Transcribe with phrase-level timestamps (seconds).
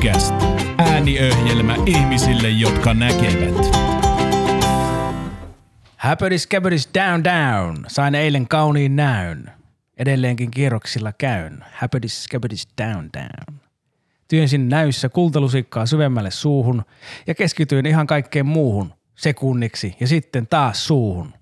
[0.00, 0.34] Podcast.
[0.78, 3.54] Ääniöhjelmä ihmisille, jotka näkevät.
[5.96, 7.84] Häpödis käpödis down down.
[7.88, 9.50] Sain eilen kauniin näyn.
[9.98, 11.64] Edelleenkin kierroksilla käyn.
[11.72, 13.60] Häpödis käpödis down down.
[14.28, 16.82] Työnsin näyssä kultalusikkaa syvemmälle suuhun
[17.26, 21.32] ja keskityin ihan kaikkeen muuhun sekunniksi ja sitten taas suuhun.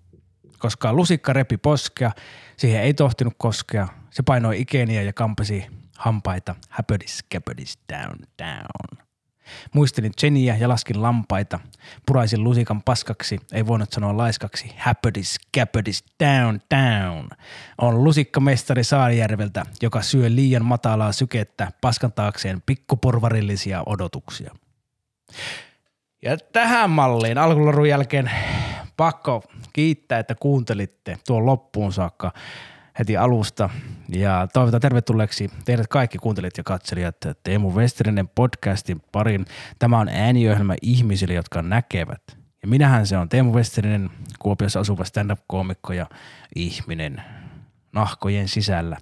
[0.58, 2.10] Koska lusikka repi poskea,
[2.56, 3.88] siihen ei tohtinut koskea.
[4.10, 6.54] Se painoi ikeniä ja kampesi hampaita.
[6.68, 9.08] Häpödis käpödis down down.
[9.74, 11.60] Muistelin Jenniä ja laskin lampaita.
[12.06, 14.72] Puraisin lusikan paskaksi, ei voinut sanoa laiskaksi.
[14.76, 17.28] Häpödis, käpödis, down, down.
[17.78, 24.54] On lusikkamestari Saarijärveltä, joka syö liian matalaa sykettä paskantaakseen pikkuporvarillisia odotuksia.
[26.22, 28.30] Ja tähän malliin alkulorun jälkeen
[28.96, 32.32] pakko kiittää, että kuuntelitte tuon loppuun saakka
[32.98, 33.70] heti alusta.
[34.08, 39.44] Ja toivotan tervetulleeksi teidät kaikki kuuntelijat ja katselijat Teemu Westerinen podcastin parin.
[39.78, 42.22] Tämä on ääniöhjelmä ihmisille, jotka näkevät.
[42.62, 46.06] Ja minähän se on Teemu Westerinen, Kuopiossa asuva stand-up-koomikko ja
[46.54, 47.22] ihminen
[47.92, 48.96] nahkojen sisällä.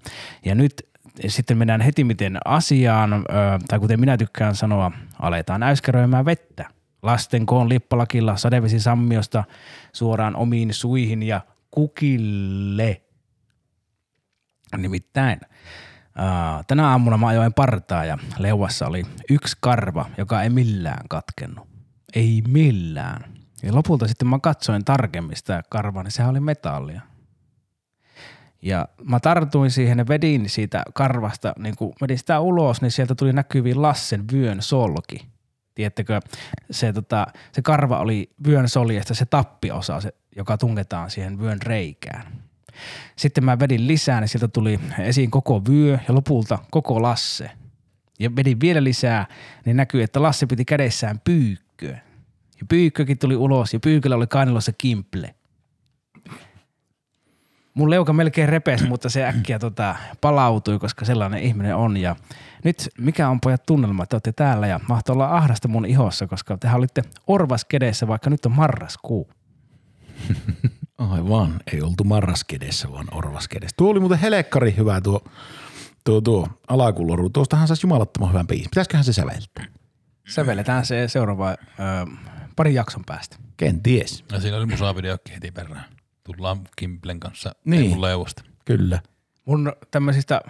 [0.45, 0.89] Ja nyt
[1.27, 3.25] sitten mennään heti miten asiaan,
[3.69, 6.65] tai kuten minä tykkään sanoa, aletaan äyskäröimään vettä.
[7.03, 9.45] Lasten koon lippalakilla sadevesi sammiosta
[9.93, 13.01] suoraan omiin suihin ja kukille–
[14.77, 15.41] Nimittäin
[16.67, 21.69] tänä aamuna mä ajoin partaa ja leuassa oli yksi karva, joka ei millään katkennut.
[22.15, 23.25] Ei millään.
[23.63, 27.01] Ja lopulta sitten mä katsoin tarkemmin sitä karvaa, niin sehän oli metallia.
[28.63, 33.15] Ja mä tartuin siihen ja vedin siitä karvasta, niin kun vedin sitä ulos, niin sieltä
[33.15, 35.29] tuli näkyviin Lassen vyön solki.
[35.75, 36.21] Tiedättekö,
[36.71, 42.27] se, tota, se karva oli vyön soljesta se tappiosa, se, joka tungetaan siihen vyön reikään.
[43.17, 47.51] Sitten mä vedin lisää, niin sieltä tuli esiin koko vyö ja lopulta koko Lasse.
[48.19, 49.27] Ja vedin vielä lisää,
[49.65, 52.01] niin näkyy, että Lasse piti kädessään pyykköä.
[52.61, 55.35] Ja pyykkökin tuli ulos ja pyyköllä oli kainalossa kimple.
[57.75, 61.97] Mun leuka melkein repesi, mutta se äkkiä tota, palautui, koska sellainen ihminen on.
[61.97, 62.17] Ja
[62.65, 66.57] nyt mikä on pojat tunnelma, että olette täällä ja mahtoi olla ahdasta mun ihossa, koska
[66.57, 69.31] tehän olitte orvas kedessä, vaikka nyt on marraskuu.
[70.99, 73.75] Aivan, ei oltu marraskedessä, vaan orvaskedessä.
[73.77, 75.21] Tuo oli muuten helekkari hyvä tuo,
[76.05, 77.31] tuo, tuo alakuloru.
[77.31, 78.71] Tuostahan saisi jumalattoman hyvän biisin.
[78.71, 79.65] Pitäisiköhän se säveltää?
[80.29, 81.57] Sävelletään se seuraava ö,
[82.57, 83.37] parin jakson päästä.
[83.57, 84.25] Kenties.
[84.33, 85.85] Ja siinä oli musavideokki heti perään.
[86.25, 87.81] Tullaan Kimplen kanssa Niin.
[87.81, 88.01] niin.
[88.01, 88.43] leuvosta.
[88.65, 89.01] Kyllä.
[89.45, 90.41] Mun tämmöisistä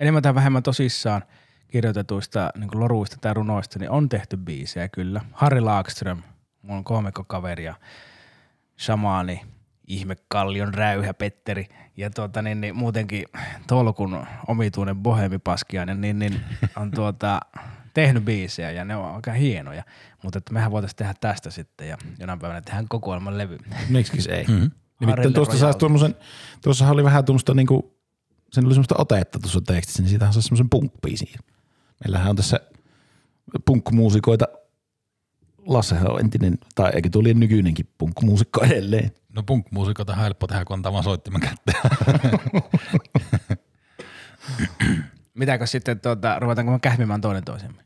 [0.00, 1.22] enemmän tai vähemmän tosissaan
[1.68, 5.20] kirjoitetuista niin loruista tai runoista, niin on tehty biisejä kyllä.
[5.32, 6.22] Harri Laakström,
[6.62, 6.84] mun
[7.26, 7.74] kaveri ja
[8.80, 9.42] shamaani,
[9.86, 11.66] ihmekallion räyhä Petteri
[11.96, 13.24] ja tuota, niin, niin, muutenkin
[13.66, 16.40] tolkun omituinen bohemipaskiainen, niin, niin
[16.76, 17.40] on tuota,
[17.94, 19.82] tehnyt biisejä ja ne on aika hienoja.
[20.22, 23.58] Mutta että mehän voitaisiin tehdä tästä sitten ja jonain päivänä tehdään kokoelman levy.
[23.88, 24.44] Miksi ei?
[24.44, 24.52] Mhm.
[24.52, 24.70] Mm-hmm.
[25.00, 26.16] Nimittäin tuosta saisi tuommoisen,
[26.62, 27.96] tuossahan oli vähän tuommoista niinku,
[28.52, 31.40] sen oli semmoista otetta tuossa tekstissä, niin siitähän saisi semmoisen punk-biisin.
[32.04, 32.60] Meillähän on tässä
[33.64, 34.44] punk-muusikoita,
[35.66, 39.10] Lassehan on entinen, tai eikö tuo liian nykyinenkin punk-muusikko edelleen.
[39.36, 41.82] No punk-muusikot on helppo tehdä, kun antaa vaan soittimen kätteen.
[45.34, 47.82] Mitäkö sitten, tuota, ruvetaanko me kähmimään toinen toisemme?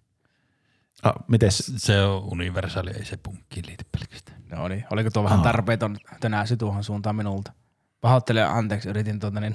[1.03, 1.73] Ah, mites?
[1.77, 4.43] Se on universaali, ei se punkkiin liity pelkästään.
[4.51, 7.53] No niin, oliko tuo vähän tarpeeton tänään tuohon suuntaan minulta?
[8.01, 9.55] Pahoittelen, anteeksi, yritin tuota niin,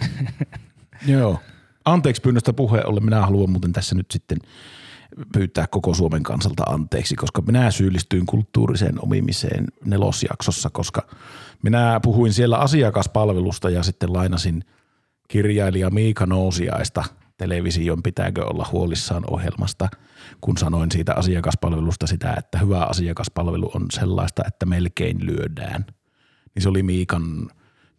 [1.05, 1.39] Joo.
[1.85, 3.05] Anteeksi pyynnöstä puheen ollen.
[3.05, 4.37] Minä haluan muuten tässä nyt sitten
[5.33, 11.07] pyytää koko Suomen kansalta anteeksi, koska minä syyllistyin kulttuuriseen omimiseen nelosjaksossa, koska
[11.63, 14.63] minä puhuin siellä asiakaspalvelusta ja sitten lainasin
[15.27, 17.03] kirjailija Miika Nousiaista
[17.37, 19.89] television pitääkö olla huolissaan ohjelmasta,
[20.41, 25.85] kun sanoin siitä asiakaspalvelusta sitä, että hyvä asiakaspalvelu on sellaista, että melkein lyödään.
[26.55, 27.49] Niin se oli Miikan,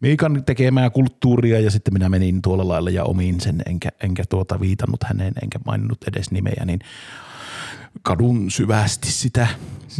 [0.03, 4.61] Miikan tekemää kulttuuria ja sitten minä menin tuolla lailla ja omiin sen, enkä, enkä tuota
[4.61, 6.81] viitannut häneen, enkä maininnut edes nimeä, niin
[8.03, 9.47] kadun syvästi sitä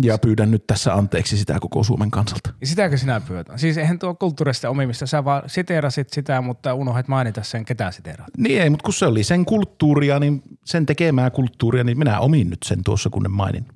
[0.03, 2.51] ja pyydän nyt tässä anteeksi sitä koko Suomen kansalta.
[2.61, 3.59] Ja sitäkö sinä pyötän?
[3.59, 8.31] Siis eihän tuo kulttuurista omimista, sä vaan siteerasit sitä, mutta unohdit mainita sen, ketä siteeraat.
[8.39, 12.51] Niin ei, mutta kun se oli sen kulttuuria, niin sen tekemää kulttuuria, niin minä omin
[12.51, 13.67] nyt sen tuossa, kun ne mainin.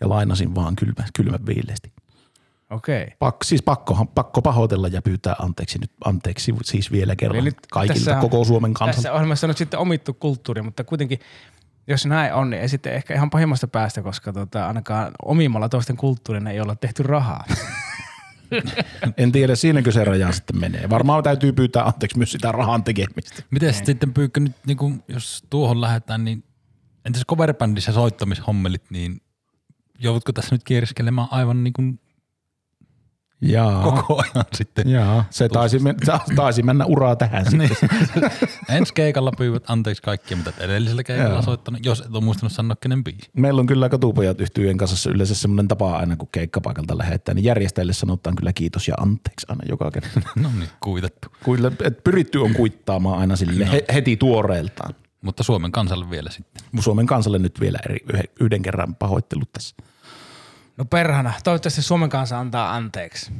[0.00, 1.92] Ja lainasin vaan kylmä, kylmän viileesti.
[2.70, 3.06] Okei.
[3.18, 7.66] Pak, siis pakko, pakko pahoitella ja pyytää anteeksi nyt, anteeksi siis vielä kerran Eli nyt
[7.72, 8.96] kaikilta tässä koko Suomen kansalta.
[8.96, 11.18] Tässä ohjelmassa on nyt sitten omittu kulttuuri, mutta kuitenkin
[11.86, 15.96] jos näin on, niin ei sitten ehkä ihan pahimmasta päästä, koska tota, ainakaan omimalla toisten
[15.96, 17.44] kulttuurin ei olla tehty rahaa.
[19.16, 20.90] En tiedä, siinäkö se raja sitten menee.
[20.90, 23.42] Varmaan täytyy pyytää anteeksi myös sitä rahan tekemistä.
[23.50, 26.44] Miten sitten Pyykkö nyt, niin kun, jos tuohon lähdetään, niin
[27.04, 29.20] Entäs coverbändissä soittamishommelit, niin
[29.98, 32.00] joudutko tässä nyt kieriskelemään aivan niin kuin
[33.42, 33.82] Jaa.
[33.82, 34.88] koko ajan sitten?
[34.88, 35.24] Jaa.
[35.30, 35.96] Se taisi, men-
[36.36, 37.46] taisi mennä uraa tähän.
[37.52, 37.70] Niin.
[38.76, 41.42] Ensi keikalla pyydät anteeksi kaikkia, mitä edellisellä keikalla Joo.
[41.42, 43.30] soittanut, jos et ole muistanut sanoa kenen biisi.
[43.36, 47.92] Meillä on kyllä katupojat yhtyjen kanssa yleensä semmoinen tapa aina, kun keikkapaikalta lähettää, niin järjestäjille
[47.92, 50.20] sanotaan kyllä kiitos ja anteeksi aina joka kerta.
[50.42, 51.28] No niin, kuitattu.
[51.44, 53.72] Kyllä, et pyritty on kuittaamaan aina sille No.
[53.72, 54.94] he, heti tuoreeltaan.
[55.22, 56.62] Mutta Suomen kansalle vielä sitten.
[56.80, 57.98] Suomen kansalle nyt vielä eri,
[58.40, 59.76] yhden kerran pahoittelut tässä.
[60.80, 63.32] No perhana, toivottavasti Suomen kanssa antaa anteeksi.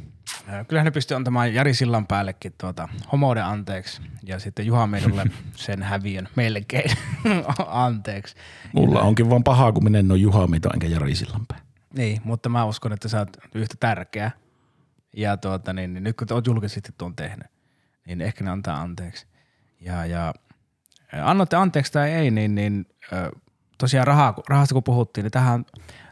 [0.67, 5.83] Kyllähän ne pystyy antamaan Jari Sillan päällekin tuota, homouden anteeksi ja sitten Juha Meidolle sen
[5.83, 6.91] häviön melkein
[7.67, 8.35] anteeksi.
[8.73, 11.57] Mulla onkin vaan pahaa, kun minä en ole Juha Mito enkä Jari Sillanpää.
[11.93, 14.31] Niin, mutta mä uskon, että sä oot yhtä tärkeä.
[15.17, 17.47] Ja tuota, niin, niin nyt kun oot julkisesti tuon tehnyt,
[18.07, 19.27] niin ehkä ne antaa anteeksi.
[19.79, 20.33] Ja, ja
[21.21, 22.85] annoitte anteeksi tai ei, niin, niin
[23.77, 25.65] tosiaan rahaa, rahasta kun puhuttiin, niin tähän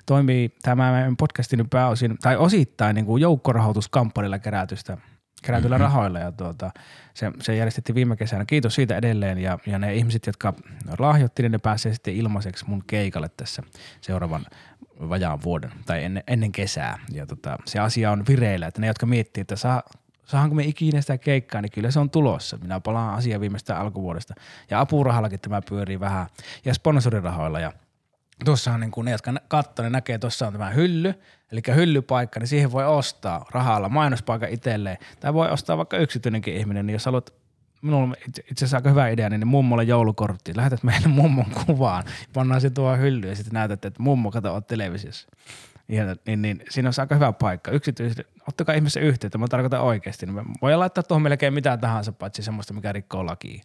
[0.10, 4.98] toimii tämä meidän podcastin pääosin, tai osittain niin kuin joukkorahoituskampanjalla kerätystä
[5.42, 5.84] kerätyillä mm-hmm.
[5.84, 6.72] rahoilla ja tuota,
[7.14, 8.46] se, se, järjestettiin viime kesänä.
[8.46, 10.54] Kiitos siitä edelleen ja, ja ne ihmiset, jotka
[11.00, 13.64] lahjoitti, niin ne pääsee sitten ilmaiseksi mun keikalle tässä
[14.02, 14.46] seuraavan
[15.00, 17.00] vajaan vuoden tai ennen, ennen kesää.
[17.12, 19.84] Ja tota, se asia on vireillä, että ne, jotka miettii, että saa,
[20.26, 22.58] saahanko me ikinä sitä keikkaa, niin kyllä se on tulossa.
[22.58, 24.34] Minä palaan asiaan viimeistä alkuvuodesta.
[24.70, 26.28] Ja apurahallakin tämä pyörii vähän
[26.66, 27.74] ja sponsorirahoilla ja
[28.46, 31.14] Tuossahan niin kuin ne, jotka katsoo, ne näkee, tuossa on tämä hylly,
[31.52, 34.98] eli hyllypaikka, niin siihen voi ostaa rahalla mainospaikan itselleen.
[35.20, 37.34] Tai voi ostaa vaikka yksityinenkin ihminen, niin jos haluat
[37.82, 40.56] Minulla on itse asiassa aika hyvä idea, niin mummolle joulukortti.
[40.56, 42.04] Lähetät meille mummon kuvaan,
[42.34, 45.28] pannaan se tuohon hyllyyn ja sitten näytät, että mummo kato oot televisiossa.
[45.88, 47.72] Ja, niin, niin, siinä on aika hyvä paikka.
[47.72, 50.26] Yksityisesti, ottakaa ihmisen yhteyttä, mä tarkoitan oikeasti.
[50.26, 53.64] Niin voidaan laittaa tuohon melkein mitä tahansa, paitsi semmoista, mikä rikkoo lakia.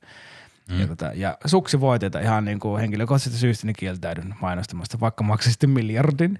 [0.71, 0.81] Mm.
[0.81, 6.39] Ja, tota, ja suksivoiteita ihan niin kuin henkilökohtaisesta syystä niin kieltäydyn mainostamasta, vaikka maksaisitte miljardin.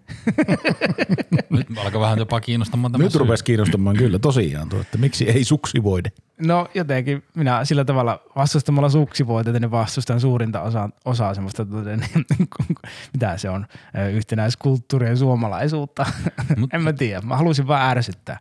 [1.51, 3.19] Nyt alkaa vähän jopa kiinnostamaan tämä Nyt syy.
[3.19, 6.13] rupesi kiinnostamaan kyllä tosiaan tuo, että miksi ei suksi voide.
[6.39, 12.25] No jotenkin minä sillä tavalla vastustamalla suksivoiteita, niin vastustan suurinta osaa, osaa semmoista, tuota, niin,
[13.13, 13.67] mitä se on,
[14.13, 16.07] yhtenäiskulttuuria ja suomalaisuutta.
[16.57, 18.39] Mut- en mä tiedä, mä halusin vaan ärsyttää.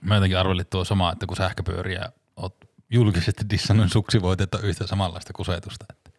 [0.00, 5.86] Mä jotenkin arvelin tuo sama, että kun sähköpyöriä oot julkisesti dissannut suksivoitetta yhtä samanlaista kusetusta.
[5.90, 6.10] Että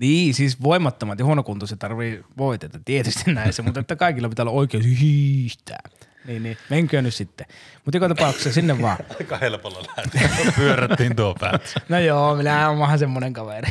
[0.00, 4.84] Niin, siis voimattomat ja huonokuntoiset tarvii voitetta, tietysti näissä, mutta että kaikilla pitää olla oikeus
[5.00, 5.80] hiistää.
[6.26, 7.46] Niin, niin, menköön nyt sitten.
[7.84, 8.96] Mutta joka tapauksessa sinne vaan.
[9.20, 10.18] Aika helpolla lähti.
[10.56, 11.74] Pyörättiin tuo päät.
[11.88, 13.68] No joo, minä olen vähän semmoinen kaveri.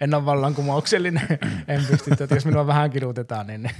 [0.00, 1.28] en ole vallankumouksellinen.
[1.68, 3.70] En pysty, että jos minua vähän kidutetaan, niin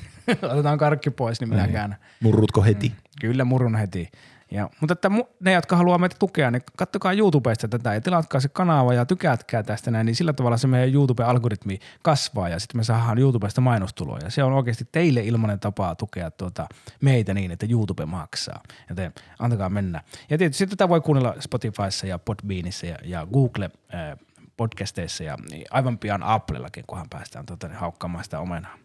[0.43, 1.99] otetaan karkki pois, niin minä käännän.
[2.21, 2.93] Murrutko heti?
[3.21, 4.09] Kyllä murun heti.
[4.55, 5.11] Ja, mutta että
[5.41, 9.63] ne, jotka haluaa meitä tukea, niin kattokaa YouTubesta tätä ja tilatkaa se kanava ja tykätkää
[9.63, 14.31] tästä näin, niin sillä tavalla se meidän YouTube-algoritmi kasvaa ja sitten me saadaan YouTubesta mainostuloja.
[14.31, 16.67] Se on oikeasti teille ilmainen tapa tukea tuota
[17.01, 18.61] meitä niin, että YouTube maksaa.
[18.89, 20.03] Joten antakaa mennä.
[20.31, 24.19] Ja tietysti tätä voi kuunnella Spotifyssa ja Podbeanissa ja, ja Google äh,
[24.57, 28.79] podcasteissa ja niin aivan pian Applellakin, kunhan päästään tuota, niin haukkaamaan sitä omenaa.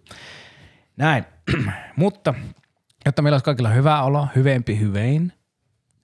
[0.98, 1.26] Näin,
[1.96, 2.34] mutta
[3.06, 5.34] jotta meillä olisi kaikilla hyvä olo, hyvempi hyvein,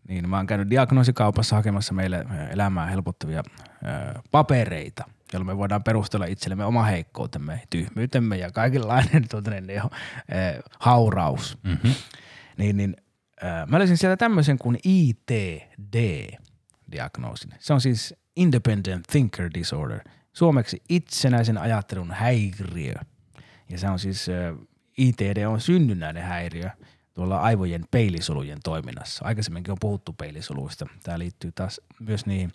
[0.08, 3.44] niin mä oon käynyt diagnoosikaupassa hakemassa meille ö, elämää helpottavia ö,
[4.32, 9.88] papereita, jolloin me voidaan perustella itsellemme oma heikkoutemme, tyhmyytemme ja kaikenlainen tuota, niin, niin, ö,
[10.80, 11.58] hauraus.
[11.64, 11.94] Mm-hmm.
[12.58, 12.96] Niin, niin
[13.44, 17.54] ö, mä löysin sieltä tämmöisen kuin ITD-diagnoosin.
[17.60, 20.00] Se on siis Independent Thinker Disorder,
[20.34, 22.94] suomeksi itsenäisen ajattelun häiriö.
[23.70, 24.56] Ja se on siis, ö,
[24.98, 26.70] ITD on synnynnäinen häiriö
[27.16, 29.26] tuolla aivojen peilisolujen toiminnassa.
[29.26, 30.86] Aikaisemminkin on puhuttu peilisoluista.
[31.04, 32.52] Tämä liittyy taas myös niihin.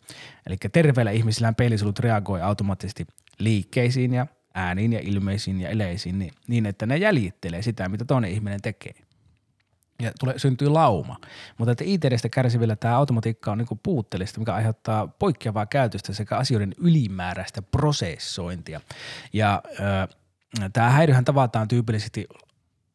[0.47, 3.07] Eli terveillä ihmisillä peilisolut reagoi automaattisesti
[3.39, 8.31] liikkeisiin ja ääniin ja ilmeisiin ja eleisiin niin, niin että ne jäljittelee sitä, mitä toinen
[8.31, 8.95] ihminen tekee
[10.03, 11.17] ja tulee, syntyy lauma.
[11.59, 16.75] Mutta että ITDstä kärsivillä tämä automatiikka on niinku puutteellista, mikä aiheuttaa poikkeavaa käytöstä sekä asioiden
[16.79, 18.81] ylimääräistä prosessointia.
[19.33, 19.63] Ja
[20.73, 22.27] tämä häiriöhän tavataan tyypillisesti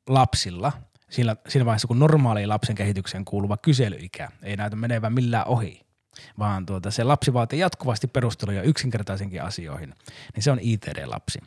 [0.10, 0.72] lapsilla
[1.10, 5.82] siinä, siinä vaiheessa, kun normaaliin lapsen kehitykseen kuuluva kyselyikä ei näytä menevän millään ohi,
[6.40, 9.94] vaan tuota, se lapsi vaatii jatkuvasti perusteluja yksinkertaisinkin asioihin,
[10.36, 11.40] niin se on ITD-lapsi.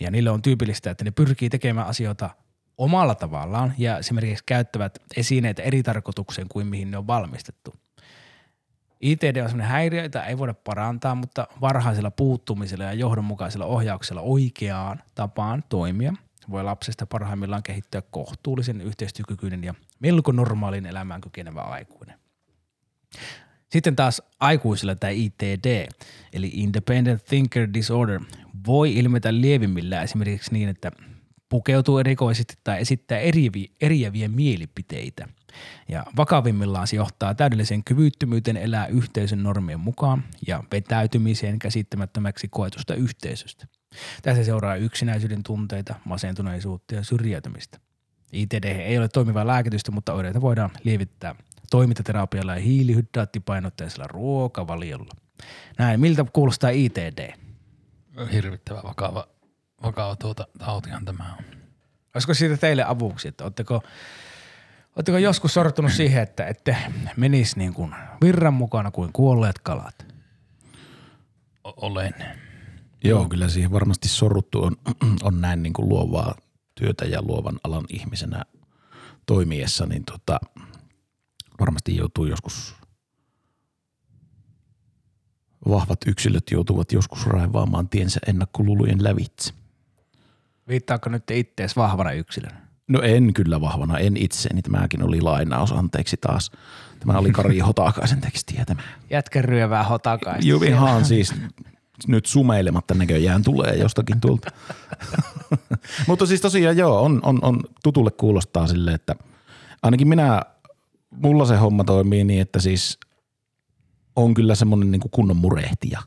[0.00, 2.30] Ja niille on tyypillistä, että ne pyrkii tekemään asioita
[2.78, 7.74] omalla tavallaan ja esimerkiksi käyttävät esineitä eri tarkoitukseen kuin mihin ne on valmistettu.
[9.00, 15.02] ITD on sellainen häiriö, jota ei voida parantaa, mutta varhaisella puuttumisella ja johdonmukaisella ohjauksella oikeaan
[15.14, 16.14] tapaan toimia
[16.50, 22.18] voi lapsesta parhaimmillaan kehittyä kohtuullisen yhteistyökykyinen ja melko normaalin elämään kykenevä aikuinen.
[23.68, 25.88] Sitten taas aikuisilla tämä ITD,
[26.32, 28.20] eli Independent Thinker Disorder,
[28.66, 30.92] voi ilmetä lievimmillään esimerkiksi niin, että
[31.48, 35.28] pukeutuu erikoisesti tai esittää erivi, eriäviä mielipiteitä.
[35.88, 43.66] Ja vakavimmillaan se johtaa täydelliseen kyvyttömyyteen elää yhteisön normien mukaan ja vetäytymiseen käsittämättömäksi koetusta yhteisöstä.
[44.22, 47.78] Tässä seuraa yksinäisyyden tunteita, masentuneisuutta ja syrjäytymistä.
[48.32, 51.34] ITD ei ole toimivaa lääkitystä, mutta oireita voidaan lievittää
[51.70, 55.14] toimintaterapialla ja hiilihydraattipainotteisella ruokavaliolla.
[55.78, 57.32] Näin, miltä kuulostaa ITD?
[58.32, 59.28] Hirvittävä vakava,
[59.82, 61.44] vakava tuota, tautihan tämä on.
[62.14, 63.82] Olisiko siitä teille avuksi, että oletteko,
[64.96, 66.76] oletteko joskus sortunut siihen, että ette
[67.16, 70.06] menisi niin kuin virran mukana kuin kuolleet kalat?
[71.64, 72.14] O- olen.
[73.08, 74.76] Joo, kyllä siihen varmasti sorruttu on,
[75.22, 76.34] on näin niin kuin luovaa
[76.74, 78.42] työtä ja luovan alan ihmisenä
[79.26, 80.40] toimiessa, niin tota,
[81.60, 82.74] varmasti joutuu joskus,
[85.68, 89.52] vahvat yksilöt joutuvat joskus raivaamaan tiensä ennakkolulujen lävitse.
[90.68, 92.68] Viittaako nyt ittees vahvana yksilönä?
[92.88, 94.62] No en kyllä vahvana, en itseeni.
[94.62, 96.50] Tämäkin oli lainaus, anteeksi taas.
[97.00, 98.82] Tämä oli Kari Hotakaisen tekstiä tämä.
[99.10, 100.48] Jätkän ryövää hotakaista.
[100.48, 101.34] Joo, ihan siis
[102.06, 104.50] nyt sumeilematta näköjään tulee jostakin tuolta.
[106.08, 109.16] Mutta siis tosiaan joo, on, on, on, tutulle kuulostaa sille, että
[109.82, 110.42] ainakin minä,
[111.10, 112.98] mulla se homma toimii niin, että siis
[114.16, 116.02] on kyllä semmoinen niin kunnon murehtija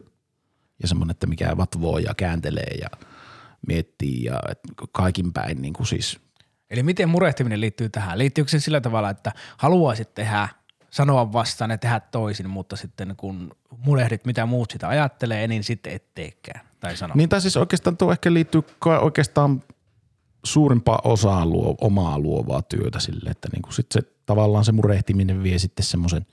[0.81, 2.87] ja semmoinen, että mikä vatvoo ja kääntelee ja
[3.67, 4.39] miettii ja
[4.91, 6.19] kaikin päin niin kuin siis
[6.71, 8.17] Eli miten murehtiminen liittyy tähän?
[8.17, 10.49] Liittyykö se sillä tavalla, että haluaisit tehdä,
[10.91, 15.93] sanoa vastaan ja tehdä toisin, mutta sitten kun murehdit, mitä muut sitä ajattelee, niin sitten
[15.93, 17.13] et teekään tai sano.
[17.15, 18.63] Niin tai siis oikeastaan tuo ehkä liittyy
[19.01, 19.63] oikeastaan
[20.43, 25.43] suurimpaa osaa luo, omaa luovaa työtä sille, että niin kuin sit se tavallaan se murehtiminen
[25.43, 26.25] vie sitten semmoisen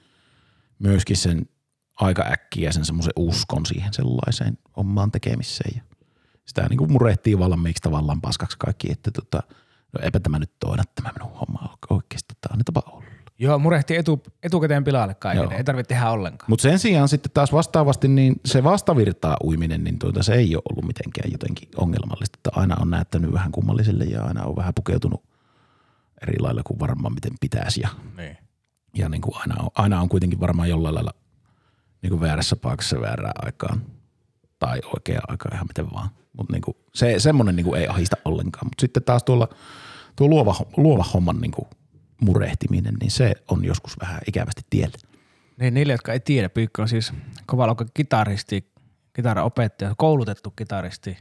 [0.78, 1.48] myöskin sen
[1.96, 5.82] aika äkkiä sen semmoisen uskon siihen sellaiseen omaan tekemiseen ja
[6.46, 9.42] sitä niin kuin murehtii valmiiksi tavallaan paskaksi kaikki, että tota,
[9.92, 13.07] no eipä tämä nyt toida tämä minun homma oikeasti, tämä on tapa olla.
[13.38, 15.52] Joo, murehti etu, etukäteen pilalle kaiken, Joo.
[15.52, 16.50] ei tarvitse tehdä ollenkaan.
[16.50, 20.62] Mutta sen sijaan sitten taas vastaavasti niin se vastavirtaa uiminen, niin tuota, se ei ole
[20.72, 22.38] ollut mitenkään jotenkin ongelmallista.
[22.38, 25.24] Että aina on näyttänyt vähän kummalliselle ja aina on vähän pukeutunut
[26.22, 27.80] eri lailla kuin varmaan miten pitäisi.
[27.80, 28.36] Ja, Niin.
[28.94, 31.14] ja niin kuin aina, on, aina on kuitenkin varmaan jollain lailla
[32.02, 33.82] niin kuin väärässä paikassa väärään aikaan.
[34.58, 36.08] Tai oikea aika ihan miten vaan.
[36.36, 38.66] Mutta niin kuin, se, semmoinen niin kuin ei ahista ollenkaan.
[38.66, 39.48] Mutta sitten taas tuolla,
[40.16, 41.68] tuo luova, luova homman niin kuin
[42.20, 44.98] murehtiminen, niin se on joskus vähän ikävästi tiellä.
[45.60, 47.12] Niin niille, jotka ei tiedä, Pyykkä on siis
[47.46, 48.72] kovaluokan kitaristi,
[49.12, 51.18] kitaraopettaja, koulutettu kitaristi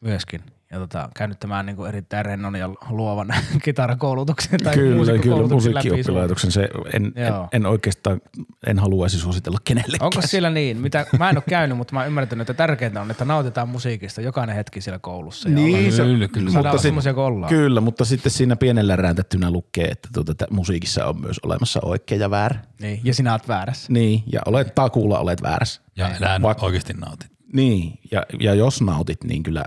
[0.00, 0.40] myöskin.
[0.72, 3.28] Ja tota, käynyt tämän niin kuin erittäin rennon ja luovan
[3.64, 6.52] kitarakoulutuksen tai kyllä, kyllä, musiikkioppilaitoksen.
[6.52, 7.48] Se en, en, Joo.
[7.52, 8.20] en, oikeastaan,
[8.66, 10.06] en haluaisi suositella kenellekään.
[10.06, 10.76] Onko siellä niin?
[10.80, 14.56] Mitä, mä en ole käynyt, mutta mä ymmärtänyt, että tärkeintä on, että nautitaan musiikista jokainen
[14.56, 15.48] hetki siellä koulussa.
[15.48, 16.50] Ja Niin, ollaan- se, Kyllä, kyllä.
[16.50, 17.48] Saadaan olla sit- semmoisia kuin ollaan.
[17.50, 22.18] Kyllä, mutta sitten siinä pienellä räätettynä lukee, että tuota, tä- musiikissa on myös olemassa oikea
[22.18, 22.60] ja väärä.
[22.80, 23.92] Niin, ja sinä oot väärässä.
[23.92, 25.82] Niin, ja olet takuulla olet väärässä.
[25.96, 27.30] Ja elää oikeasti nautit.
[27.52, 29.64] Niin, ja, ja jos nautit, niin kyllä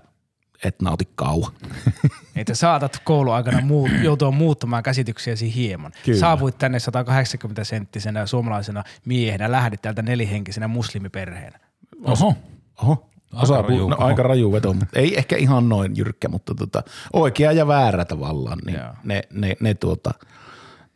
[0.64, 1.52] et nauti kauan.
[2.36, 5.92] Että saatat kouluaikana muu, joutua muuttamaan käsityksiäsi hieman.
[6.06, 6.20] Kyllä.
[6.20, 11.60] Saavuit tänne 180-senttisenä suomalaisena miehenä, lähdit täältä nelihenkisenä muslimiperheenä.
[12.04, 12.36] Oho.
[12.84, 13.90] Oho, Aika osa, raju.
[13.90, 18.06] no, aika raju veto, mutta ei ehkä ihan noin jyrkkä, mutta tota, oikea ja väärä
[18.06, 18.94] tavallaan, niin Joo.
[19.04, 20.12] ne, ne, ne tuota,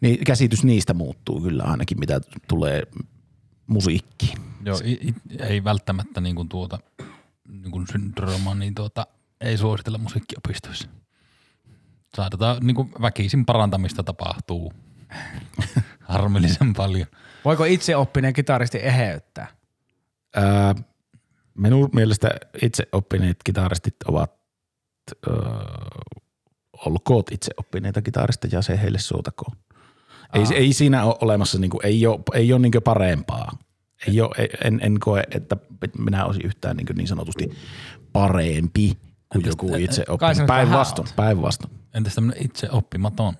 [0.01, 2.83] niin käsitys niistä muuttuu kyllä ainakin, mitä tulee
[3.67, 4.37] musiikkiin.
[4.65, 6.79] Joo, i, i, ei välttämättä niin kuin tuota
[7.47, 9.07] niin kuin syndrooma, niin tuota,
[9.41, 10.87] ei suositella musiikkiopistoissa.
[12.15, 14.73] Saadaan niin kuin väkisin parantamista tapahtuu
[15.99, 17.07] harmillisen paljon.
[17.45, 19.47] Voiko itse oppinen kitaristi eheyttää?
[20.35, 20.75] Ää,
[21.57, 22.29] minun mielestä
[22.61, 24.33] itse oppineet kitaristit ovat,
[25.27, 25.33] öö,
[26.85, 29.57] olkoot itse oppineita kitaristeja ja se heille suotakoon.
[30.33, 33.57] Ei, ei siinä ole olemassa, niinku, ei ole, ei ole niinku parempaa.
[34.07, 35.57] Ei ole, en, en koe, että
[35.97, 37.51] minä olisin yhtään niin, niin sanotusti
[38.13, 38.97] parempi
[39.41, 41.73] kuin joku itse vähän Päinvastoin, päinvastoin.
[41.93, 43.33] Entäs tämmöinen itse oppimaton?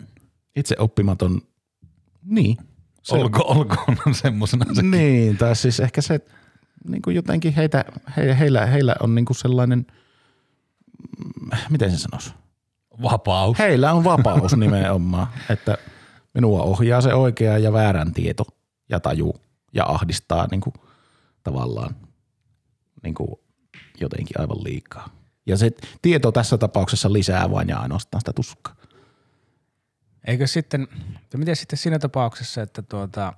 [0.56, 1.42] Itse oppimaton,
[2.24, 2.58] niin.
[3.04, 4.82] Se, Olko, olkoon semmoisena se.
[4.82, 6.20] Niin, tai siis ehkä se,
[6.90, 7.86] niin kuin jotenkin heitä,
[8.18, 9.86] he, heillä, heillä on niin kuin sellainen,
[11.20, 12.34] mm, miten se sanoisi?
[13.02, 13.60] Vapaus.
[13.60, 15.78] Heillä on vapaus nimenomaan, että
[16.34, 18.44] minua ohjaa se oikea ja väärän tieto
[18.90, 19.36] ja taju
[19.74, 20.74] ja ahdistaa niin kuin,
[21.44, 21.96] tavallaan
[23.04, 23.30] niin kuin,
[24.02, 25.10] jotenkin aivan liikaa.
[25.46, 25.72] Ja se
[26.02, 28.76] tieto tässä tapauksessa lisää vain ja ainoastaan sitä tuskaa.
[30.28, 30.88] Eikö sitten,
[31.36, 33.34] miten sitten siinä tapauksessa, että tuota,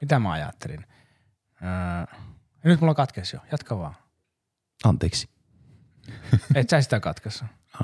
[0.00, 0.86] mitä mä ajattelin?
[1.62, 2.16] Öö,
[2.64, 3.94] nyt mulla katkesi jo, jatka vaan.
[4.84, 5.28] Anteeksi.
[6.54, 7.00] Et sä sitä.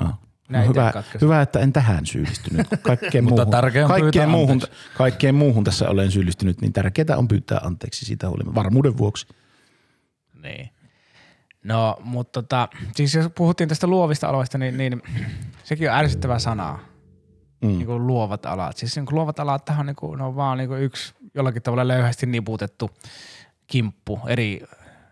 [0.01, 0.19] Ah.
[0.49, 2.67] Minä No hyvä, hyvä, että en tähän syyllistynyt.
[2.81, 4.61] Kaikkeen Mutta muuhun, kaikkeen, pyytää muuhun,
[4.97, 8.55] kaikkeen muuhun tässä olen syyllistynyt, niin tärkeää on pyytää anteeksi siitä huolimatta.
[8.55, 9.27] Varmuuden vuoksi.
[10.41, 10.69] Niin.
[11.63, 15.01] No, mutta tota, siis jos puhuttiin tästä luovista aloista, niin, niin
[15.63, 16.79] sekin on ärsyttävä sana,
[17.61, 17.67] Mm.
[17.67, 18.77] niin kuin luovat alat.
[18.77, 21.61] Siis niin kuin luovat alat on, niin kuin, ne on vaan niin kuin yksi jollakin
[21.61, 22.91] tavalla löyhästi niputettu
[23.67, 24.63] kimppu eri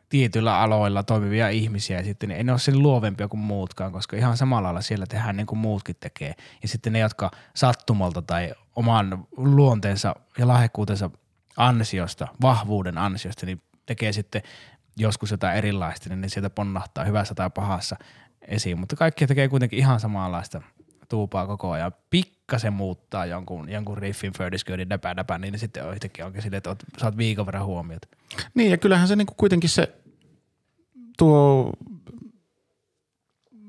[0.10, 4.38] tietyillä aloilla toimivia ihmisiä ja sitten ei ne ole sen luovempia kuin muutkaan, koska ihan
[4.38, 6.34] samalla lailla siellä tehdään niin kuin muutkin tekee.
[6.62, 11.10] Ja sitten ne, jotka sattumalta tai oman luonteensa ja lahjakkuutensa
[11.58, 14.42] ansiosta, vahvuuden ansiosta, niin tekee sitten
[14.98, 17.96] joskus jotain erilaista, niin sieltä ponnahtaa hyvässä tai pahassa
[18.42, 18.80] esiin.
[18.80, 20.62] Mutta kaikki tekee kuitenkin ihan samanlaista
[21.10, 21.92] tuupaa koko ajan.
[22.10, 26.70] Pikkasen muuttaa jonkun, jonkun riffin, fördisköydin, däpä, däpä, niin sitten on yhtäkkiä onkin silleen, että
[26.70, 28.08] oot, saat viikon verran huomiota.
[28.54, 29.96] Niin ja kyllähän se niinku kuitenkin se
[31.18, 31.72] tuo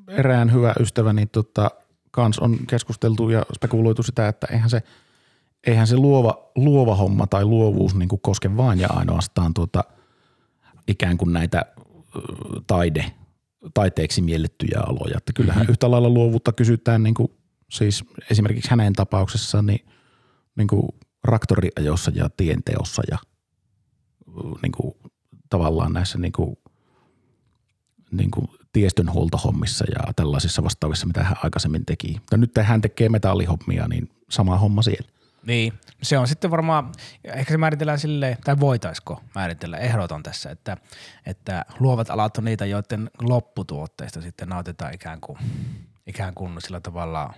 [0.09, 1.71] erään hyvä ystävä, niin tota,
[2.11, 4.83] kans on keskusteltu ja spekuloitu sitä, että eihän se,
[5.67, 9.85] eihän se luova, luova homma tai luovuus niinku koske vain ja ainoastaan tuota,
[10.89, 11.67] ikään kuin näitä
[12.67, 13.13] taide,
[13.75, 15.17] taiteeksi miellettyjä aloja.
[15.17, 15.71] Että kyllähän mm-hmm.
[15.71, 17.33] yhtä lailla luovuutta kysytään niin kuin,
[17.71, 19.87] siis esimerkiksi hänen tapauksessaan niin,
[20.57, 20.89] niin kuin
[21.27, 23.19] traktoriajossa ja tienteossa ja
[24.63, 24.95] niin kuin,
[25.51, 26.57] tavallaan näissä niin kuin,
[28.11, 32.21] niin kuin tiestönhuoltohommissa ja tällaisissa vastaavissa, mitä hän aikaisemmin teki.
[32.31, 35.09] Ja nyt hän tekee metallihommia, niin sama homma siellä.
[35.49, 36.93] Niin, se on sitten varmaan,
[37.25, 40.77] ehkä se määritellään silleen, tai voitaisiko määritellä, ehdoton tässä, että,
[41.27, 45.39] että luovat alat on niitä, joiden lopputuotteista sitten nautitaan ikään kuin,
[46.07, 47.35] ikään kuin sillä tavalla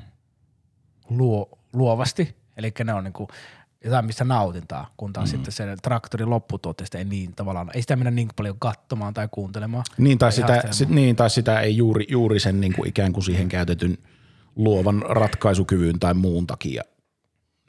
[1.11, 3.29] luo, luovasti, eli ne on niin kuin
[3.85, 5.31] jotain, mistä nautintaa, kun taas mm.
[5.31, 9.85] sitten se traktorin lopputuotteista ei niin tavallaan, ei sitä mennä niin paljon katsomaan tai kuuntelemaan.
[9.99, 13.13] Niin tai, tai sitä, sit, niin, tai sitä ei juuri, juuri sen niin kuin ikään
[13.13, 13.99] kuin siihen käytetyn
[14.57, 16.83] luovan ratkaisukyvyn tai muun takia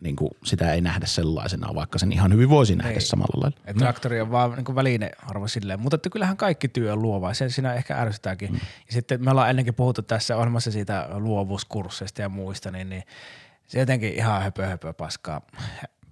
[0.01, 3.01] niin kuin sitä ei nähdä sellaisena, vaikka sen ihan hyvin voisi nähdä Ei.
[3.01, 3.57] samalla lailla.
[3.65, 7.49] Et traktori on vaan niin välinearvo silleen, mutta että kyllähän kaikki työ on luovaa, se
[7.49, 8.51] siinä ehkä ärsyttääkin.
[8.51, 8.59] Mm.
[8.87, 13.03] Ja sitten me ollaan ennenkin puhuttu tässä ohjelmassa siitä luovuuskursseista ja muista, niin, niin
[13.67, 15.41] se jotenkin ihan höpö höpö paskaa.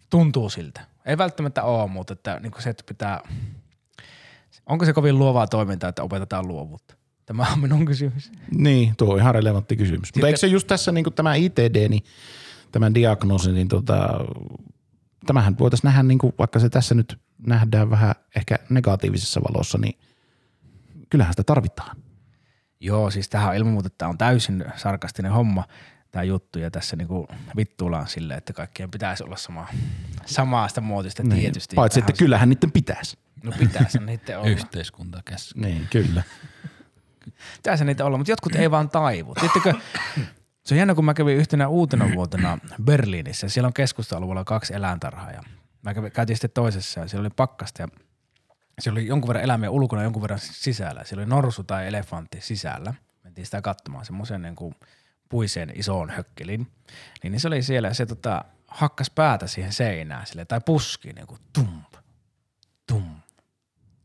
[0.10, 0.82] Tuntuu siltä.
[1.06, 3.20] Ei välttämättä ole, mutta että, niin kuin se, että pitää,
[4.66, 6.96] onko se kovin luovaa toimintaa, että opetetaan luovuutta?
[7.26, 8.32] Tämä on minun kysymys.
[8.52, 10.00] Niin, tuo on ihan relevantti kysymys.
[10.00, 12.04] Mutta Sitten- eikö se just tässä niin kuin tämä ITD, niin
[12.72, 14.10] tämän diagnoosi, niin tota,
[15.26, 20.00] tämähän voitaisiin nähdä, niin kuin, vaikka se tässä nyt nähdään vähän ehkä negatiivisessa valossa, niin
[21.10, 21.98] kyllähän sitä tarvitaan.
[22.80, 25.64] Joo, siis tähän ilman muuta, että tämä on täysin sarkastinen homma,
[26.12, 29.68] tämä juttu, ja tässä niinku vittuillaan silleen, että kaikkien pitäisi olla sama,
[30.26, 31.42] samaa sitä muotista Niin.
[31.42, 31.76] tietysti.
[31.76, 33.18] Paitsi, että kyllähän niiden pitäisi.
[33.44, 34.50] No pitäisi niitä olla.
[34.50, 35.56] Yhteiskunta käs.
[35.56, 36.24] Niin, kyllä.
[37.58, 39.34] Pitäisi niitä olla, mutta jotkut ei vaan taivu.
[39.36, 39.74] Tiedättekö,
[40.70, 43.50] se on jännä, kun mä kävin yhtenä uutena vuotena Berliinissä.
[43.50, 45.44] Siellä on keskusta-alueella kaksi eläintarhaa ja
[45.82, 47.88] mä kävin, käytiin sitten toisessa ja siellä oli pakkasta ja
[48.80, 51.04] siellä oli jonkun verran eläimiä ulkona jonkun verran sisällä.
[51.04, 52.94] Siellä oli norsu tai elefantti sisällä.
[53.24, 54.76] Mentiin sitä katsomaan semmoisen niin kuin
[55.30, 56.68] puiseen isoon hökkelin.
[57.24, 61.14] Niin, niin se oli siellä ja se tota, hakkas päätä siihen seinään sille, tai puski
[61.14, 61.82] niin kuin tum,
[62.88, 63.04] tum,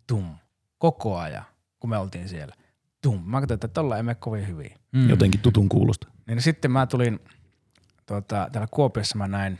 [0.07, 0.35] tum,
[0.79, 1.45] koko ajan,
[1.81, 2.55] kun me oltiin siellä.
[3.03, 3.23] Tum.
[3.25, 4.71] Mä katsoin, että tolla ei mene kovin hyvin.
[4.93, 5.11] Mm.
[5.11, 6.14] Jotenkin tutun kuulosta.
[6.27, 7.21] Niin sitten mä tulin,
[8.07, 9.59] tuota, täällä Kuopiossa mä näin,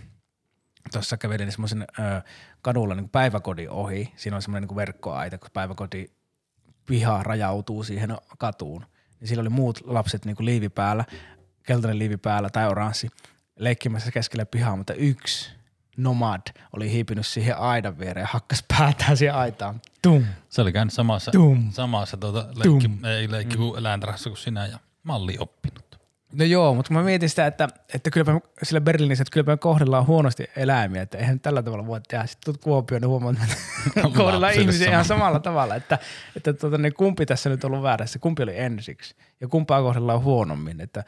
[0.93, 1.87] tuossa kävelin semmoisen
[2.63, 4.13] kadulla niin päiväkodin ohi.
[4.17, 6.17] Siinä on semmoinen niin verkkoaita, kun päiväkoti
[6.87, 8.87] piha rajautuu siihen katuun.
[9.21, 11.05] Niin siellä oli muut lapset niin kuin liivi päällä,
[11.63, 13.09] keltainen liivi päällä tai oranssi,
[13.59, 15.51] leikkimässä keskellä pihaa, mutta yksi
[15.97, 19.81] nomad oli hiipinyt siihen aidan viereen ja hakkas päätään siihen aitaan.
[20.03, 20.25] Tum.
[20.49, 21.73] Se oli käynyt samassa, Tum.
[21.73, 23.05] samassa tuota leikki, Tum.
[23.05, 25.84] ei leikki kuin eläintarhassa kuin sinä ja malli oppinut.
[26.35, 29.57] No joo, mutta mä mietin sitä, että, että kylläpä me- sillä Berliinissä, että kylläpä me
[29.57, 32.27] kohdellaan huonosti eläimiä, että eihän tällä tavalla voi tehdä.
[32.27, 33.57] Sitten tulet Kuopioon, niin huomaat, että
[34.19, 35.19] kohdellaan ihmisiä ihan sama.
[35.19, 35.99] samalla tavalla, että,
[36.37, 40.23] että tuota, niin kumpi tässä nyt on ollut väärässä, kumpi oli ensiksi ja kumpaa kohdellaan
[40.23, 41.05] huonommin, että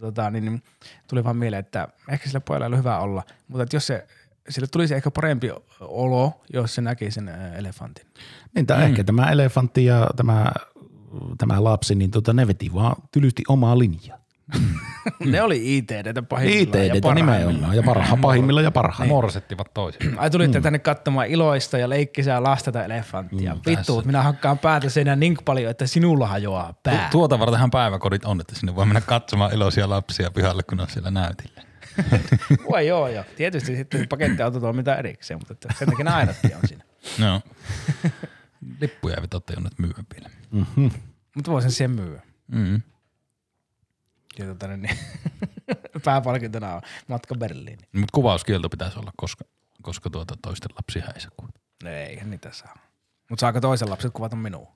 [0.00, 0.62] tota, niin, niin,
[1.08, 4.06] tuli vaan mieleen, että ehkä sillä pojalla ole hyvä olla, mutta että jos se,
[4.48, 5.50] sille tulisi ehkä parempi
[5.80, 8.06] olo, jos se näki sen elefantin.
[8.54, 8.86] Niin, tämä, mm.
[8.86, 10.52] ehkä tämä elefantti ja tämä,
[11.38, 14.25] tämä lapsi, niin tota, ne veti vaan tylysti omaa linjaa.
[15.32, 17.40] ne oli ITD pahimmillaan ITD ja parhaimmillaan.
[17.46, 19.14] nimenomaan ja parha, pahimmilla ja parhailla.
[19.14, 20.18] Morsettivat toisin.
[20.18, 20.62] Ai tulitte mm.
[20.62, 23.54] tänne katsomaan iloista ja leikkisää lasta tai elefanttia.
[23.54, 24.06] Mm, Vittu, tässä.
[24.06, 27.08] minä hakkaan päätä seinään niin paljon, että sinulla hajoaa pää.
[27.10, 30.88] Tu- tuota vartenhan päiväkodit on, että sinne voi mennä katsomaan iloisia lapsia pihalle, kun on
[30.88, 31.62] siellä näytillä.
[32.70, 33.24] Voi joo joo.
[33.36, 36.84] Tietysti sitten pakettiauto tuo mitä erikseen, mutta että sen takia ainatkin on siinä.
[37.18, 37.40] No.
[38.80, 40.30] Lippuja eivät ole tajunneet myyä vielä.
[41.34, 42.22] Mutta voisin siihen myyä.
[42.48, 42.82] Mm.
[44.38, 44.98] Ja tota, niin, niin,
[46.04, 47.88] pääpalkintona on matka Berliiniin.
[47.92, 49.44] Mutta kuvauskielto pitäisi olla, koska,
[49.82, 51.60] koska tuota toisten lapsia ei saa kuvata.
[51.84, 52.74] No eihän niitä saa.
[53.30, 54.72] Mutta saako toisen lapset kuvata minua?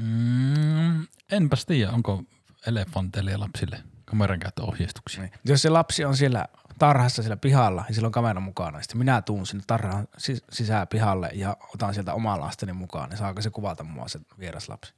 [0.00, 2.22] Mm, enpäs tiedä, onko
[2.66, 5.22] elefanteille ja lapsille kameran käyttöohjeistuksia.
[5.22, 5.32] Niin.
[5.44, 6.46] Jos se lapsi on siellä
[6.78, 10.44] tarhassa siellä pihalla ja sillä on kamera mukana, niin sitten minä tuun sinne tarhaan sis-
[10.50, 14.68] sisään pihalle ja otan sieltä omaa lasteni mukaan, niin saako se kuvata mua se vieras
[14.68, 14.94] lapsi?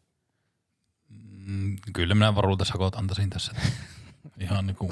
[1.47, 3.53] Mm, kyllä minä varuutasakot antaisin tässä.
[4.41, 4.91] Ihan niinku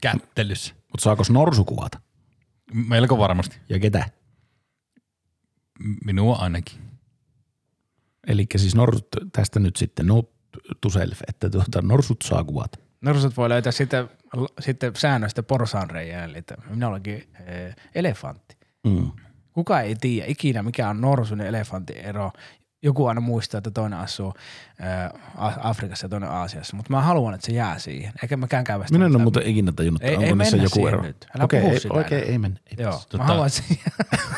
[0.00, 0.74] kättelyssä.
[0.74, 2.00] Mutta saako norsu kuvata?
[2.74, 3.56] Melko varmasti.
[3.68, 4.10] Ja ketä?
[6.04, 6.78] Minua ainakin.
[8.26, 10.24] Eli siis norsut tästä nyt sitten, no
[10.80, 12.78] to self, että tuota, norsut saa kuvata.
[13.00, 14.10] Norsut voi löytää sitten,
[14.60, 18.56] sitten säännöistä porsaanreijää, eli että minä olenkin eh, elefantti.
[18.84, 19.10] Mm.
[19.52, 22.32] Kuka ei tiedä ikinä, mikä on norsun ja elefantin ero.
[22.82, 24.34] Joku aina muistaa, että toinen asuu
[24.80, 25.10] ää,
[25.62, 28.12] Afrikassa ja toinen Aasiassa, mutta mä haluan, että se jää siihen.
[28.22, 31.02] Eikä mäkään käy Minä en ole muuten ikinä tajunnut, Ei- onko niissä joku siihen ero.
[31.02, 31.26] nyt.
[31.36, 32.18] Älä Okei, puhu ei, sitä enää.
[32.18, 32.60] ei mennä.
[32.66, 32.92] Ei Joo.
[32.92, 33.50] Tota- mä haluan,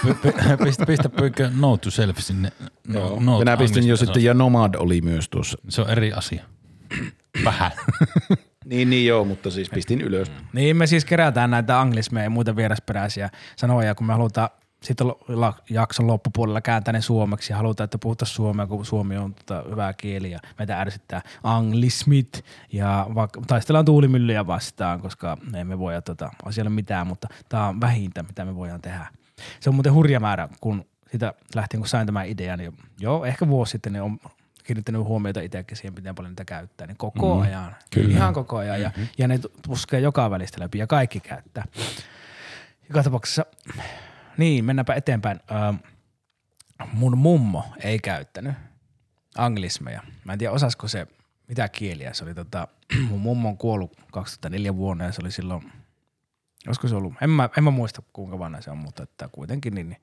[0.07, 2.53] py- pistä, pistä pyykkö no to self sinne.
[2.89, 5.59] No, no Minä pistin jo sitten, ja Nomad oli myös tuossa.
[5.69, 6.45] Se on eri asia.
[7.45, 7.71] Vähän.
[8.65, 10.33] Niin, niin joo, mutta siis pistin ylös.
[10.53, 14.49] Niin me siis kerätään näitä anglismeja ja muita vierasperäisiä sanoja, kun me halutaan
[14.83, 15.07] sitten
[15.71, 19.93] jakson loppupuolella kääntää ne suomeksi ja halutaan, että puhutaan suomea, kun suomi on tota hyvä
[19.93, 26.31] kieli ja meitä ärsyttää anglismit ja vaikka taistellaan tuulimyllyjä vastaan, koska me emme voi tota,
[26.45, 29.07] asialle mitään, mutta tämä on vähintä, mitä me voidaan tehdä.
[29.61, 33.49] Se on muuten hurja määrä, kun sitä lähtien, kun sain tämän idean, niin joo, ehkä
[33.49, 34.19] vuosi sitten niin on
[34.65, 38.09] kiinnittänyt huomiota itsekin siihen, miten paljon niitä käyttää, niin koko mm, ajan, kyllä.
[38.09, 39.09] ihan koko ajan, ja, mm-hmm.
[39.19, 41.65] ja ne puskee joka välistä läpi, ja kaikki käyttää.
[42.89, 43.47] Joka tapauksessa,
[44.39, 45.41] niin, mennäänpä eteenpäin.
[45.51, 45.89] Ö,
[46.93, 48.55] mun mummo ei käyttänyt
[49.37, 50.03] anglismeja.
[50.25, 51.07] Mä en tiedä, osasko se
[51.49, 52.13] mitä kieliä.
[52.13, 52.69] Se oli tota,
[53.09, 55.73] mun mummo on kuollut 2004 vuonna ja se oli silloin,
[56.67, 59.75] olisiko se ollut, en mä, en mä muista kuinka vanha se on, mutta että kuitenkin
[59.75, 60.03] niin, niin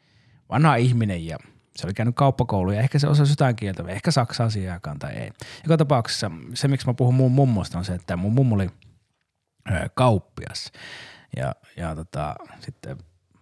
[0.49, 1.37] vanha ihminen ja
[1.75, 5.13] se oli käynyt kauppakouluun ja ehkä se osasi jotain kieltä, ehkä saksaa siihen aikaan tai
[5.13, 5.31] ei.
[5.63, 8.69] Joka tapauksessa se, miksi mä puhun mun mummosta on se, että mun mummo oli
[9.93, 10.71] kauppias
[11.37, 12.97] ja, ja tota, sitten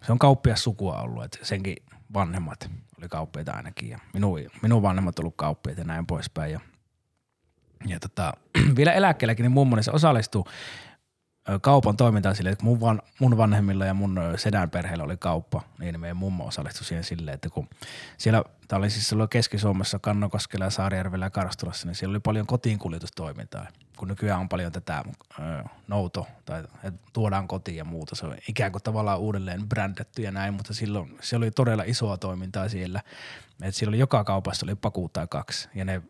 [0.08, 1.76] se on kauppias sukua ollut, että senkin
[2.14, 6.52] vanhemmat oli kauppiaita ainakin ja minun, minun vanhemmat ollut kauppiaita ja näin poispäin.
[6.52, 6.60] Ja,
[7.86, 8.32] ja tota,
[8.76, 10.50] vielä eläkkeelläkin niin mummoni se osallistui ö,
[11.60, 16.00] kaupan toimintaan silleen, että mun, van, mun vanhemmilla ja mun sedän perheellä oli kauppa, niin
[16.00, 17.68] meidän mummo osallistui siihen silleen, että kun
[18.18, 23.66] siellä, tämä oli siis silloin Keski-Suomessa, Kannokoskella Saarijärvellä ja Karstulassa, niin siellä oli paljon kotiinkuljetustoimintaa.
[23.96, 25.04] Kun nykyään on paljon tätä
[25.38, 25.42] ö,
[25.88, 30.30] nouto tai että tuodaan kotiin ja muuta, se on ikään kuin tavallaan uudelleen brändätty ja
[30.30, 33.02] näin, mutta silloin se oli todella isoa toimintaa siellä.
[33.62, 36.02] Et siellä oli joka kaupassa oli paku tai kaksi ja ne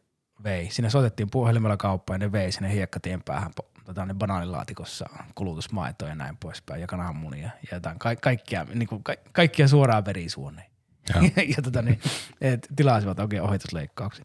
[0.44, 0.70] vei.
[0.70, 3.53] Sinne soitettiin puhelimella kauppaan ja ne vei sinne hiekkatien päähän
[3.88, 9.05] tota, ne banaanilaatikossa kulutusmaitoa ja näin poispäin ja kananmunia ja jotain ka- kaikkia, niin kuin,
[9.05, 10.70] ka- kaikkia suoraan verisuoneen.
[11.14, 11.20] Ja,
[11.57, 12.01] ja tota, niin,
[12.40, 14.24] et, tilasivat oikein ohitusleikkauksia.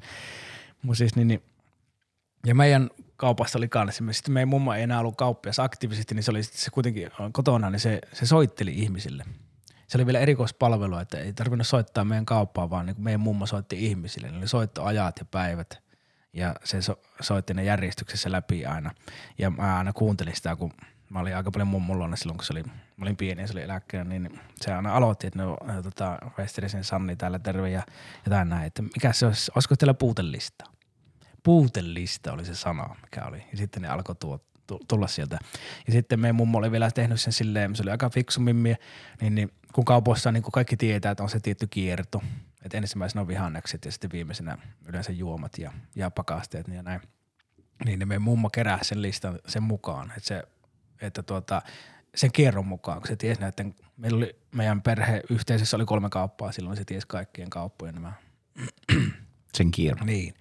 [0.81, 1.43] Mut siis, niin, niin,
[2.45, 6.31] ja meidän kaupassa oli kanssa, sitten meidän mummo ei enää ollut kauppias aktiivisesti, niin se
[6.31, 9.25] oli se kuitenkin kotona, niin se, se soitteli ihmisille.
[9.87, 13.85] Se oli vielä erikoispalvelu, että ei tarvinnut soittaa meidän kauppaan, vaan niin meidän mummo soitti
[13.85, 14.31] ihmisille.
[14.31, 15.83] Ne oli soittoajat ja päivät
[16.33, 18.91] ja se so, soitti ne järjestyksessä läpi aina.
[19.37, 20.73] Ja mä aina kuuntelin sitä, kun
[21.09, 23.53] mä olin aika paljon mummun luona silloin, kun se oli, mä olin pieni ja se
[23.53, 27.83] oli eläkkeellä, niin se aina aloitti, että no, tota, Westerisen Sanni täällä terve ja
[28.25, 30.65] jotain näin, että mikä se olisi, olisiko teillä puutelista?
[31.43, 33.43] Puutelista oli se sana, mikä oli.
[33.51, 34.52] Ja sitten ne alkoi tuo, tu-
[34.87, 35.39] tulla sieltä.
[35.87, 38.75] Ja sitten meidän mummo oli vielä tehnyt sen silleen, se oli aika fiksu mimmi,
[39.21, 42.21] niin, niin kun kaupoissa niin kun kaikki tietää, että on se tietty kierto,
[42.65, 47.01] että ensimmäisenä on vihannekset ja sitten viimeisenä yleensä juomat ja, ja pakasteet ja näin.
[47.85, 50.43] Niin ne meidän mummo kerää sen listan sen mukaan, että, se,
[51.01, 51.61] että tuota,
[52.15, 56.51] sen kierron mukaan, kun se tiesi näiden, meillä oli meidän perhe yhteisössä oli kolme kauppaa,
[56.51, 58.13] silloin se tiesi kaikkien kauppojen nämä
[59.53, 60.07] Sen kierron.
[60.07, 60.33] niin.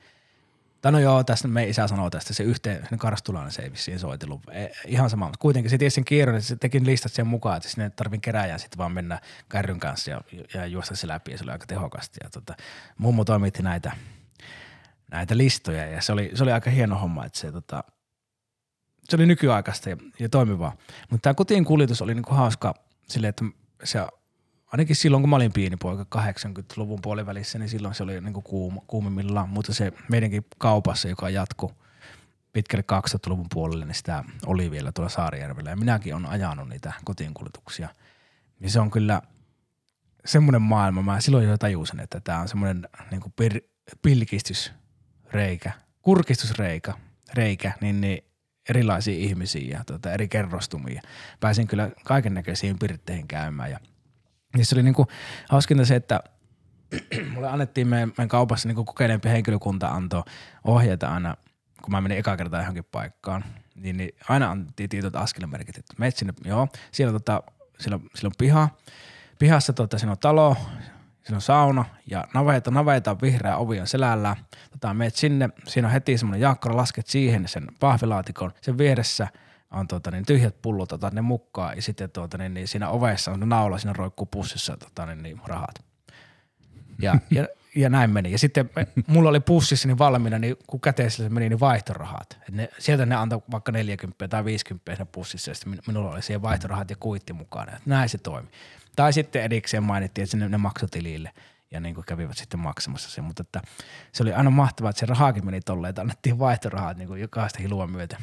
[0.83, 3.99] Tai no joo, tästä meidän isä sanoo tästä, se yhteen, sen karstulainen se ei vissiin
[3.99, 4.41] soitellut.
[4.51, 7.57] E, ihan sama, mutta kuitenkin se tiesi sen kierron, että se teki listat sen mukaan,
[7.57, 10.21] että sinne ei tarvitse kerääjän sitten vaan mennä kärryn kanssa ja,
[10.55, 12.19] ja juosta se läpi ja se oli aika tehokasta.
[12.25, 12.55] Ja tota,
[12.99, 13.93] mummo toimitti näitä,
[15.11, 17.85] näitä listoja ja se oli, se oli aika hieno homma, että se, tota,
[19.05, 20.77] se oli nykyaikaista ja, ja toimivaa.
[21.11, 22.75] Mutta tämä kotiin kuljetus oli niinku hauska
[23.09, 23.45] silleen, että
[23.85, 24.07] se
[24.73, 28.45] ainakin silloin, kun mä olin pieni poika 80-luvun puolivälissä, niin silloin se oli niin kuin
[28.45, 31.75] kuum, kuumimmillaan, mutta se meidänkin kaupassa, joka jatkui
[32.53, 37.89] pitkälle 2000-luvun puolelle, niin sitä oli vielä tuolla Saarijärvellä ja minäkin olen ajanut niitä kotiinkuljetuksia.
[38.61, 39.23] Ja se on kyllä
[40.25, 43.61] semmoinen maailma, mä silloin jo tajusin, että tämä on semmoinen niin pir,
[44.03, 46.95] pilkistysreikä kurkistusreikä,
[47.35, 48.25] reikä, niin, niin
[48.69, 51.03] erilaisia ihmisiä ja tota, eri kerrostumia.
[51.41, 53.81] Pääsin kyllä kaiken näköisiin pirtteihin käymään ja
[54.57, 55.07] niissä oli niinku
[55.49, 56.21] hauskinta se, että
[57.35, 60.23] mulle annettiin meidän, meidän kaupassa niinku kokeilempi henkilökunta antoi
[60.65, 61.37] ohjeita aina,
[61.83, 66.17] kun mä menin eka kertaa johonkin paikkaan, niin, niin aina annettiin tietyt askelmerkit, että menet
[66.17, 67.43] sinne, joo, siellä, tota,
[67.79, 68.69] siellä, siellä on piha,
[69.39, 70.57] pihassa tota, siinä on talo,
[71.23, 74.37] siinä on sauna ja naveta, naveta on vihreä ovi on selällä.
[74.71, 79.29] Tota, meet sinne, siinä on heti semmoinen jaakkara, lasket siihen sen pahvilaatikon, sen vieressä
[79.73, 83.31] on tota, niin tyhjät pullot, otat ne mukaan ja sitten tota, niin, niin siinä ovessa
[83.31, 85.85] on naula, siinä roikkuu pussissa tota, niin, niin, rahat.
[87.03, 88.33] Ja, ja, ja näin meni.
[88.33, 88.71] Ja sitten
[89.07, 92.39] mulla oli pussissa niin valmiina, niin kun käteisellä meni, niin vaihtorahat.
[92.49, 96.11] Et ne, sieltä ne antoi vaikka 40 tai 50 siinä pussissa, ja sitten min- minulla
[96.11, 97.73] oli siihen vaihtorahat ja kuitti mukana.
[97.77, 98.49] Et näin se toimi.
[98.97, 101.31] Tai sitten erikseen mainittiin, että sinne ne maksoi tilille
[101.71, 103.25] ja niin kuin kävivät sitten maksamassa sen.
[103.25, 103.63] Mutta että
[104.13, 107.59] se oli aina mahtavaa, että se rahakin meni tolleen, että annettiin vaihtorahat niin kuin jokaista
[107.63, 108.19] hilua myöten,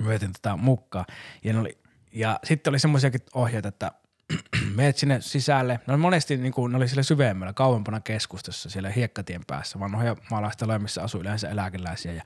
[0.00, 1.04] myöten tota mukaan.
[1.44, 1.78] Ja, oli,
[2.12, 3.92] ja sitten oli semmoisiakin ohjeita, että
[4.76, 5.80] meet sinne sisälle.
[5.86, 10.78] No monesti niin kuin, ne oli siellä syvemmällä, kauempana keskustassa, siellä hiekkatien päässä, vanhoja maalaistaloja,
[10.78, 12.12] missä asui yleensä eläkeläisiä.
[12.12, 12.22] Ja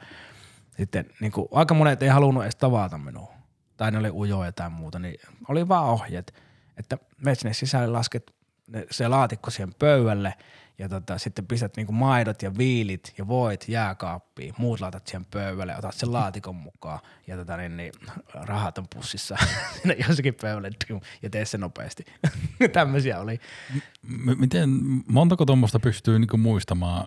[0.77, 3.35] sitten niin kuin, aika monet ei halunnut edes tavata minua.
[3.77, 6.35] Tai ne oli ujoja tai muuta, niin oli vaan ohjeet,
[6.77, 8.35] että meet sinne sisälle, lasket
[8.69, 10.35] ne, se laatikko siihen pöydälle
[10.79, 14.55] ja tota, sitten pistät niinku maidot ja viilit ja voit jääkaappiin.
[14.59, 17.93] Muut laitat siihen pöydälle, otat sen laatikon mukaan ja tota, niin, niin,
[18.35, 19.37] rahat on pussissa
[20.09, 20.71] jossakin pöydälle
[21.23, 22.05] ja tee se nopeasti.
[22.73, 23.41] Tämmöisiä oli.
[24.03, 24.71] M- miten,
[25.09, 27.07] montako tuommoista pystyy niinku muistamaan?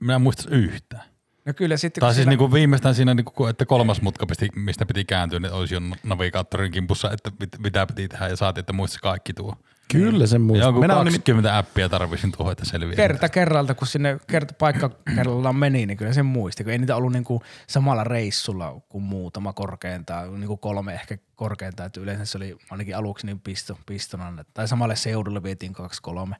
[0.00, 1.02] Minä en muista yhtään.
[1.46, 4.86] No kyllä sitten Tai siis siellä- niinku viimeistään siinä, niinku, että kolmas mutka, piti, mistä
[4.86, 8.72] piti kääntyä, niin olisi jo navigaattorin kimpussa, että mit, mitä piti tehdä ja saatiin, että
[8.72, 9.56] muista kaikki tuo.
[9.92, 10.68] Kyllä sen muistaa.
[10.68, 12.96] Joku Minä olen 20 appia tarvisin tuohon, että selviää.
[12.96, 16.96] kerta kerralta, kun sinne kerta paikka kerrallaan meni, niin kyllä sen muisti, kun ei niitä
[16.96, 22.56] ollut niinku samalla reissulla kuin muutama korkeintaan, niinku kolme ehkä korkeintaan, että yleensä se oli
[22.70, 26.36] ainakin aluksi niin pisto, pistona, tai samalle seudulle vietiin kaksi kolme.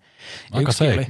[0.52, 1.04] Ja Aika oli-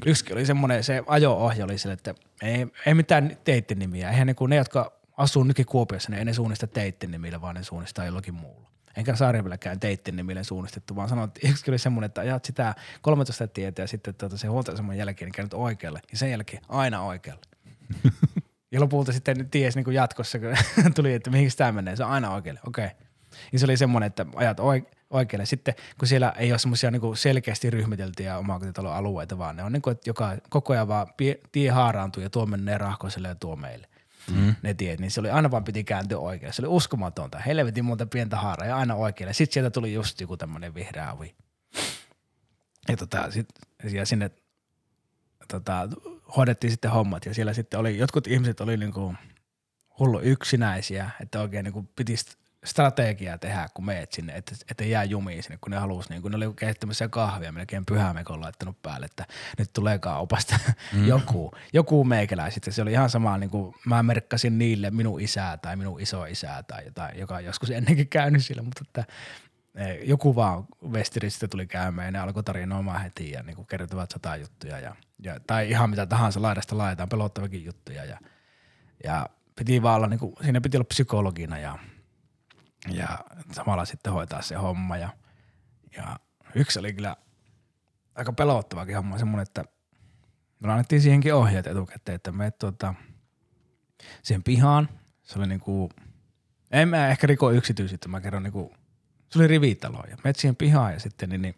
[0.00, 0.10] kyllä.
[0.10, 4.34] Yksikin oli semmoinen, se ajo-ohje oli sille, että ei, ei mitään teitten nimiä, eihän ne,
[4.34, 8.04] kun ne, jotka asuu nykin Kuopiossa, niin ei ne suunnista teitten nimillä, vaan ne suunnistaa
[8.04, 8.67] jollakin muulla.
[8.98, 13.46] Enkä Saarijärvelläkään teitten nimille suunnistettu, vaan sanoin, että yksikin oli semmoinen, että ajat sitä 13
[13.46, 17.42] tietä ja sitten tuota, se huoltoaseman jälkeen niin käynyt oikealle ja sen jälkeen aina oikealle.
[18.72, 20.54] ja lopulta sitten ties niin kuin jatkossa, kun
[20.94, 22.86] tuli, että mihin tämä menee, se on aina oikealle, okei.
[22.86, 22.96] Okay.
[23.52, 25.46] Ja se oli semmoinen, että ajat oi- oikealle.
[25.46, 29.82] Sitten kun siellä ei ole semmoisia niin selkeästi ryhmiteltyjä omakotitalon alueita, vaan ne on niin
[29.82, 33.56] kuin, että joka, koko ajan vaan pie, tie haaraantuu ja tuo menee rahkoiselle ja tuo
[33.56, 33.88] meille.
[34.30, 34.54] Mm.
[34.62, 36.52] Ne tiet, niin se oli aina vaan piti kääntyä oikealle.
[36.52, 37.38] Se oli uskomatonta.
[37.38, 39.32] Helvetin monta pientä haaraa ja aina oikealle.
[39.32, 41.34] Sitten sieltä tuli just joku tämmöinen vihreä ovi.
[42.88, 43.48] Ja, tota, sit,
[43.92, 44.30] ja sinne
[45.48, 45.88] tota,
[46.36, 49.14] hoidettiin sitten hommat ja siellä sitten oli, jotkut ihmiset oli niinku
[49.98, 52.14] hullu yksinäisiä, että oikein niinku piti
[52.68, 56.30] strategiaa tehdä, kun meet sinne, että, että jää jumiin sinne, kun ne halusi, niin kun
[56.30, 59.26] ne oli kehittämässä kahvia, melkein pyhämekon laittanut päälle, että
[59.58, 60.58] nyt tulee kaupasta
[60.92, 61.06] mm.
[61.14, 65.76] joku, joku meikäläiset, se oli ihan sama, niin kuin mä merkkasin niille minun isää tai
[65.76, 69.04] minun isoisää tai jotain, joka on joskus ennenkin käynyt siellä, mutta että
[69.74, 74.10] eh, joku vaan Westeristä tuli käymään ja ne alkoi tarinoimaan heti ja niin kuin kertovat
[74.10, 78.18] sata juttuja ja, ja, tai ihan mitä tahansa laidasta laitaan, pelottavakin juttuja ja,
[79.04, 81.78] ja piti vaan olla, niin kuin, siinä piti olla psykologina ja,
[82.96, 83.18] ja
[83.52, 84.96] samalla sitten hoitaa se homma.
[84.96, 85.08] Ja,
[85.96, 86.18] ja
[86.54, 87.16] yksi oli kyllä
[88.14, 89.64] aika pelottavakin homma, semmoinen, että
[90.60, 92.94] me annettiin siihenkin ohjeet etukäteen, että me tuota,
[94.22, 94.88] siihen pihaan,
[95.22, 95.90] se oli niinku,
[96.70, 98.74] en mä ehkä riko yksityisyyttä, mä kerron niinku,
[99.30, 100.04] se oli rivitalo.
[100.10, 101.54] Ja menet siihen pihaan ja sitten niin, niin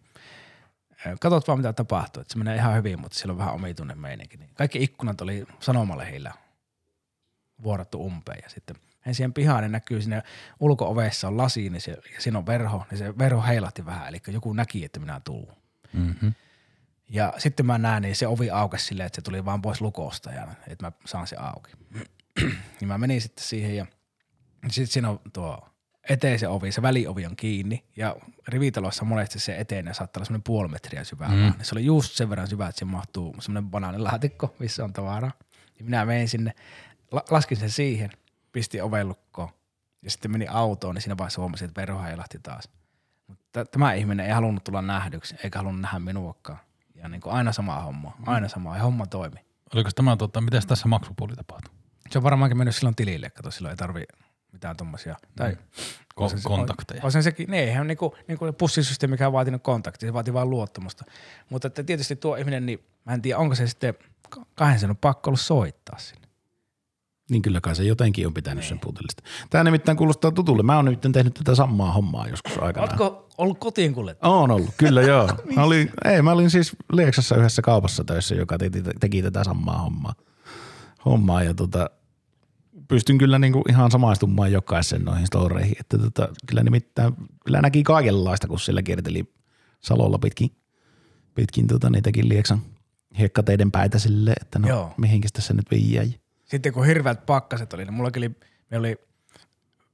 [1.07, 3.99] ö, katsot vaan mitä tapahtuu, että se menee ihan hyvin, mutta siellä on vähän omituinen
[3.99, 4.37] meininki.
[4.37, 6.33] Niin kaikki ikkunat oli sanomalehillä
[7.63, 10.23] vuorattu umpeen ja sitten en siihen pihaan, niin näkyy sinne
[10.61, 14.19] ulko-ovessa on lasi niin se, ja siinä on verho, niin se verho heilahti vähän, eli
[14.27, 15.57] joku näki, että minä tuun.
[15.93, 16.33] Mm-hmm.
[17.09, 20.31] Ja sitten mä näen, niin se ovi aukesi silleen, että se tuli vaan pois lukosta
[20.31, 21.71] ja että mä saan se auki.
[22.81, 23.87] niin mä menin sitten siihen ja
[24.69, 25.71] sitten siinä on tuo
[26.09, 28.17] eteisen ovi, se väliovi on kiinni ja
[28.49, 31.35] rivitalossa monesti se eteinen saattaa olla semmoinen puoli metriä syvää mm.
[31.37, 35.33] Niin se oli just sen verran syvä, että siinä mahtuu semmoinen banaanilaatikko, missä on tavaraa.
[35.79, 36.53] Ja minä menin sinne,
[37.11, 38.11] la- laskin sen siihen,
[38.53, 39.49] pistin oven lukkoon
[40.03, 42.69] ja sitten meni autoon, niin siinä vaiheessa huomasin, että vero heilahti taas.
[43.27, 46.59] Mutta tämä ihminen ei halunnut tulla nähdyksi, eikä halunnut nähdä minuakaan.
[46.95, 49.41] Ja niin kuin aina sama homma, aina sama, ja homma toimi.
[49.75, 51.75] Oliko tämä, tota, miten tässä maksupuoli tapahtui?
[52.11, 54.05] Se on varmaankin mennyt silloin tilille, kato silloin ei tarvi
[54.53, 55.17] mitään tommosia.
[55.37, 55.57] Tai
[56.21, 57.01] Ko- se- kontakteja.
[57.05, 60.51] On sen sekin, ne eihän niinku, niinku pussisysteemi, mikä on vaatinut kontaktia, se vaatii vaan
[60.51, 61.05] luottamusta.
[61.51, 63.95] Mutta että tietysti tuo ihminen, niin mä en tiedä, onko se sitten
[64.55, 66.29] kahden sen on pakko ollut soittaa sinne.
[67.31, 69.23] Niin kyllä kai se jotenkin on pitänyt sen puutellista.
[69.51, 70.63] Tämä nimittäin kuulostaa tutulle.
[70.63, 72.87] Mä oon nimittäin tehnyt tätä samaa hommaa joskus aikana.
[72.87, 74.33] Oletko ollut kotiin kuljettaja?
[74.33, 75.29] On ollut, kyllä joo.
[75.57, 79.79] Mä olin, ei, mä olin siis Lieksassa yhdessä kaupassa töissä, joka teki, teki tätä samaa
[79.79, 80.15] hommaa.
[81.05, 81.91] hommaa ja tota,
[82.89, 85.77] pystyn kyllä niinku ihan samaistumaan jokaisen noihin storeihin.
[85.81, 87.15] Että tota, kyllä nimittäin,
[87.45, 89.33] kyllä näki kaikenlaista, kun siellä kierteli
[89.81, 90.51] Salolla pitkin,
[91.35, 92.63] pitkin tota, niitäkin Lieksan
[93.19, 94.95] hiekkateiden päitä silleen, että no Joo.
[94.97, 96.05] mihinkäs tässä nyt viiää.
[96.51, 98.31] Sitten kun hirveät pakkaset oli, niin mulla oli,
[98.71, 98.97] me oli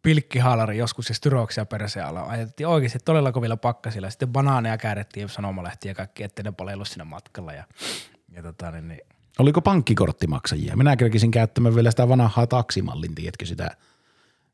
[0.03, 2.23] pilkkihaalari joskus ja styroksia perseen alla.
[2.23, 4.11] Ajatettiin oikeasti todella kovilla pakkasilla.
[4.11, 7.53] Sitten banaaneja käärettiin sanomalehtiä ja kaikki, ettei ne palelu siinä matkalla.
[7.53, 7.65] Ja,
[8.33, 9.01] ja tota, niin, niin,
[9.39, 10.77] Oliko pankkikorttimaksajia?
[10.77, 13.71] Minä kerkisin käyttämään vielä sitä vanhaa taksimallin, tiedätkö sitä,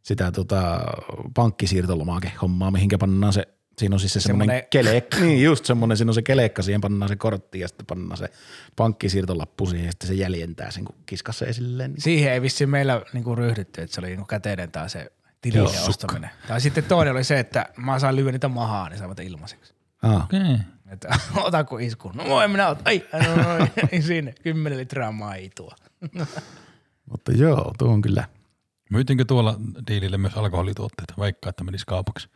[0.03, 0.81] sitä tota,
[1.35, 3.49] pankkisiirtolomake-hommaa, mihinkä pannaan se,
[3.83, 6.81] siinä on siis se semmoinen Semmonen- kelekka, niin just semmoinen, siinä on se kelekka, siihen
[6.81, 8.29] pannaan se kortti ja sitten pannaan se
[8.77, 11.93] pankkisiirtolappu siihen ja sitten se jäljentää sen, kun kiskassa esilleen.
[11.93, 12.01] Niin.
[12.03, 15.87] siihen ei vissiin meillä niinku ryhdytty, että se oli niinku käteinen tai se tilille Joo,
[15.89, 16.31] ostaminen.
[16.49, 19.75] Tai sitten toinen oli se, että mä saan lyödä niitä mahaa, niin saavat ilmaiseksi.
[20.03, 20.41] Ah, Okei.
[20.91, 21.09] Että
[21.45, 22.11] otanko isku?
[22.15, 22.83] No voi minä ota.
[22.85, 24.35] Ai, no, no, no, niin sinne.
[24.43, 25.75] 10 litraa maitoa.
[27.11, 28.25] mutta joo, tuo on kyllä.
[28.91, 32.29] Myytiinkö tuolla diilille myös alkoholituotteita, vaikka että menisi kaupaksi?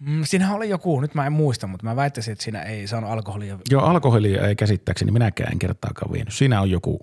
[0.00, 3.10] Mm, siinähän oli joku, nyt mä en muista, mutta mä väittäisin, että siinä ei saanut
[3.10, 3.58] alkoholia.
[3.70, 6.34] Joo, alkoholia ei käsittääkseni minäkään en kertaakaan vienyt.
[6.34, 6.98] Siinä on joku,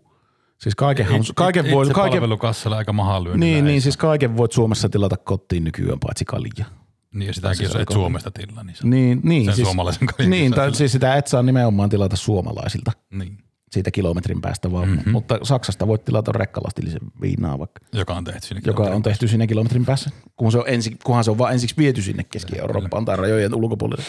[0.58, 3.40] siis kaiken, kaiken voi, Itse kaiken, palvelukassalle aika mahaa lyönyt.
[3.40, 6.70] niin, niin, siis kaiken voit Suomessa tilata kotiin nykyään paitsi kaljaa.
[7.14, 7.88] Niin, ja sitäkin, jos et.
[7.94, 11.28] Suomesta tilaa, niin se Niin, niin, sen siis, suomalaisen kaljan niin tai siis sitä et
[11.28, 13.38] saa nimenomaan tilata suomalaisilta niin,
[13.72, 15.12] siitä kilometrin päästä vaan, mm-hmm.
[15.12, 19.48] mutta Saksasta voit tilata rekkalastillisen viinaa vaikka, joka on tehty siinä joka on tehty siinä
[19.48, 23.18] kilometrin päässä, kun se on ensi, kunhan se on vaan ensiksi viety sinne Keski-Eurooppaan tai
[23.18, 24.04] rajojen ulkopuolelle.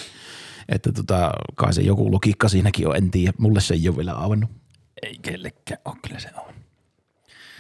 [0.69, 4.25] Että tota, kai se joku logiikka siinäkin on, en tiedä, mulle se ei ole vielä
[4.25, 4.51] avannut.
[5.03, 6.55] Ei kellekään ole, kyllä se on.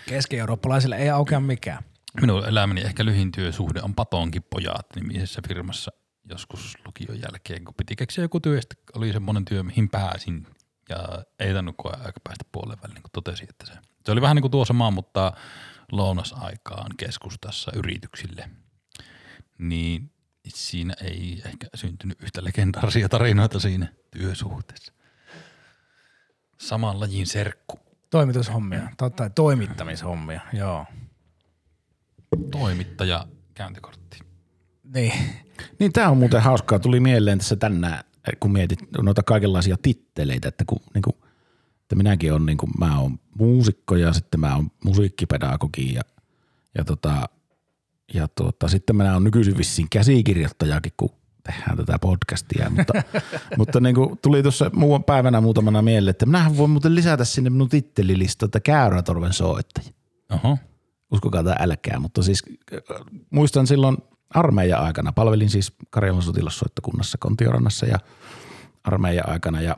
[0.09, 1.83] Keski-eurooppalaisille ei aukea mikään.
[2.21, 5.91] Minun elämäni ehkä lyhin työsuhde on Patonkin pojat nimisessä firmassa
[6.31, 8.61] joskus lukion jälkeen, kun piti keksiä joku työ,
[8.97, 10.47] oli semmoinen työ, mihin pääsin.
[10.89, 13.73] Ja ei tainnut koe aika päästä puoleen väliin, kun totesi, että se,
[14.07, 15.33] se oli vähän niin kuin tuo sama, mutta
[15.93, 18.51] lounasaikaan keskustassa yrityksille.
[19.59, 20.11] Niin
[20.49, 24.93] siinä ei ehkä syntynyt yhtä legendaarisia tarinoita siinä työsuhteessa.
[26.59, 27.79] Saman lajin serkku.
[28.11, 30.87] Toimitushommia, tai toimittamishommia, joo.
[32.51, 34.19] Toimittaja käyntikortti.
[34.95, 35.13] Niin,
[35.79, 36.79] Niin tämä on muuten hauskaa.
[36.79, 38.05] Tuli mieleen tässä tänään,
[38.41, 41.17] kun mietit noita kaikenlaisia titteleitä, että kun niin kuin,
[41.83, 46.03] että minäkin on, niin kuin, mä oon muusikko ja sitten mä oon musiikkipedagogi ja,
[46.79, 47.29] ja, tota,
[48.15, 51.11] ja tuota, sitten mä oon nykyisin vissiin käsikirjoittajakin, kun
[51.47, 52.93] tehdään tätä podcastia, mutta,
[53.59, 57.51] mutta niin kuin tuli tuossa muu päivänä muutamana mieleen, että minähän voin muuten lisätä sinne
[57.51, 59.89] minun tittelilistalle, että Käyrätorven soittaja
[60.33, 60.59] Oho.
[61.13, 62.81] uskokaa tai älkää, mutta siis äh,
[63.31, 63.97] muistan silloin
[64.31, 67.99] armeijan aikana, palvelin siis Karjalan sotilassoittokunnassa Kontiorannassa ja
[68.85, 69.77] armeijan aikana ja,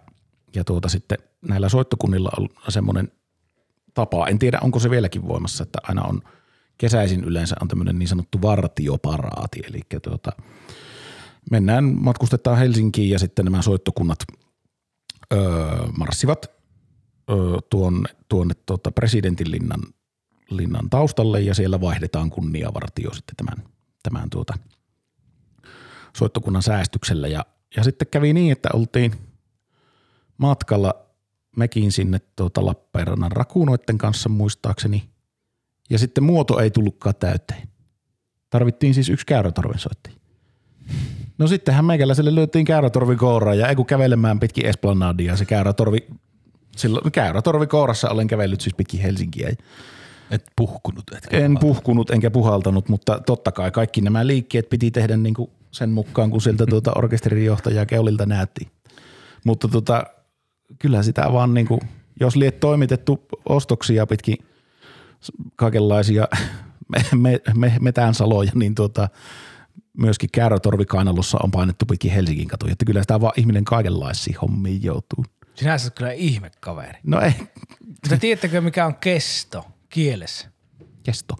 [0.54, 3.12] ja tuota sitten näillä soittokunnilla on semmoinen
[3.94, 6.22] tapa, en tiedä onko se vieläkin voimassa, että aina on
[6.78, 10.32] kesäisin yleensä on tämmöinen niin sanottu vartioparaati, eli tuota,
[11.50, 14.18] mennään, matkustetaan Helsinkiin ja sitten nämä soittokunnat
[15.32, 15.40] öö,
[15.98, 16.50] marssivat
[17.30, 17.36] öö,
[17.70, 19.80] tuonne, tuonne tuota presidentin linnan
[20.50, 23.64] linnan taustalle ja siellä vaihdetaan kunniavartio sitten tämän,
[24.02, 24.54] tämän tuota
[26.16, 27.28] soittokunnan säästyksellä.
[27.28, 27.44] Ja,
[27.76, 29.12] ja sitten kävi niin, että oltiin
[30.38, 30.94] matkalla
[31.56, 35.08] mekin sinne tuota Lappeenrannan rakuunoiden kanssa muistaakseni.
[35.90, 37.68] Ja sitten muoto ei tullutkaan täyteen.
[38.50, 40.16] Tarvittiin siis yksi käyrätorven soittaja.
[41.38, 46.06] No sittenhän meikäläiselle löytiin käyrätorvi kouraan ja ei kun kävelemään pitkin Esplanadia se käyrätorvi,
[46.76, 49.52] silloin käyrätorvi kourassa olen kävellyt siis pitkin Helsinkiä.
[50.30, 51.60] Et puhkunut, etkä En puhkunut.
[51.60, 56.30] puhkunut enkä puhaltanut, mutta totta kai kaikki nämä liikkeet piti tehdä niin kuin sen mukaan,
[56.30, 58.68] kun sieltä tuota orkesterijohtajaa keulilta näytti.
[59.44, 60.04] Mutta tota,
[60.78, 61.80] kyllä sitä vaan niin kuin,
[62.20, 64.36] jos liet toimitettu ostoksia pitkin
[65.56, 66.28] kaikenlaisia
[66.92, 69.08] me, me, me, metään saloja, niin tuota,
[69.98, 72.72] myöskin Käärötorvikainalossa on painettu pitkin Helsingin katuja.
[72.72, 75.24] Että kyllä sitä vaan ihminen kaikenlaisiin hommiin joutuu.
[75.54, 76.98] sinä olet kyllä ihmekaveri.
[77.02, 77.32] No ei,
[77.80, 80.50] Mutta tiedättekö mikä on kesto kielessä?
[81.02, 81.36] kesto.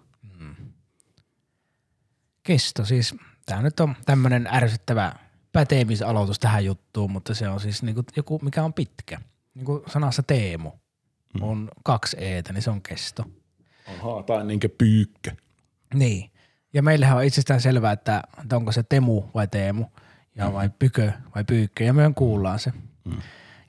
[2.43, 3.15] Kesto siis,
[3.47, 5.13] tämä nyt on tämmöinen ärsyttävä
[5.53, 9.21] päteemisaloitus tähän juttuun, mutta se on siis niinku joku, mikä on pitkä.
[9.55, 10.73] Niin kuin sanassa Teemu
[11.41, 13.25] on kaksi eetä, niin se on kesto.
[13.89, 15.31] Aha, tai niinkö pyykkö.
[15.95, 16.31] Niin.
[16.73, 19.85] Ja meillähän on itsestään selvää, että, että onko se Temu vai Teemu
[20.35, 22.73] ja vai Pykö vai Pyykkö ja me kuullaan se.
[23.05, 23.17] Mm.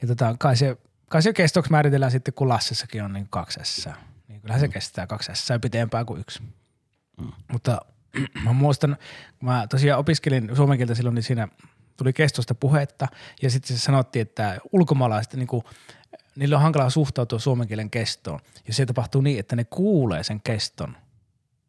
[0.01, 0.77] Ja tota, kai se
[1.09, 3.89] kai se kestoksi määritellään sitten, kun Lassessakin on niin kaksi S.
[4.31, 6.43] Niin kyllähän se kestää kaksi S pitempään kuin yksi.
[7.51, 7.81] Mutta
[8.45, 8.97] mä muistan,
[9.39, 11.47] kun mä tosiaan opiskelin suomen kieltä silloin, niin siinä
[11.97, 13.07] tuli kestosta puhetta
[13.41, 15.63] ja sitten se sanottiin, että ulkomaalaiset niin kuin,
[16.35, 18.39] niillä on hankalaa suhtautua suomen kielen kestoon.
[18.67, 20.97] Ja se tapahtuu niin, että ne kuulee sen keston.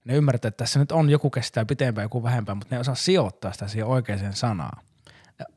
[0.04, 2.94] Ne ymmärtää, että tässä nyt on joku kestää pitempään, joku vähempään, mutta ne ei osaa
[2.94, 4.84] sijoittaa sitä siihen oikeaan sanaan.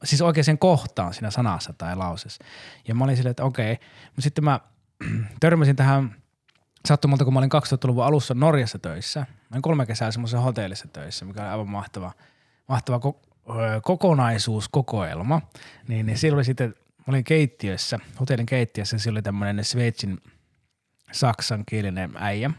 [0.03, 2.43] Siis oikeaan kohtaan siinä sanassa tai lauseessa.
[2.87, 3.77] Ja mä olin silleen, että okei.
[4.05, 4.59] Mutta sitten mä
[5.39, 6.15] törmäsin tähän
[6.85, 9.19] sattumalta, kun mä olin 2000-luvun alussa Norjassa töissä.
[9.19, 12.11] Mä olin kolme kesää semmoisessa hotellissa töissä, mikä oli aivan mahtava,
[12.67, 13.19] mahtava ko-
[13.49, 15.41] ö, kokonaisuuskokoelma.
[15.87, 20.21] Niin, niin siellä oli sitten, mä olin keittiössä, hotellin keittiössä, siellä oli tämmöinen Sveitsin
[21.11, 22.51] saksankielinen äijä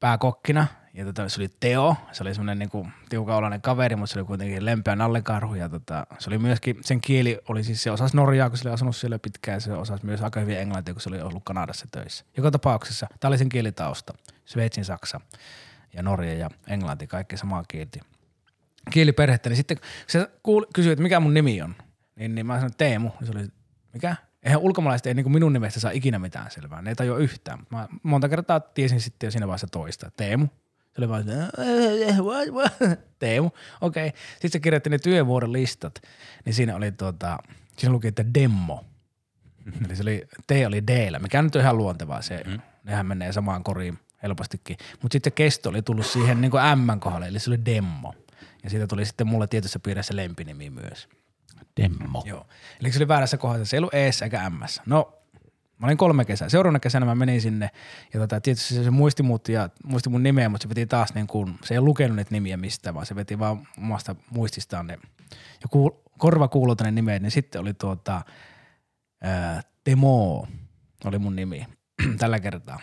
[0.00, 0.66] pääkokkina.
[0.94, 4.64] Ja tota, se oli Teo, se oli semmoinen niinku tiukaolainen kaveri, mutta se oli kuitenkin
[4.64, 5.54] lempeä nallekarhu.
[5.54, 8.74] Ja tota, se oli myöskin, sen kieli oli siis, se osasi norjaa, kun se oli
[8.74, 11.86] asunut siellä pitkään, ja se osasi myös aika hyvin englantia, kun se oli ollut Kanadassa
[11.92, 12.24] töissä.
[12.36, 14.14] Joka tapauksessa, tämä oli sen kielitausta,
[14.44, 15.20] Sveitsin, Saksa
[15.92, 18.00] ja Norja ja Englanti, kaikki samaa kielti.
[18.90, 21.74] Kieliperhettä, niin sitten kun se kuul, kysyi, että mikä mun nimi on,
[22.16, 23.48] niin, niin mä sanoin Teemu, niin se oli,
[23.92, 24.16] mikä?
[24.42, 27.58] Eihän ulkomaalaiset ei niin minun nimestä saa ikinä mitään selvää, ne ei tajua yhtään.
[27.70, 30.48] Mä monta kertaa tiesin sitten jo siinä vaiheessa toista, Teemu.
[30.90, 32.72] Se oli vaan, että, "Äh, what, what?"
[33.18, 34.08] Teemu, okei.
[34.08, 34.20] Okay.
[34.32, 36.02] Sitten se kirjoitti ne työvuoron listat,
[36.44, 37.38] niin siinä oli tuota,
[37.76, 38.84] siinä luki, että demo.
[39.86, 42.60] Eli se oli, T oli d mikä nyt on ihan luontevaa, se, mm.
[42.84, 44.76] nehän menee samaan koriin helpostikin.
[45.02, 48.14] Mutta sitten kesto oli tullut siihen niin kuin M kohdalle, eli se oli demmo.
[48.64, 51.08] Ja siitä tuli sitten mulle tietyssä piirissä lempinimi myös.
[51.82, 52.22] Demmo.
[52.26, 52.46] Joo.
[52.80, 53.64] Eli se oli väärässä kohdassa.
[53.64, 54.60] Se ei ollut eessä eikä M.
[54.86, 55.19] No,
[55.80, 56.48] mä olin kolme kesää.
[56.48, 57.70] Seuraavana kesänä mä menin sinne
[58.14, 61.14] ja tota, tietysti se, se muisti mut ja muisti mun nimeä, mutta se veti taas
[61.14, 64.98] niin kuin, se ei lukenut niitä nimiä mistään, vaan se veti vaan omasta muististaan ne.
[65.62, 68.22] Ja kuul, korva kuulota ne nimet, niin sitten oli tuota,
[69.22, 70.48] ää, Temo
[71.04, 71.66] oli mun nimi
[72.18, 72.80] tällä kertaa.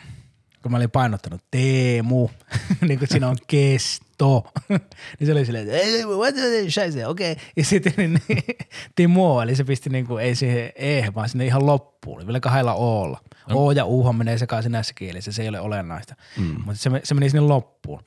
[0.68, 2.30] Kun mä olin painottanut Teemu,
[2.88, 4.51] niin kuin siinä on kesto.
[5.20, 7.32] niin se oli silleen, että "Ei, what the okei.
[7.32, 7.45] Okay.
[7.55, 8.22] Ja sitten niin,
[8.95, 12.28] Timo, eli se pisti niin kuin, ei siihen E, vaan sinne ihan loppuun.
[12.28, 13.22] Vielä kahdella Olla.
[13.53, 16.15] O ja Uhan menee sekaisin näissä kielissä, se ei ole olennaista.
[16.38, 16.55] Mm.
[16.65, 18.03] Mutta se, se meni sinne loppuun.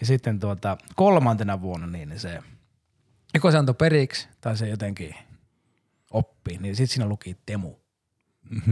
[0.00, 2.38] Ja sitten tuota, kolmantena vuonna niin, niin se,
[3.34, 5.14] joko se antoi periksi tai se jotenkin
[6.10, 7.74] oppi, niin sitten siinä luki Temu.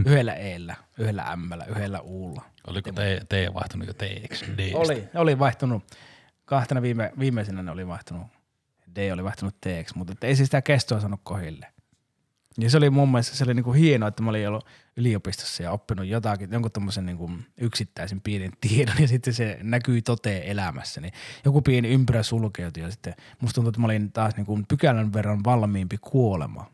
[0.05, 2.41] Yhdellä eellä, yhdellä ämmällä, yhdellä uulla.
[2.67, 2.95] Oliko T,
[3.29, 3.93] T vaihtunut jo?
[4.57, 4.71] D.
[4.73, 5.83] Oli, oli vaihtunut.
[6.45, 8.27] Kahtena viime, viimeisenä ne oli vaihtunut.
[8.95, 11.67] D oli vaihtunut TX, mutta ei se sitä kestoa saanut kohille.
[12.57, 14.67] Ja se oli mun mielestä se oli niinku hienoa, että mä olin ollut
[14.97, 20.43] yliopistossa ja oppinut jotakin, jonkun tommosen niinku yksittäisen pienen tiedon ja sitten se näkyi toteen
[20.43, 21.01] elämässä.
[21.01, 21.13] Niin
[21.45, 25.43] joku pieni ympyrä sulkeutui ja sitten musta tuntuu, että mä olin taas niinku pykälän verran
[25.43, 26.72] valmiimpi kuolema.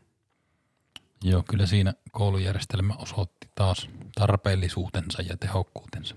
[1.24, 6.14] Joo, kyllä siinä koulujärjestelmä osoitti taas tarpeellisuutensa ja tehokkuutensa.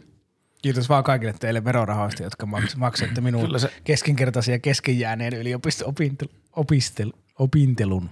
[0.62, 7.14] Kiitos vaan kaikille teille verorahoista, jotka maks- maksatte minun Kyllä se- keskinkertaisia keskenjääneen yliopisto-opintelun.
[7.40, 8.10] Opintelun.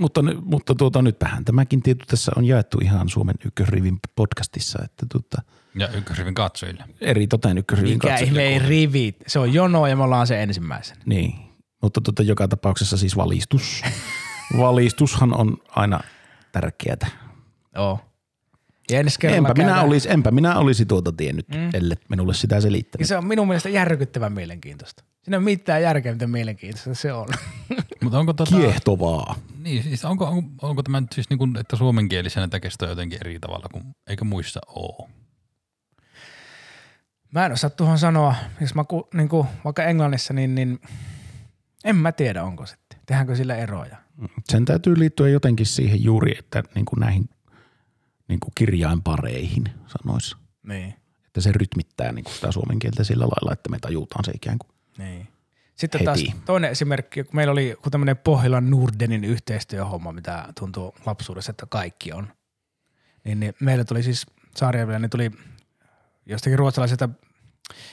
[0.00, 5.42] Mutta, mutta tuota, nytpähän tämäkin tieto tässä on jaettu ihan Suomen ykkösrivin podcastissa, että tuota,
[5.74, 6.84] Ja ykkösrivin katsojille.
[7.00, 8.68] eri toteen ykkösrivin Mikä katsojille ihme ei kuuluu.
[8.68, 9.16] rivit.
[9.26, 10.96] Se on jono ja me ollaan se ensimmäisen.
[11.06, 11.34] Niin,
[11.82, 13.82] mutta tuota, joka tapauksessa siis valistus.
[14.58, 16.00] Valistushan on aina
[16.52, 17.06] tärkeätä.
[17.74, 18.00] Joo.
[18.90, 21.70] Ja ensi kerralla Enpä minä, käydään- olisi, enpä minä olisi tuota tiennyt, mm.
[21.74, 23.08] ellei minulle sitä Ja selittänyt.
[23.08, 25.04] se on minun mielestä järkyttävän mielenkiintoista.
[25.22, 27.28] Siinä ole mitään järkeä, miten mielenkiintoista se on.
[28.02, 29.36] Mutta onko tota, Kiehtovaa.
[29.58, 33.18] niin, siis onko, onko, onko tämä nyt siis niin kuin, että suomenkielisenä tämä kestoo jotenkin
[33.20, 35.10] eri tavalla kuin, eikä muissa ole?
[37.32, 40.80] Mä en osaa tuohon sanoa, jos mä ku, niin kuin, vaikka Englannissa, niin, niin
[41.84, 42.98] en mä tiedä onko sitten.
[43.06, 43.96] Tehdäänkö sillä eroja?
[44.50, 47.28] Sen täytyy liittyä jotenkin siihen juuri, että niin kuin näihin
[48.28, 50.36] niin kuin kirjainpareihin sanoisi.
[50.62, 50.94] Niin.
[51.26, 54.58] Että se rytmittää niin kuin sitä suomen kieltä sillä lailla, että me tajutaan se ikään
[54.58, 54.70] kuin.
[54.98, 55.28] Niin.
[55.74, 56.04] Sitten Heti.
[56.04, 62.12] taas toinen esimerkki, kun meillä oli tämmöinen Pohjolan Nordenin yhteistyöhomma, mitä tuntuu lapsuudessa, että kaikki
[62.12, 62.28] on.
[63.24, 65.30] Niin, niin meillä tuli siis Saarijärvellä, niin tuli
[66.26, 67.08] jostakin ruotsalaisesta,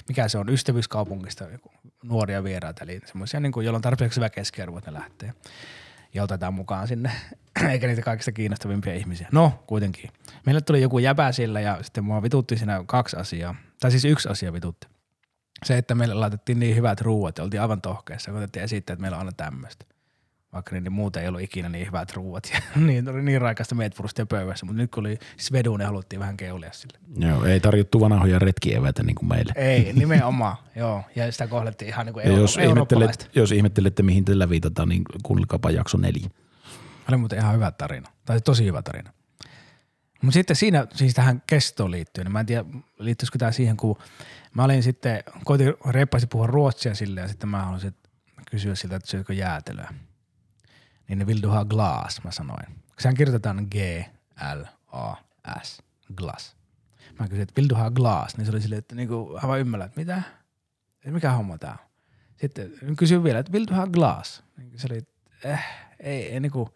[0.08, 1.72] mikä se on, ystävyyskaupungista joku
[2.04, 5.34] nuoria vieraita, eli semmoisia, niin kuin, joilla on tarpeeksi hyvä keskiarvo, että ne lähtee
[6.14, 7.12] ja otetaan mukaan sinne,
[7.72, 9.28] eikä niitä kaikista kiinnostavimpia ihmisiä.
[9.32, 10.10] No, kuitenkin.
[10.46, 14.30] Meille tuli joku jäbä sillä ja sitten mua vitutti siinä kaksi asiaa, tai siis yksi
[14.30, 14.88] asia vitutti.
[15.66, 19.02] Se, että meille laitettiin niin hyvät ruuat ja oltiin aivan tohkeessa, kun otettiin esittää, että
[19.02, 19.86] meillä on aina tämmöistä.
[20.54, 24.26] Vaikka niin muuten ei ollut ikinä niin hyvät ruuat ja niin, oli niin raikasta meetwurstia
[24.26, 27.00] pöydässä, mutta nyt kun oli svedu, niin haluttiin vähän keulia sille.
[27.18, 29.54] Joo, ei tarjottu vanhoja retkieväitä niin kuin meille.
[29.56, 31.04] Ei, nimenomaan, joo.
[31.16, 35.04] Ja sitä kohdeltiin ihan niin kuin euro- jos, ihmettelet, jos ihmettelette, mihin tällä viitataan, niin
[35.24, 36.30] kuunnelkaapa jakso neljä.
[37.10, 38.10] Oli muuten ihan hyvä tarina.
[38.26, 39.14] Tai tosi hyvä tarina.
[40.22, 42.66] Mutta sitten siinä, siis tähän kestoon liittyen, niin mä en tiedä,
[43.00, 43.98] liittyisikö tämä siihen, kun
[44.54, 47.96] mä olin sitten, koitin reippaasti puhua ruotsia silleen, ja sitten mä haluaisin
[48.52, 49.94] kysyä siltä, että syökö jäätelöä.
[51.10, 52.66] Niin vill du ha glas, mä sanoin.
[53.00, 53.68] Sehän kirjoitetaan
[54.52, 55.82] G-L-A-S,
[56.16, 56.56] glass.
[57.20, 59.60] Mä kysyin, että vill du ha glas, niin se oli silleen, että niinku, hän vaan
[59.60, 60.22] ymmärrä, että mitä?
[61.06, 61.78] Mikä homma tää on?
[62.42, 64.44] Sitten kysyin vielä, että vill du ha glas?
[64.58, 65.02] Niin se oli,
[65.44, 65.60] eh,
[66.00, 66.70] ei, ei niinku,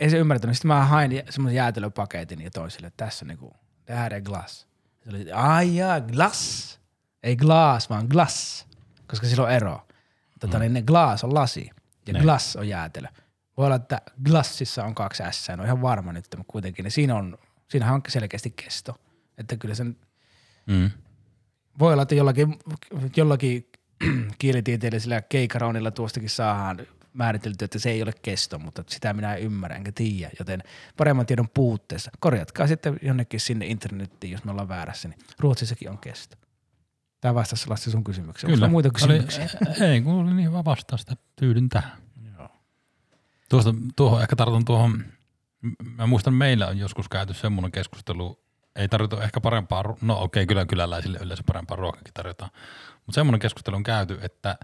[0.00, 0.56] ei se ymmärtänyt.
[0.56, 3.56] Sitten mä hain semmoisen jäätelöpaketin ja toisille, että tässä niinku,
[3.86, 4.66] det här är glass.
[5.04, 6.80] Se oli, ai jaa, glass.
[7.22, 8.66] Ei glass, vaan glass,
[9.06, 9.86] koska sillä on ero.
[10.40, 11.70] Tota, niin ne glass on lasi
[12.06, 12.22] ja Niin.
[12.22, 13.08] glass on jäätelö.
[13.60, 16.82] Voi olla, että glassissa on kaksi S, en ole ihan varma nyt, mutta kuitenkin.
[16.82, 17.38] Niin siinä on,
[17.68, 19.00] siinähän on selkeästi kesto.
[19.38, 19.96] Että kyllä sen
[20.66, 20.90] Mm.
[21.78, 22.58] voi olla, että jollakin,
[23.16, 23.70] jollakin
[24.38, 29.76] kielitieteellisellä keikarounilla tuostakin saadaan määritelty, että se ei ole kesto, mutta sitä minä en ymmärrä
[29.76, 30.62] enkä tiedä, joten
[30.96, 32.10] paremman tiedon puutteessa.
[32.20, 36.36] Korjatkaa sitten jonnekin sinne internettiin, jos me ollaan väärässä, niin Ruotsissakin on kesto.
[37.20, 38.48] Tämä vastasi Lassi sun kysymykseen.
[38.48, 38.66] Onko Kyllä.
[38.66, 39.48] sulla muita Oli- kysymyksiä?
[39.88, 41.16] ei, kun oli niin hyvä vastausta.
[41.36, 41.92] Tyydyn tähän.
[43.50, 45.04] Tuosta, tuohon ehkä tartun tuohon,
[45.96, 48.44] mä muistan meillä on joskus käyty semmoinen keskustelu,
[48.76, 52.50] ei tarjota ehkä parempaa, no okei, kyllä kyläläisille yleensä parempaa ruokakin tarjotaan,
[52.94, 54.56] mutta semmoinen keskustelu on käyty, että,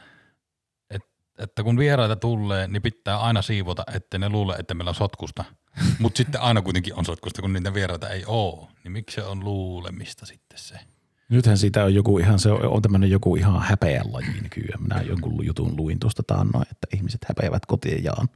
[0.91, 1.09] että,
[1.39, 5.45] että kun vieraita tulee, niin pitää aina siivota, ettei ne luule, että meillä on sotkusta,
[6.01, 9.45] mutta sitten aina kuitenkin on sotkusta, kun niitä vieraita ei ole, niin miksi se on
[9.45, 10.78] luulemista sitten se?
[11.28, 14.82] Nythän siitä on joku ihan, se on, on tämmöinen joku ihan häpeän laji nykyään.
[14.82, 18.28] Minä jonkun jutun luin tuosta taannoin, että ihmiset häpeävät kotejaan.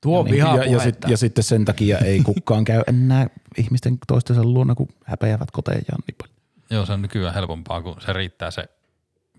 [0.00, 3.26] Tuo on Niin, ja, ja, sit, ja sitten sen takia ei kukaan käy enää
[3.56, 6.36] ihmisten toistensa luona, kun häpeävät kotejaan niin paljon.
[6.70, 8.64] Joo, se on nykyään helpompaa, kun se riittää se,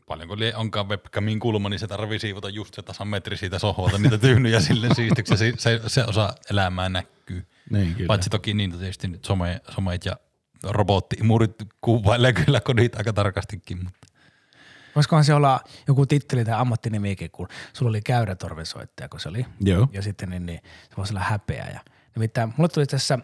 [0.08, 3.98] paljonko lie onkaan webcamin kulma, niin se tarvii siivota just se tasan metri siitä sohvalta,
[3.98, 7.46] niitä tyhnyjä sille siistiksi, ja se, se, se osa elämää näkyy.
[7.70, 8.08] Niin, kyllä.
[8.08, 10.16] Paitsi toki niin tietysti nyt some, someet ja
[10.64, 14.08] robotti-imurit kuvailee kyllä kodit aika tarkastikin, mutta
[14.96, 19.46] Voisikohan se olla joku titteli tai ammattinimikin, kun sulla oli käyrätorvisoittaja, kun se oli.
[19.60, 19.88] Joo.
[19.94, 21.68] Ja sitten niin, niin se voisi olla häpeä.
[21.74, 21.80] Ja,
[22.16, 23.20] nimittäin mulle tuli tässä,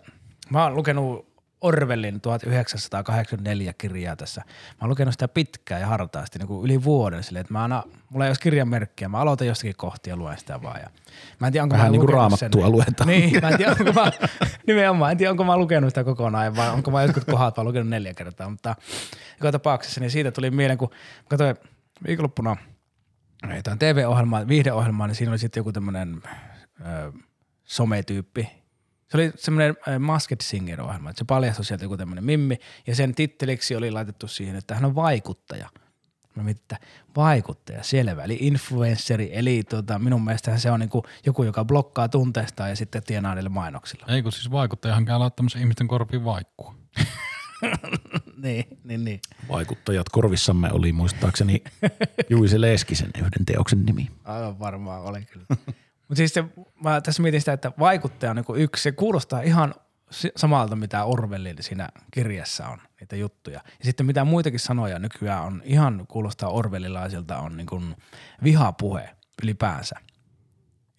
[0.50, 4.42] mä oon lukenut Orwellin 1984 kirjaa tässä.
[4.48, 7.84] Mä oon lukenut sitä pitkään ja hartaasti, niin kuin yli vuoden silleen, että mä aina,
[8.10, 10.80] mulla ei olisi kirjanmerkkiä, mä aloitan jostakin kohtia ja luen sitä vaan.
[10.82, 10.90] Ja
[11.40, 12.16] mä en tiedä, onko Vähän mä niin kuin sen.
[12.16, 13.08] raamattua luetaan.
[13.08, 14.12] Niin, mä en tiedä, onko mä,
[14.68, 17.90] nimenomaan, en tiedä, onko mä lukenut sitä kokonaan vai onko mä jotkut kohdat vaan lukenut
[17.90, 18.76] neljä kertaa, mutta
[19.40, 21.56] joka tapauksessa, niin siitä tuli mieleen, kun mä katsoin
[22.08, 22.56] viikonloppuna
[23.56, 26.22] jotain TV-ohjelmaa, viihdeohjelmaa, niin siinä oli sitten joku tämmöinen
[26.82, 27.12] ö,
[27.64, 28.67] sometyyppi.
[29.08, 33.16] Se oli semmoinen ö, Masked Singer-ohjelma, että se paljastui sieltä joku tämmöinen mimmi, ja sen
[33.16, 35.70] titteliksi oli laitettu siihen, että hän on vaikuttaja.
[36.36, 36.78] Mä mietin, että
[37.16, 42.70] vaikuttaja, selvä, eli influenceri, eli tota, minun mielestähän se on niinku joku, joka blokkaa tunteestaan
[42.70, 44.06] ja sitten tienaa niille mainoksilla.
[44.10, 46.76] ei kun siis vaikuttajahan käy laittamassa ihmisten korviin vaikkua.
[48.44, 49.20] niin, niin, niin.
[49.50, 51.64] Vaikuttajat korvissamme oli muistaakseni
[52.30, 54.12] Juise Leskisen yhden teoksen nimi.
[54.24, 55.46] Aivan varmaan oli kyllä.
[56.08, 56.44] Mutta siis se,
[56.84, 59.76] mä tässä mietin sitä, että vaikuttaja on niinku yksi, se kuulostaa ihan
[60.36, 63.60] samalta, mitä Orwellin siinä kirjassa on, niitä juttuja.
[63.80, 67.82] Ja sitten mitä muitakin sanoja nykyään on, ihan kuulostaa Orwellilaisilta, on niinku
[68.44, 69.10] vihapuhe
[69.44, 69.96] ylipäänsä.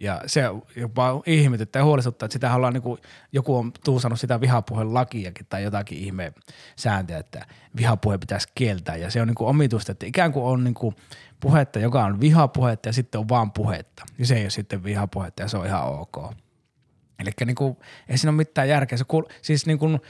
[0.01, 0.43] Ja se
[0.77, 2.99] jopa ihmetyttää ja huolestuttaa, että sitä ollaan niinku,
[3.33, 6.33] joku on tuusannut sitä vihapuheen lakiakin tai jotakin ihme
[6.77, 7.47] sääntöä, että
[7.77, 8.97] vihapuhe pitäisi kieltää.
[8.97, 10.95] Ja se on niinku omituista, että ikään kuin on niinku
[11.41, 14.05] puhetta, joka on vihapuhetta ja sitten on vaan puhetta.
[14.19, 16.35] Ja se ei ole sitten vihapuhetta ja se on ihan ok.
[17.19, 17.79] Eli niinku,
[18.09, 18.99] ei siinä ole mitään järkeä.
[18.99, 20.01] Se kuul- siis niinku,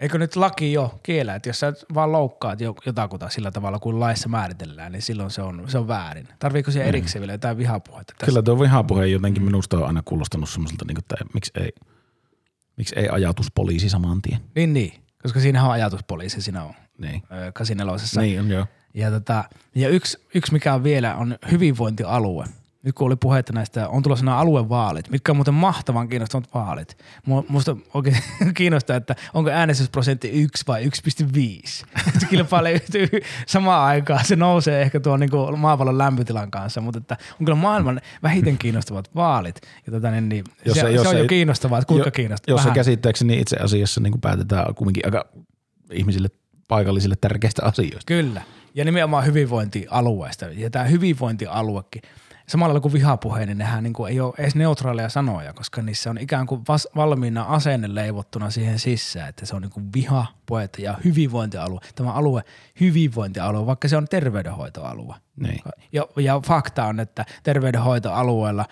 [0.00, 4.00] eikö nyt laki jo kiellä, että jos sä vaan loukkaat jo- jotakuta sillä tavalla kuin
[4.00, 6.28] laissa määritellään, niin silloin se on, se on väärin.
[6.38, 8.12] Tarviiko siihen erikseen vielä jotain vihapuhetta?
[8.12, 8.26] Tässä?
[8.26, 11.72] Kyllä tuo vihapuhe jotenkin minusta on aina kuulostanut semmoiselta, niin että miksi ei,
[12.76, 14.40] miksi ei ajatuspoliisi saman tien.
[14.54, 14.92] Niin, niin.
[15.22, 17.22] Koska siinähän on ajatuspoliisi, siinä on Niin.
[17.48, 18.22] ö, 84.
[18.22, 18.66] Niin on joo.
[18.94, 22.44] Ja, tota, ja yksi, yksi, mikä on vielä, on hyvinvointialue.
[22.84, 26.98] Nyt kun oli puhetta näistä, on tulossa nämä aluevaalit, mitkä on muuten mahtavan kiinnostavat vaalit.
[27.48, 28.16] Musta oikein
[28.54, 30.90] kiinnostaa, että onko äänestysprosentti 1 vai 1,5.
[32.18, 32.80] Se kilpailee
[33.46, 38.00] samaan aikaan, se nousee ehkä tuon niin maapallon lämpötilan kanssa, mutta että on kyllä maailman
[38.22, 39.60] vähiten kiinnostavat vaalit.
[39.86, 42.06] Ja tota, niin, niin, Jos se, ei- jos se on jo ei- kiinnostavaa, että kuinka
[42.08, 42.54] Jo- kiinnostavaa.
[42.58, 45.24] Jos se käsittääkseni itse asiassa niin päätetään kuitenkin aika
[45.92, 46.28] ihmisille
[46.68, 48.06] paikallisille tärkeistä asioista.
[48.06, 48.42] Kyllä.
[48.74, 50.46] Ja nimenomaan hyvinvointialueesta.
[50.46, 52.02] Ja tämä hyvinvointialuekin,
[52.46, 56.10] samalla lailla kuin vihapuhe, niin nehän niin kuin ei ole edes neutraaleja sanoja, koska niissä
[56.10, 60.68] on ikään kuin vas- valmiina asenne leivottuna siihen sisään, että se on niin kuin vihapuhe
[60.78, 61.80] ja hyvinvointialue.
[61.94, 62.42] Tämä alue,
[62.80, 65.14] hyvinvointialue, vaikka se on terveydenhoitoalue.
[65.36, 65.60] Niin.
[65.92, 68.66] Ja, ja fakta on, että terveydenhoitoalueella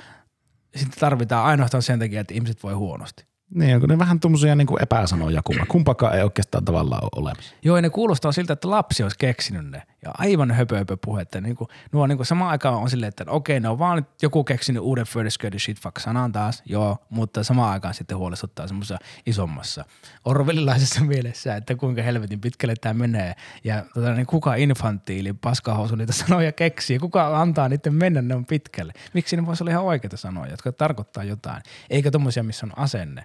[0.76, 3.24] sitten tarvitaan ainoastaan sen takia, että ihmiset voi huonosti.
[3.54, 7.54] Niin, ne vähän tuommoisia niin epäsanoja, kumpa, kumpakaan ei oikeastaan tavallaan ole olemassa.
[7.62, 9.82] Joo, ja ne kuulostaa siltä, että lapsi olisi keksinyt ne.
[10.04, 11.40] Ja aivan höpö, höpö puhetta.
[11.40, 14.44] Niin kuin, nuo niin kuin samaan aikaan on silleen, että okei, ne on vaan joku
[14.44, 18.98] keksinyt uuden Further Skirty shit fuck sanan taas, joo, mutta samaan aikaan sitten huolestuttaa semmoisessa
[19.26, 19.84] isommassa
[20.24, 23.34] orwellilaisessa mielessä, että kuinka helvetin pitkälle tämä menee.
[23.64, 28.46] Ja tota, niin kuka infantiili paskahousu niitä sanoja keksii, kuka antaa niiden mennä ne on
[28.46, 28.92] pitkälle.
[29.14, 33.24] Miksi ne voisi olla ihan oikeita sanoja, jotka tarkoittaa jotain, eikä tommosia, missä on asenne.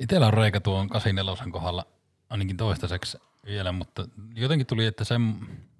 [0.00, 1.86] Itsellä on reikä tuon 84 kohdalla
[2.30, 5.04] ainakin toistaiseksi vielä, mutta jotenkin tuli, että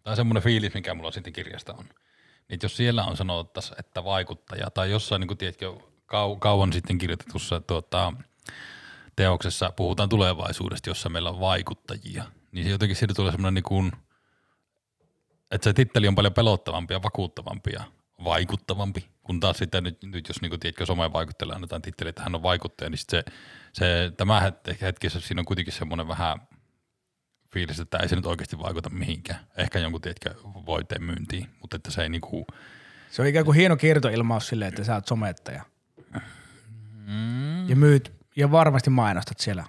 [0.07, 1.85] se, tai semmoinen fiilis, mikä mulla sitten kirjasta on.
[2.49, 5.75] Niin jos siellä on sanottaisi, että vaikuttaja, tai jossain, niin kuin tiedätkö,
[6.07, 8.13] kau, kauan sitten kirjoitetussa tuota,
[9.17, 13.93] teoksessa puhutaan tulevaisuudesta, jossa meillä on vaikuttajia, niin se jotenkin siitä tulee semmoinen niin kuin,
[15.51, 17.85] että se titteli on paljon pelottavampi ja vakuuttavampi ja
[18.25, 22.23] vaikuttavampi, kun taas sitten nyt, nyt jos niin kuin, tiedätkö, someen vaikuttelee annetaan titteli, että
[22.23, 23.25] hän on vaikuttaja, niin se,
[23.73, 26.39] se, tämä het- hetkessä siinä on kuitenkin semmoinen vähän
[27.53, 29.41] fiilis, että ei se nyt oikeasti vaikuta mihinkään.
[29.57, 32.47] Ehkä jonkun, tiedätkö, voiteen myyntiin, mutta että se ei niinku,
[33.11, 35.63] Se on ikään kuin hieno kiertoilmaus silleen, että sä oot somettaja.
[37.07, 39.65] mm, Ja myyt, ja varmasti mainostat siellä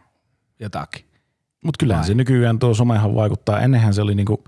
[0.60, 1.06] jotakin.
[1.64, 2.08] Mutta kyllähän Vai?
[2.08, 3.60] se nykyään tuo somehan vaikuttaa.
[3.62, 4.44] Ennenhän se oli niinku,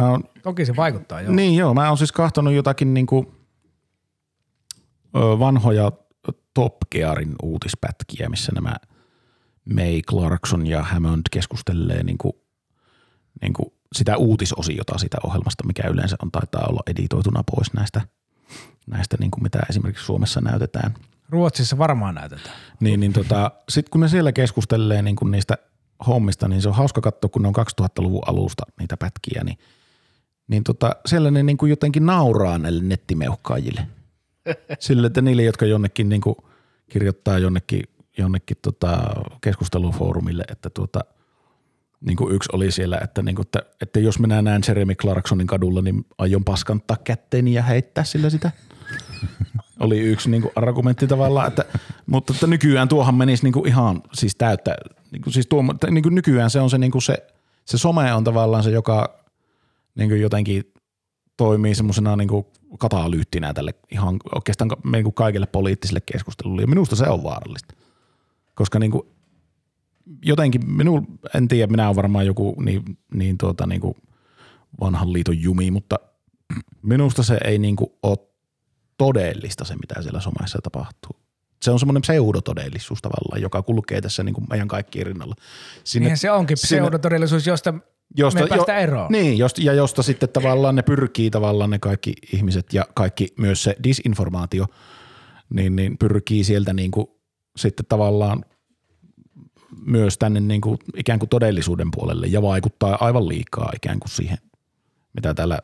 [0.00, 1.32] mä oon, Toki se vaikuttaa, joo.
[1.32, 3.34] niin joo, mä oon siis kahtonut jotakin niinku,
[5.16, 5.92] ö, vanhoja
[6.54, 8.76] Top Gearin uutispätkiä, missä nämä
[9.74, 12.40] May Clarkson ja Hammond keskustelee niinku,
[13.42, 18.00] niinku sitä uutisosiota sitä ohjelmasta, mikä yleensä on taitaa olla editoituna pois näistä,
[18.86, 20.94] näistä niinku mitä esimerkiksi Suomessa näytetään–
[21.28, 22.56] Ruotsissa varmaan näytetään.
[22.80, 25.58] niin, niin tota, sitten kun ne siellä keskustelee niin kun niistä
[26.06, 29.58] hommista, niin se on hauska katsoa, kun ne on 2000-luvun alusta niitä pätkiä, niin,
[30.48, 33.86] niin tota, siellä ne niin kuin jotenkin nauraa näille nettimeuhkaajille.
[34.78, 36.36] Sille, että niille, jotka jonnekin niin kuin
[36.90, 37.82] kirjoittaa jonnekin,
[38.18, 38.98] jonnekin tota
[39.40, 41.00] keskustelufoorumille, että tuota,
[42.00, 45.46] niin kuin yksi oli siellä, että, niin kuin, että, että jos minä näen Jeremy Clarksonin
[45.46, 48.50] kadulla, niin aion paskantaa kätteeni ja heittää sillä sitä.
[49.80, 51.64] Oli yksi niin kuin argumentti tavallaan, että,
[52.06, 54.76] mutta että nykyään tuohan menisi niin kuin ihan siis täyttä,
[55.12, 57.26] niin kuin siis tuo, niin kuin nykyään se on se, niin kuin se,
[57.64, 59.24] se some on tavallaan se, joka
[59.94, 60.72] niin kuin jotenkin
[61.36, 62.46] toimii semmoisena niin kuin
[62.78, 67.74] katalyyttinä tälle ihan oikeastaan niin kuin kaikille poliittisille keskustelulle ja minusta se on vaarallista,
[68.56, 69.02] koska niin kuin
[70.22, 72.82] jotenkin minun, en tiedä, minä olen varmaan joku niin,
[73.14, 73.94] niin, tuota, niin kuin
[74.80, 75.96] vanhan liiton jumi, mutta
[76.82, 78.18] minusta se ei niin kuin ole
[78.98, 81.16] todellista se, mitä siellä somessa tapahtuu.
[81.62, 85.34] Se on semmoinen pseudotodellisuus tavallaan, joka kulkee tässä niin kuin meidän kaikkien rinnalla.
[85.84, 87.74] Sinne, Niinhän se onkin sinne- pseudotodellisuus, josta,
[88.16, 89.12] josta me päästään eroon.
[89.12, 93.62] Niin, josta, ja josta sitten tavallaan ne pyrkii tavallaan ne kaikki ihmiset ja kaikki myös
[93.62, 94.66] se disinformaatio,
[95.50, 97.06] niin, niin pyrkii sieltä niin kuin
[97.56, 98.44] sitten tavallaan
[99.86, 104.38] myös tänne niin kuin ikään kuin todellisuuden puolelle ja vaikuttaa aivan liikaa ikään kuin siihen,
[105.14, 105.58] mitä täällä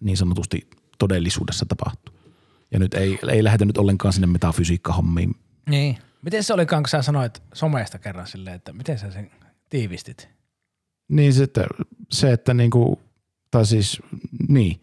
[0.00, 2.14] niin sanotusti todellisuudessa tapahtuu.
[2.70, 5.34] Ja nyt ei, ei lähdetä nyt ollenkaan sinne metafysiikkahommiin.
[5.68, 5.98] Niin.
[6.22, 9.30] Miten se olikaan, kun sä sanoit somesta kerran silleen, että miten sä sen
[9.70, 10.28] tiivistit?
[11.08, 11.64] Niin sitten
[12.10, 13.00] se, että niinku,
[13.50, 14.02] tai siis
[14.48, 14.82] niin,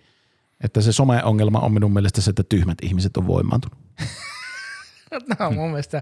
[0.63, 3.77] että se some-ongelma on minun mielestä se, että tyhmät ihmiset on voimaantunut.
[5.39, 6.01] No mun mielestä,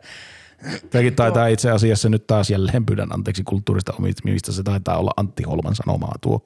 [0.90, 4.52] Tämäkin taitaa itse asiassa nyt taas jälleen pyydän anteeksi kulttuurista omistamista.
[4.52, 6.46] Se taitaa olla Antti Holman sanomaa tuo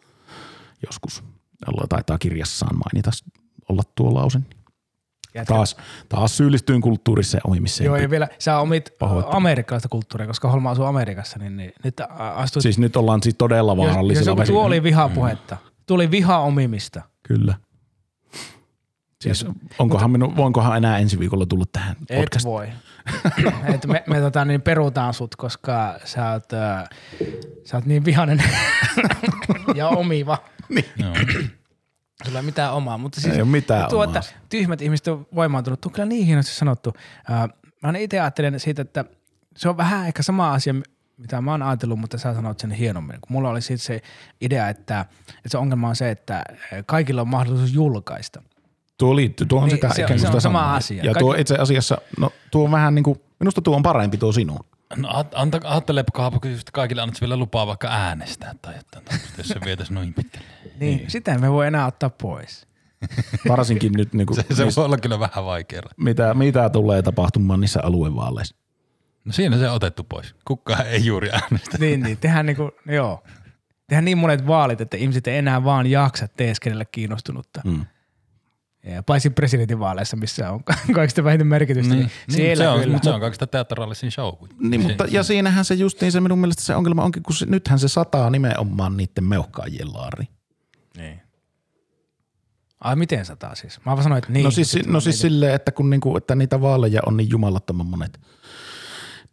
[0.87, 1.23] joskus.
[1.67, 3.11] Jolla taitaa kirjassaan mainita
[3.69, 4.39] olla tuo lause.
[5.35, 5.77] jätkä, Taas,
[6.09, 7.85] taas syyllistyin kulttuurissa ja omimiseen.
[7.85, 8.89] joo ja vielä sä omit
[9.25, 13.35] amerikkalaista kulttuuria, koska Holma asuu Amerikassa, niin, niin nyt ä, astut, Siis nyt ollaan siis
[13.37, 15.57] todella jos, jos vaarallisilla joku, tuo oli vihapuhetta,
[15.87, 17.01] tuli viha omimista.
[17.23, 17.55] Kyllä.
[19.21, 19.45] Siis
[19.79, 22.51] onkohan minun, voinkohan enää ensi viikolla tulla tähän Et podcastiin?
[22.51, 22.67] voi.
[23.75, 26.89] Et me, me tota, niin perutaan sut, koska sä oot, äh,
[27.65, 28.43] sä oot niin vihanen
[29.75, 30.37] ja omiva.
[30.97, 31.13] joo.
[32.25, 34.17] Sulla ei mitään omaa, mutta siis Ei ole mitään tuo, omaa.
[34.19, 36.93] että tyhmät ihmiset on voimaantunut, tuo on kyllä niin hienosti sanottu.
[37.31, 37.49] Äh,
[37.83, 39.05] mä itse ajattelen siitä, että
[39.57, 40.73] se on vähän ehkä sama asia,
[41.17, 43.17] mitä mä oon ajatellut, mutta sä sanot sen hienommin.
[43.21, 44.01] Kun mulla oli siitä se
[44.41, 46.43] idea, että, että se ongelma on se, että
[46.85, 48.41] kaikilla on mahdollisuus julkaista.
[49.01, 50.75] Tuo liittyy, tuo on Niin, sitä se on- ikään kuin se on sitä sama samaa.
[50.75, 50.97] asia.
[50.97, 54.17] Ja Kaikki- tuo itse asiassa, no tuo on vähän niin kuin, minusta tuo on parempi
[54.17, 54.59] tuo sinun.
[54.95, 59.47] No anta, ajattelepa, kun just kaikille annat vielä lupaa vaikka äänestää tai jotain tämmöistä, jos
[59.47, 60.47] se vietäisi noin pitkälle.
[60.79, 61.11] Niin, niin.
[61.11, 62.67] sitä me voi enää ottaa pois.
[63.49, 65.83] Varsinkin nyt, niin kuin, Se, se voi olla kyllä vähän vaikeaa.
[65.97, 68.55] mitä, mitä tulee tapahtumaan niissä aluevaaleissa.
[69.25, 70.35] No siinä se on otettu pois.
[70.45, 71.77] Kukaan ei juuri äänestä.
[71.79, 73.23] niin, niin, tehdään niinku, joo.
[73.87, 77.61] Tehdään niin monet vaalit, että ihmiset ei enää vaan jaksa teeskennellä kiinnostunutta.
[77.65, 77.85] Mm.
[78.83, 80.63] Ja paitsi presidentinvaaleissa, missä on
[80.95, 82.93] kaikista vähiten merkitystä, niin, niin siellä se on, kyllä.
[82.93, 84.33] mutta se on kaikista teatraalisin show.
[84.59, 87.79] Niin, mutta, ja siinähän se justiin se minun mielestä se ongelma onkin, kun se, nythän
[87.79, 90.27] se sataa nimenomaan niiden meuhkaajien laari.
[90.97, 91.21] Niin.
[92.79, 93.79] Ai miten sataa siis?
[93.85, 94.43] Mä vaan sanoin, että niin.
[94.43, 98.19] no siis, no siis silleen, että kun niinku, että niitä vaaleja on niin jumalattoman monet,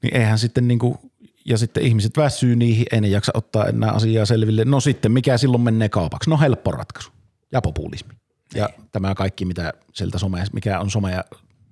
[0.02, 1.12] niin eihän sitten niinku,
[1.44, 4.64] ja sitten ihmiset väsyy niihin, ei ne jaksa ottaa enää asiaa selville.
[4.64, 6.30] No sitten, mikä silloin menee kaupaksi?
[6.30, 7.12] No helppo ratkaisu
[7.52, 8.14] ja populismi.
[8.54, 11.24] Ja tämä kaikki, mitä sieltä some, mikä on somea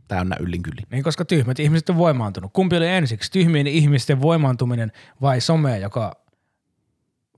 [0.09, 0.87] täynnä yllin kyllin.
[0.91, 2.51] Niin, koska tyhmät ihmiset on voimaantunut.
[2.53, 6.27] Kumpi oli ensiksi, tyhmien ihmisten voimaantuminen vai some, joka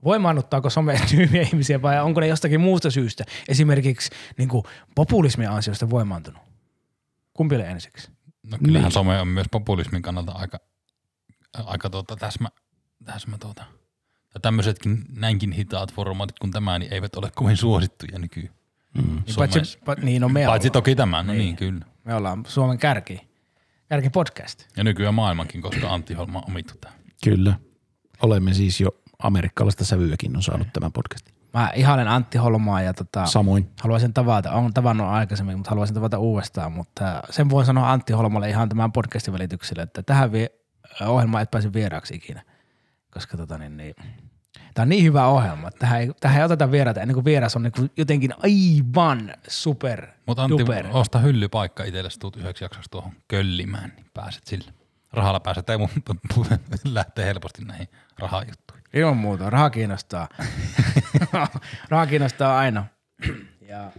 [0.03, 4.63] voimaannuttaako some tyhmiä ihmisiä vai onko ne jostakin muusta syystä, esimerkiksi niin kuin
[4.95, 6.41] populismin ansiosta voimaantunut?
[7.33, 8.11] Kumpi oli ensiksi?
[8.51, 8.91] No kyllähän niin.
[8.91, 10.59] some on myös populismin kannalta aika,
[11.53, 12.49] aika tuota, täsmä,
[13.05, 13.63] täsmä tuota.
[14.33, 18.58] Ja tämmöisetkin näinkin hitaat formaatit kuin tämä, niin eivät ole kovin suosittuja nykyään.
[18.93, 19.03] Mm.
[19.03, 20.71] Niin, paitsi, pa, niin no me Paitsi ollaan.
[20.71, 21.39] toki tämä, no niin.
[21.39, 21.85] niin kyllä.
[22.03, 23.29] Me ollaan Suomen kärki,
[23.89, 24.65] kärki podcast.
[24.77, 26.93] Ja nykyään maailmankin, koska Antti Holma on omittu tämä.
[27.23, 27.53] Kyllä.
[28.21, 28.89] Olemme siis jo
[29.23, 31.35] amerikkalaista sävyäkin on saanut tämän podcastin.
[31.53, 33.69] Mä ihailen Antti Holmaa ja tota, Samoin.
[33.81, 38.49] haluaisin tavata, olen tavannut aikaisemmin, mutta haluaisin tavata uudestaan, mutta sen voin sanoa Antti Holmalle
[38.49, 40.49] ihan tämän podcastin välityksellä, että tähän vie,
[41.07, 42.43] ohjelmaan et pääse vieraaksi ikinä,
[43.13, 43.95] koska tota niin, niin
[44.73, 47.55] Tämä on niin hyvä ohjelma, että tähän ei, tähän ei oteta vieraita ennen kuin vieras
[47.55, 50.87] on niin jotenkin aivan super Mutta Antti, duper.
[50.91, 54.73] osta hyllypaikka itsellesi, tuut yhdeksi jaksoksi tuohon köllimään, niin pääset sille.
[55.13, 55.89] Rahalla pääset, ei mun
[56.83, 57.87] lähtee helposti näihin
[58.19, 58.83] rahajuttuihin.
[58.93, 60.27] Ilman muuta, raha kiinnostaa.
[61.89, 62.85] raha kiinnostaa aina.
[63.61, 63.91] ja,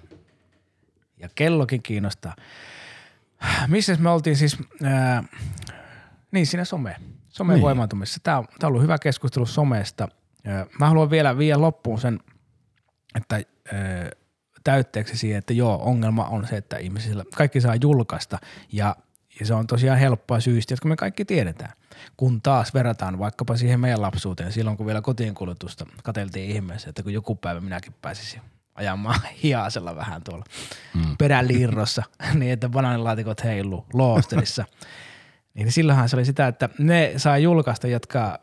[1.19, 2.37] ja kellokin kiinnostaa.
[3.67, 5.25] Missä me oltiin siis, ää,
[6.31, 6.97] niin siinä some,
[7.29, 7.63] somen niin.
[7.63, 8.21] voimaantumisessa.
[8.23, 10.09] Tämä on, tämä on ollut hyvä keskustelu somesta.
[10.81, 12.21] Mä haluan vielä vielä loppuun sen,
[13.15, 13.41] että
[14.65, 18.39] täytteeksi siihen, että joo, ongelma on se, että ihmisillä kaikki saa julkaista
[18.73, 18.97] ja,
[19.41, 21.73] ja se on tosiaan helppoa syystä, jotka me kaikki tiedetään.
[22.17, 27.03] Kun taas verrataan vaikkapa siihen meidän lapsuuteen, silloin kun vielä kotiin kulutusta katseltiin ihmeessä, että
[27.03, 28.41] kun joku päivä minäkin pääsisin
[28.75, 30.45] ajamaan hiasella vähän tuolla
[30.95, 31.17] mm.
[31.19, 32.03] peräliirrossa,
[32.39, 34.65] niin että banaanilaatikot heilu loosterissa.
[35.55, 38.39] niin silloinhan se oli sitä, että ne saa julkaista, jotka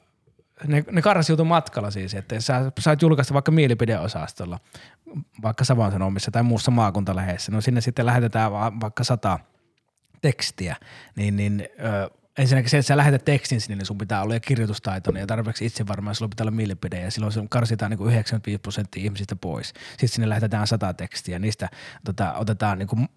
[0.67, 4.59] ne, ne karsiutui matkalla siis, että sä saat julkaista vaikka mielipideosastolla,
[5.41, 9.39] vaikka Savon Sanomissa tai muussa maakuntalehdessä, no sinne sitten lähetetään va- vaikka sata
[10.21, 10.75] tekstiä,
[11.15, 14.39] niin, niin ö, ensinnäkin se, että sä lähetät tekstin sinne, niin sun pitää olla jo
[14.39, 18.11] kirjoitustaitoinen ja tarpeeksi itse varmaan sulla pitää olla mielipide ja silloin se karsitaan niin kuin
[18.11, 19.67] 95 prosenttia ihmisistä pois.
[19.89, 21.69] Sitten sinne lähetetään sata tekstiä, niistä
[22.05, 23.07] tota, otetaan niin kuin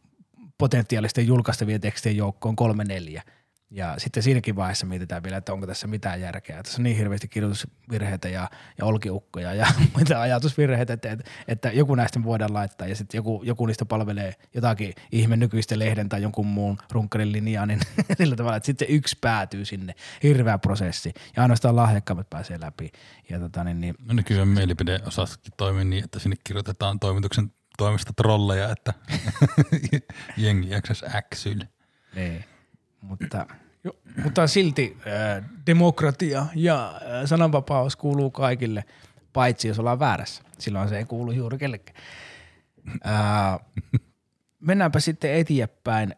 [0.59, 3.23] potentiaalisten julkaistavien tekstien joukkoon kolme neljä.
[3.73, 6.63] Ja sitten siinäkin vaiheessa mietitään vielä, että onko tässä mitään järkeä.
[6.63, 11.95] Tässä on niin hirveästi kirjoitusvirheitä ja, ja olkiukkoja ja muita ajatusvirheitä, että, että, että joku
[11.95, 16.47] näistä voidaan laittaa ja sitten joku, joku niistä palvelee jotakin ihme nykyistä lehden tai jonkun
[16.47, 17.81] muun runkkarin linjaa, niin
[18.19, 19.95] sillä tavalla, että sitten yksi päätyy sinne.
[20.23, 22.93] Hirveä prosessi ja ainoastaan lahjakkaammat pääsee läpi.
[23.29, 28.71] Ja tota, niin, niin, No nykyään mielipideosastokin toimii niin, että sinne kirjoitetaan toimituksen toimesta trolleja,
[28.71, 28.95] että
[30.37, 31.67] jengi jaksaisi äksyillä.
[32.15, 32.45] Niin.
[33.01, 33.47] Mutta,
[33.85, 38.85] jo, mutta silti äh, demokratia ja äh, sananvapaus kuuluu kaikille,
[39.33, 40.43] paitsi jos ollaan väärässä.
[40.59, 41.99] Silloin se ei kuulu juuri kellekään.
[43.07, 43.61] Äh,
[44.69, 46.15] mennäänpä sitten eteenpäin.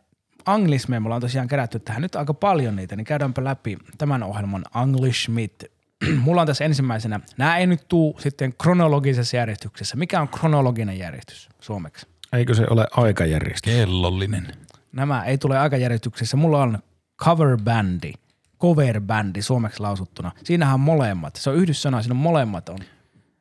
[0.47, 4.65] Anglismeja me ollaan tosiaan kerätty tähän nyt aika paljon niitä, niin käydäänpä läpi tämän ohjelman
[4.75, 5.65] Anglishmit.
[6.25, 9.97] Mulla on tässä ensimmäisenä, nämä ei nyt tuu sitten kronologisessa järjestyksessä.
[9.97, 12.07] Mikä on kronologinen järjestys suomeksi?
[12.33, 13.75] Eikö se ole aikajärjestys?
[13.75, 14.53] Kellollinen.
[14.93, 16.37] Nämä ei tule aikajärjestyksessä.
[16.37, 16.79] Mulla on
[17.23, 18.13] cover-bändi,
[18.61, 20.33] cover-bändi suomeksi lausuttuna.
[20.45, 21.37] Siinähän on molemmat.
[21.37, 22.79] Se on yhdyssana, siinä on molemmat on.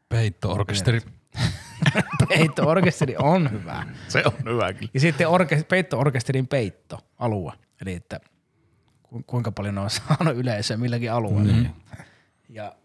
[0.10, 1.02] Peitto-orkesteri.
[2.30, 3.86] Peitto-orkesteri on hyvä.
[4.08, 4.92] Se on hyvä kyllä.
[4.94, 7.54] Ja sitten orke- peitto-orkesterin peitto-alue.
[7.82, 8.20] Eli että
[9.04, 11.54] ku- kuinka paljon ne on saanut yleisöä milläkin alueella.
[11.54, 11.70] Mm.
[12.50, 12.76] Ja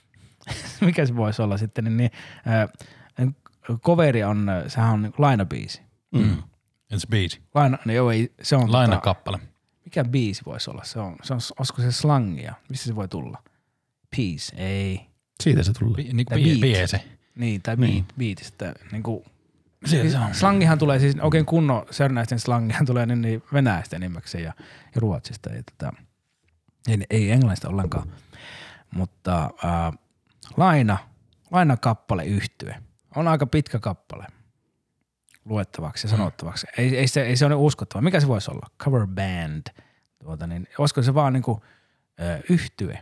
[0.80, 2.10] mikä se voisi olla sitten, niin, niin
[2.48, 2.68] äh,
[3.80, 5.82] coveri on, sehän on lainabiisi.
[6.12, 6.42] Mm.
[6.94, 7.30] It's beat.
[7.54, 9.38] Laina, no joo, ei, se on tota, Lainakappale.
[9.84, 10.84] mikä biisi voisi olla?
[10.84, 12.54] Se on, se on, olisiko se slangia?
[12.68, 13.42] Missä se voi tulla?
[14.16, 15.06] Peace, ei.
[15.42, 15.94] Siitä se tulee.
[15.94, 16.60] Bi- niinku Tai bie- beat.
[16.60, 17.04] biese.
[17.34, 18.74] Niin, tai beat, beatistä.
[18.92, 19.24] Niin kuin,
[19.86, 20.34] Siellä se on.
[20.34, 24.52] slangihan tulee siis oikein kunnon sörnäisten slangihan tulee niin, niin venäjästä enimmäkseen ja,
[24.94, 25.50] ja ruotsista.
[25.50, 25.92] Ei, tätä,
[26.88, 28.08] ei, ei englannista ollenkaan.
[28.90, 29.98] Mutta äh,
[30.56, 30.98] laina,
[31.50, 32.76] lainakappale yhtye.
[33.16, 34.26] On aika pitkä kappale
[35.48, 36.66] luettavaksi ja sanottavaksi.
[36.78, 38.02] Ei, ei, se, ei se ole uskottava.
[38.02, 38.66] Mikä se voisi olla?
[38.78, 39.66] Cover band.
[40.22, 41.62] Tuota, niin, olisiko se vaan niinku,
[42.20, 43.00] ö, yhtye?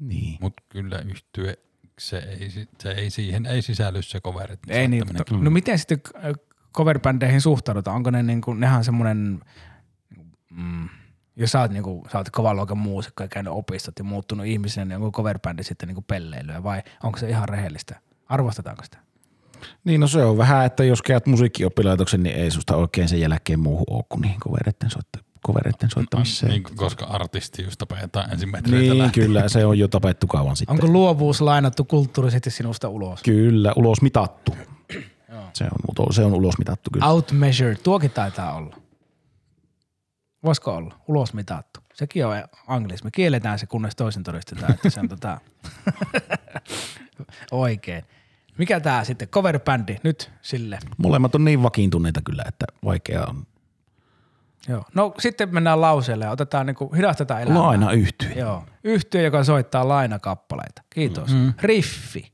[0.00, 0.38] Niin.
[0.40, 1.58] Mutta kyllä yhtye,
[1.98, 4.56] se ei, se ei siihen ei sisälly se coveri.
[4.68, 6.34] Ei niin, to, no miten sitten ö,
[6.74, 7.96] coverbändeihin suhtaudutaan?
[7.96, 9.40] Onko ne niinku, nehän semmoinen,
[10.50, 10.88] mm,
[11.36, 14.84] jos sä oot, niinku, sä oot kovan luokan muusikko ja käynyt opistot ja muuttunut ihmisenä,
[14.84, 18.00] niin onko coverbändi sitten niinku pelleilyä vai onko se ihan rehellistä?
[18.26, 18.98] Arvostetaanko sitä?
[19.84, 23.60] Niin no se on vähän, että jos käyt musiikkioppilaitoksen, niin ei susta oikein sen jälkeen
[23.60, 26.52] muuhun ole kuin niihin kovereiden, soitta- kovereiden soittamiseen.
[26.52, 30.74] Niin, koska artisti just tapetaan ensimmäisenä Niin, kyllä, se on jo tapettu kauan sitten.
[30.74, 33.22] Onko luovuus lainattu kulttuurisesti sinusta ulos?
[33.22, 34.56] Kyllä, ulos mitattu.
[35.54, 37.06] se, on, mutta se on ulos mitattu kyllä.
[37.06, 38.76] Outmeasured, tuokin taitaa olla.
[40.44, 40.94] Voisiko olla?
[41.08, 41.80] Ulos mitattu.
[41.94, 42.36] Sekin on
[42.66, 43.06] anglismi.
[43.06, 45.40] Me kielletään se, kunnes toisen todistetaan, että se on tota
[47.50, 48.04] oikein.
[48.60, 49.28] Mikä tää sitten?
[49.28, 50.78] Coverbändi nyt sille.
[50.96, 53.46] Molemmat on niin vakiintuneita kyllä, että vaikea on.
[54.68, 54.84] Joo.
[54.94, 57.62] No sitten mennään lauseelle ja otetaan niinku, hidastetaan elämää.
[57.62, 58.32] Laina yhtyy.
[58.32, 58.64] Joo.
[58.84, 60.82] Yhtiö, joka soittaa lainakappaleita.
[60.90, 61.34] Kiitos.
[61.34, 61.52] Mm.
[61.62, 62.32] Riffi.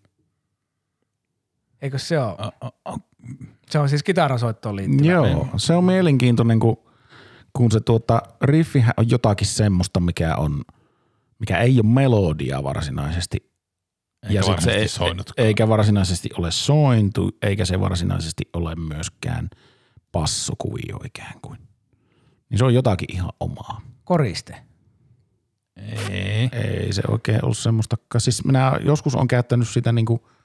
[1.83, 2.37] Eikö se ole?
[3.71, 5.11] Se on siis kitarasoittoon liittyvä.
[5.11, 6.79] Joo, se on mielenkiintoinen, kun,
[7.53, 10.63] kun se tuota, riffihän on jotakin semmoista, mikä on,
[11.39, 13.56] mikä ei ole melodia varsinaisesti.
[14.29, 15.47] Eikä sit varsinaisesti ei- soinutkaan.
[15.47, 19.51] Eikä varsinaisesti ole sointu, eikä se varsinaisesti ole myöskään
[20.13, 21.59] passokuvio ikään kuin.
[22.51, 23.81] Niin se on jotakin ihan omaa.
[24.05, 24.57] Koriste.
[26.11, 26.49] Ei.
[26.53, 27.97] Ei se oikein ollut semmoista.
[28.19, 30.36] Siis minä joskus on käyttänyt sitä niinku Ti-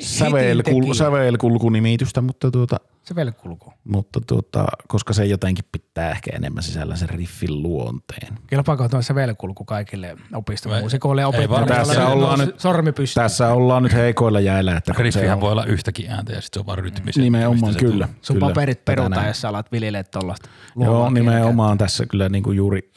[0.00, 0.94] sävelkul, hitintekijä.
[0.94, 3.72] sävelkulkunimitystä, mutta tuota, Se vielä kulku.
[3.84, 8.38] mutta tuota, koska se jotenkin pitää ehkä enemmän sisällä sen riffin luonteen.
[8.46, 11.66] Kelpaako tuo sävelkulku kaikille opistomuusikoille ja opettajille?
[11.66, 13.22] Tässä ollaan nyt- Sormi pystyy.
[13.22, 14.76] Tässä ollaan nyt heikoilla jäillä.
[14.76, 17.24] Että Riffihän on, voi olla yhtäkin ääntä ja sitten se on vaan rytmisen.
[17.24, 18.08] Nimenomaan, kyllä.
[18.22, 20.48] Sun kyllä, paperit perutaan, jos sä alat viljelee tollasta.
[20.80, 22.90] Joo, nimenomaan tässä kyllä niinku juuri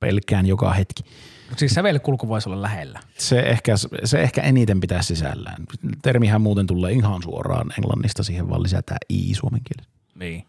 [0.00, 1.02] pelkään joka hetki.
[1.50, 3.00] Mutta siis sävelkulku voisi olla lähellä.
[3.18, 3.74] Se ehkä,
[4.04, 5.64] se ehkä eniten pitää sisällään.
[6.02, 9.90] Termihän muuten tulee ihan suoraan englannista, siihen vaan lisätään i suomen kielessä.
[10.14, 10.46] Niin.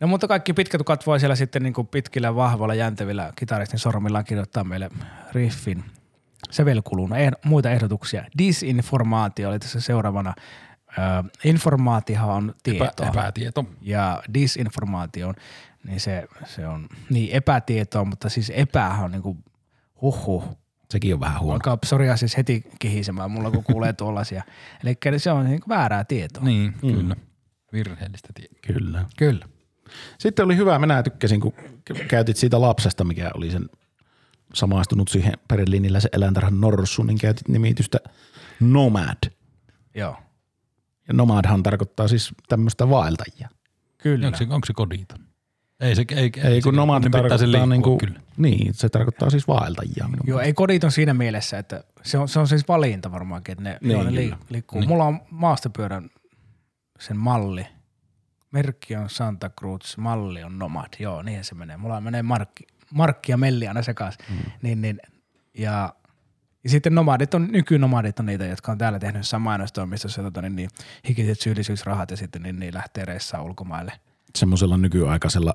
[0.00, 4.90] No mutta kaikki pitkätukat voi siellä sitten niin pitkillä, vahvoilla, jäntevillä kitaristin sormillaan kirjoittaa meille
[5.32, 5.84] riffin
[6.50, 7.16] sävelkuluna.
[7.16, 8.24] Eh, muita ehdotuksia.
[8.38, 10.34] Disinformaatio oli tässä seuraavana.
[10.98, 13.08] Ö, informaatiohan on tietoa.
[13.08, 13.64] Epä, epätieto.
[13.82, 15.34] ja disinformaatio,
[15.84, 19.36] niin se, se on niin epätietoa, mutta siis epähän on niinku
[20.02, 20.58] huhhuh.
[20.90, 21.54] Sekin on vähän huono.
[21.54, 24.42] Alkaa psoriasis heti kihisemään mulla, kun kuulee tuollaisia.
[24.84, 26.44] Eli se on niinku väärää tietoa.
[26.44, 26.94] Niin, mm.
[26.94, 27.16] kyllä.
[27.72, 28.58] Virheellistä tietoa.
[28.66, 29.04] Kyllä.
[29.16, 29.48] Kyllä.
[30.18, 31.52] Sitten oli hyvä, minä tykkäsin, kun
[32.08, 33.68] käytit siitä lapsesta, mikä oli sen
[34.54, 37.98] samaistunut siihen Berliinillä se eläintarhan Norssu, niin käytit nimitystä
[38.60, 39.30] Nomad.
[39.94, 40.16] Joo.
[41.08, 43.48] Ja Nomadhan tarkoittaa siis tämmöistä vaeltajia.
[43.98, 44.26] Kyllä.
[44.26, 45.18] Onko se, onko se koditon?
[45.82, 48.20] Ei se, ei, Ei kun se, nomad ne pitää sen tarkoittaa liikkua niinku, kyllä.
[48.36, 50.08] niin, se tarkoittaa siis vaeltajia.
[50.08, 53.52] minun Joo, ei kodit on siinä mielessä, että se on, se on siis valinta varmaankin,
[53.52, 54.80] että ne, Niin, joo, ne liik- liikkuu.
[54.80, 54.88] Niin.
[54.88, 56.10] Mulla on maastopyörän
[57.00, 57.66] sen malli.
[58.52, 60.88] Merkki on Santa Cruz, malli on Nomad.
[60.98, 61.76] Joo, niin se menee.
[61.76, 62.64] Mulla menee Markki,
[62.94, 64.24] Markki ja Melli aina sekaisin.
[64.30, 64.36] Mm.
[64.62, 65.00] Niin, niin,
[65.58, 65.94] ja,
[66.64, 70.56] ja sitten nomadit on, nykynomadit on niitä, jotka on täällä tehnyt jossain mainostoimistossa tota, niin,
[70.56, 70.70] niin,
[71.08, 73.92] hikiset syyllisyysrahat ja sitten niin, niin lähtee reissaan ulkomaille.
[74.38, 75.54] Semmoisella nykyaikaisella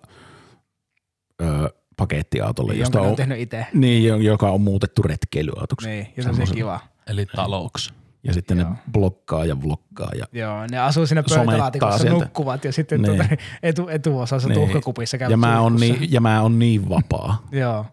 [1.41, 3.65] ö, pakettiautolla, Niin, josta on, on tehnyt itse.
[3.73, 5.89] niin, jo- joka on muutettu retkeilyautoksi.
[5.89, 6.79] Niin, ja se on kiva.
[7.07, 7.93] Eli talouks.
[8.23, 8.69] Ja sitten Joo.
[8.69, 10.11] ne blokkaa ja vloggaa.
[10.19, 12.23] Ja, Joo, ne asuu siinä pöytälaatikossa, sieltä.
[12.23, 13.15] nukkuvat ja sitten Niin.
[13.17, 14.59] tuota, etu, etuosassa Niin.
[14.59, 17.43] tuhkakupissa käyvät ja, mä on niin, ja mä on niin vapaa.
[17.51, 17.85] Joo.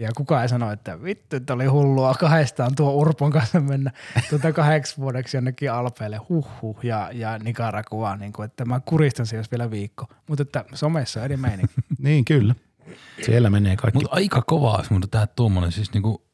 [0.00, 3.90] Ja kukaan ei sano, että vittu, että oli hullua kahdestaan tuo Urpon kanssa mennä
[4.30, 9.36] tuota kahdeksi vuodeksi jonnekin Alpeille, huhhuh, ja, ja Nicaraguaan, niin kuin, että mä kuristan se
[9.36, 10.06] jos vielä viikko.
[10.28, 11.74] Mutta että somessa on eri meininki.
[11.98, 12.54] niin kyllä.
[13.22, 13.96] Siellä menee kaikki.
[13.98, 16.26] Mutta aika kovaa, mutta tämä tuommoinen siis niinku,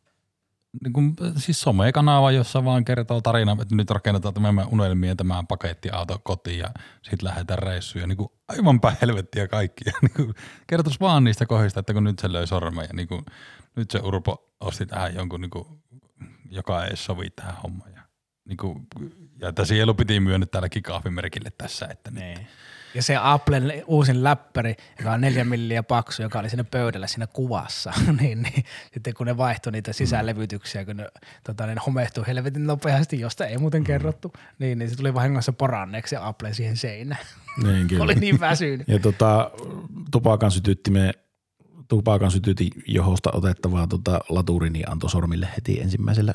[0.85, 1.01] niinku,
[1.37, 6.71] siis somekanava, jossa vaan kertoo tarina, että nyt rakennetaan tämä unelmien tämä pakettiauto kotiin ja
[7.03, 9.93] sitten lähdetään reissuun ja niinku aivan päin helvettiä kaikkia.
[10.03, 10.35] Niinku,
[10.67, 13.23] kertoisi vaan niistä kohdista, että kun nyt se löi sormen ja niinku,
[13.77, 15.83] nyt se Urpo osti tähän jonkun, niinku,
[16.51, 17.93] joka ei sovi tähän hommaan.
[17.93, 18.03] Ja,
[18.45, 18.81] niinku,
[19.39, 22.47] ja että sielu piti myönnä tälläkin kahvimerkille tässä, että niin.
[22.87, 22.93] Niin.
[22.95, 27.27] Ja se Applen uusin läppäri, joka on neljä milliä paksu, joka oli siinä pöydällä siinä
[27.27, 31.09] kuvassa, niin, niin sitten kun ne vaihtoi niitä sisälevytyksiä, kun ne,
[31.45, 36.11] tota, ne homehtui helvetin nopeasti, josta ei muuten kerrottu, niin, niin se tuli vahingossa poranneeksi
[36.11, 37.27] se Apple siihen seinään.
[37.63, 38.05] Niin, kyllä.
[38.05, 38.89] oli niin väsynyt.
[38.89, 39.51] Ja tota,
[40.11, 41.13] tupakan sytyttimen
[41.89, 46.33] tupakan sytytin johosta otettavaa tota, laturi, niin antoi sormille heti ensimmäisellä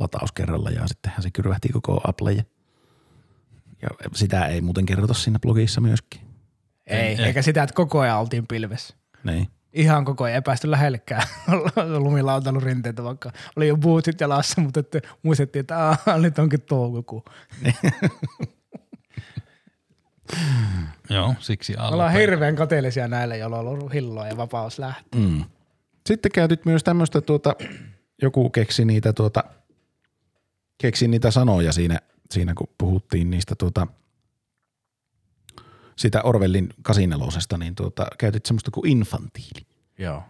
[0.00, 2.32] latauskerralla ja sittenhän se kyrvähti koko Apple.
[2.32, 2.42] Ja,
[3.82, 6.20] ja sitä ei muuten kerrota siinä blogissa myöskin.
[6.86, 7.24] Ei, Ei.
[7.24, 8.94] eikä sitä, että koko ajan oltiin pilvessä.
[9.24, 9.48] Niin.
[9.72, 11.22] Ihan koko ajan ei päästy lähellekään
[12.04, 17.24] lumilautalurinteitä, vaikka oli jo bootsit jalassa, mutta että muistettiin, että aah, nyt onkin toukokuu.
[21.10, 21.92] Joo, siksi alla.
[21.92, 25.20] ollaan hirveän kateellisia näille, joilla on ollut hilloa ja vapaus lähteä.
[25.20, 25.44] Mm.
[26.06, 27.56] Sitten käytit myös tämmöistä tuota,
[28.22, 29.44] joku keksi niitä tuota,
[30.78, 31.98] keksi niitä sanoja siinä,
[32.32, 33.86] siinä kun puhuttiin niistä tuota,
[35.96, 39.66] sitä Orwellin kasinelosesta, niin tuota, käytit semmoista kuin infantiili.
[39.98, 40.22] Joo.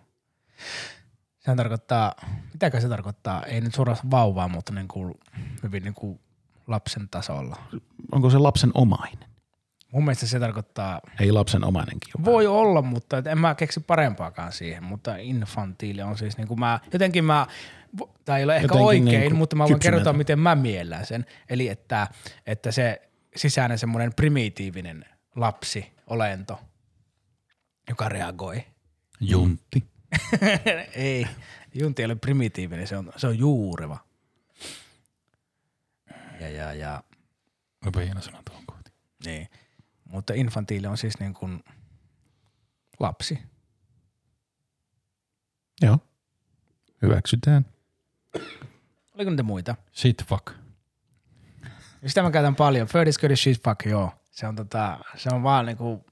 [1.39, 2.15] Sehän tarkoittaa,
[2.53, 3.43] mitäkö se tarkoittaa?
[3.45, 5.15] Ei nyt suoraan vauvaa, mutta niin kuin,
[5.63, 6.21] hyvin niin kuin
[6.67, 7.57] lapsen tasolla.
[8.13, 9.29] Onko se lapsen omainen?
[9.93, 12.25] Mun mielestä se tarkoittaa, Ei lapsen omainenkin ole.
[12.25, 16.61] voi olla, mutta et en mä keksi parempaakaan siihen, mutta infantiili on siis niin kuin
[16.61, 17.47] mä, jotenkin mä,
[18.25, 21.27] tai ei ole ehkä Jotenkin oikein, niin mutta mä voin kertoa, miten mä miellän sen.
[21.49, 22.09] Eli että,
[22.47, 25.05] että se sisäinen semmoinen primitiivinen
[25.37, 26.61] lapsi, olento,
[27.89, 28.65] joka reagoi.
[29.21, 29.85] Juntti.
[30.95, 31.27] ei,
[31.75, 33.99] Juntti ei ole primitiivinen, se on, se on juureva.
[36.41, 37.03] Ja, ja, ja,
[37.85, 38.91] Olipa hieno sana tuohon kohti.
[39.27, 39.49] niin.
[40.09, 41.65] Mutta infantiili on siis niin kuin
[43.01, 43.39] lapsi.
[45.83, 45.99] Joo.
[47.03, 47.72] Hyväksytään.
[49.15, 49.75] Oliko niitä muita?
[49.95, 50.47] Shit fuck.
[52.03, 52.87] Ja Sitä mä käytän paljon.
[52.87, 54.11] Third is good as shit fuck, joo.
[54.31, 56.05] Se on, tota, se on vaan niinku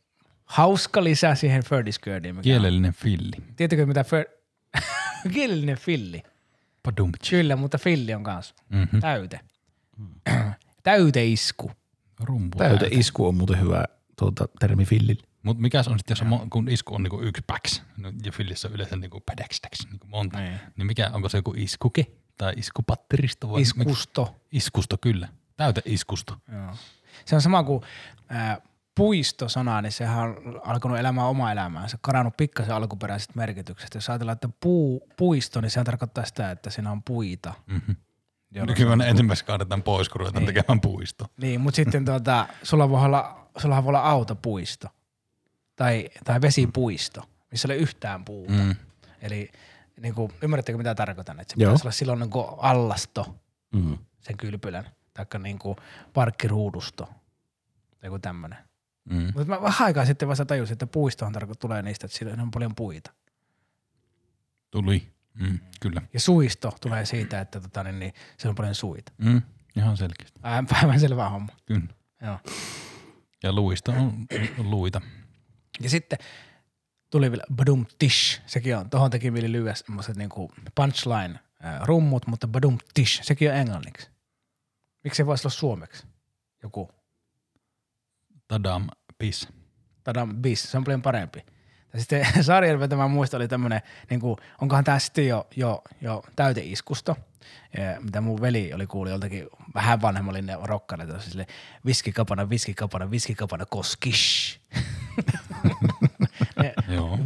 [0.45, 2.23] hauska lisä siihen third is goodiin.
[2.35, 3.31] mikä on- Kielellinen filli.
[3.57, 4.25] Tiedätkö mitä third...
[5.35, 6.23] Kielellinen filli.
[6.83, 7.31] Padumtsi.
[7.31, 8.55] Kyllä, mutta filli on kanssa.
[8.69, 9.01] Mm-hmm.
[9.01, 9.41] Täyte.
[10.83, 11.71] Täyteisku.
[12.21, 12.59] Rumpu.
[12.59, 13.85] Täyte isku on muuten hyvä
[14.19, 15.23] tuota, termi fillille.
[15.43, 18.69] Mutta mikäs on sitten, jos on, kun isku on niinku yksi päks, no, ja fillissä
[18.69, 20.61] on yleensä niinku pädäkstäks, niinku monta, Niin.
[20.77, 20.87] niin.
[20.87, 22.07] mikä, onko se joku iskuke
[22.39, 23.91] tai iskupatteristo vai mikä?
[23.91, 24.37] Iskusto.
[24.53, 25.29] Iskusto, kyllä.
[25.57, 26.37] Täyte iskusto.
[26.53, 26.75] Joo.
[27.25, 27.83] Se on sama kuin
[28.29, 28.61] ää,
[28.95, 33.97] puisto-sana, niin sehän on alkanut elämään omaa elämäänsä, karannut pikkasen alkuperäisestä merkityksestä.
[33.97, 37.55] Jos ajatellaan, että puu, puisto, niin sehän tarkoittaa sitä, että siinä on puita.
[37.67, 37.97] Mm-hmm.
[38.67, 40.55] Nykyään ne ensimmäiseksi kaadetaan pois, kun ruvetaan Niin.
[40.55, 41.27] tekemään puisto.
[41.41, 44.89] Niin, mutta sitten tuota, sulla voi olla, sulla voi olla autopuisto
[45.81, 48.53] tai, tai vesipuisto, missä ei ole yhtään puuta.
[48.53, 48.75] Mm.
[49.23, 49.51] Eli
[50.01, 51.41] niin kuin, ymmärrättekö mitä tarkoitan?
[51.41, 51.71] Että se Joo.
[51.71, 53.37] pitäisi olla silloin niin kuin allasto
[53.73, 53.99] Mm.
[54.21, 55.77] sen kylpylän, taikka niin kuin
[56.13, 57.05] parkkiruudusto,
[58.01, 58.59] tai joku tämmöinen.
[59.11, 59.23] Mm.
[59.35, 62.51] Mutta mä vähän aikaa sitten vasta tajusin, että puistohan tarko- tulee niistä, että siellä on
[62.51, 63.11] paljon puita.
[64.71, 65.09] Tuli.
[65.35, 65.59] Mm.
[65.81, 66.03] Kyllä.
[66.15, 69.13] Ja suisto tulee siitä, että tota, niin, niin, siellä on paljon suita.
[69.19, 69.43] Mm.
[69.77, 70.41] Ihan selkeästi.
[70.71, 71.53] Päivän selvä homma.
[71.67, 71.87] Kyllä.
[72.23, 72.39] Joo.
[73.43, 74.27] Ja luista on
[74.59, 75.01] luita.
[75.81, 76.19] Ja sitten
[77.11, 82.27] tuli vielä Badum Tish, sekin on, tohon teki mieli lyödä semmoiset niinku punchline äh, rummut,
[82.27, 84.11] mutta Badum Tish, sekin on englanniksi.
[85.05, 86.07] Miksi se voisi olla suomeksi?
[86.63, 86.91] Joku
[88.49, 89.49] Tadam pis.
[90.05, 91.47] Tadam Bis, se on paljon parempi.
[91.93, 96.23] Ja sitten sarjan vetämä muista oli tämmöinen, niin kuin, onkohan tämä sitten jo, jo, jo
[96.37, 97.17] täyteiskusto,
[97.79, 101.47] ja mitä mun veli oli kuullut joltakin vähän vanhemmalle rokkareilta, että sille
[101.87, 104.61] viskikapana, viskikapana, viskikapana, koskish.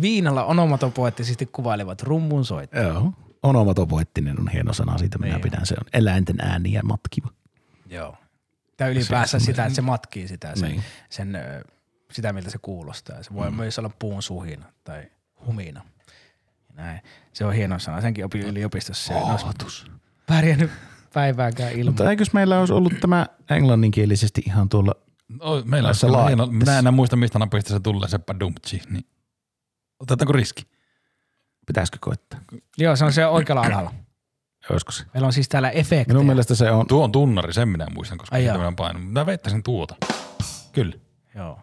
[0.05, 2.83] viinalla onomatopoettisesti kuvailivat rummun soittaa.
[2.83, 3.13] Joo.
[3.43, 5.43] Onomatopoettinen on hieno sana, siitä minä Niin.
[5.43, 5.67] pidän.
[5.67, 7.29] Se on eläinten ääniä matkiva.
[7.91, 8.17] Joo.
[8.77, 10.83] Tai ylipäänsä sitä, että se matkii sitä, sen, Niin.
[11.11, 11.39] sen,
[12.13, 13.23] sitä miltä se kuulostaa.
[13.23, 13.57] Se voi mm.
[13.57, 15.03] myös olla puun suhina tai
[15.47, 15.83] humina.
[16.75, 17.01] Näin.
[17.33, 18.01] Se on hieno sana.
[18.01, 19.15] Senkin opin yliopistossa.
[19.15, 19.91] Ootus.
[20.27, 20.71] Pärjännyt
[21.15, 21.93] päivääkään ilman.
[21.93, 24.95] Mutta eikös meillä olisi ollut tämä englanninkielisesti ihan tuolla
[25.41, 28.83] Oh, meillä on se hieno, minä en enää muista mistä napista se tulee se padumtsi,
[28.91, 29.05] niin
[30.01, 30.63] otetaanko riski?
[31.67, 32.41] Pitäisikö koittaa?
[32.79, 33.95] Joo, se on se oikealla alhaalla.
[34.71, 35.05] Olisiko se?
[35.15, 36.15] Meillä on siis täällä efektejä.
[36.15, 36.87] Minun mielestä se on.
[36.87, 38.59] Tuo on tunnari, sen minä muistan, koska Ai jaa.
[38.59, 38.99] minä paino.
[38.99, 39.97] Minä veittäisin tuota.
[40.73, 40.95] Kyllä,
[41.35, 41.59] Joo.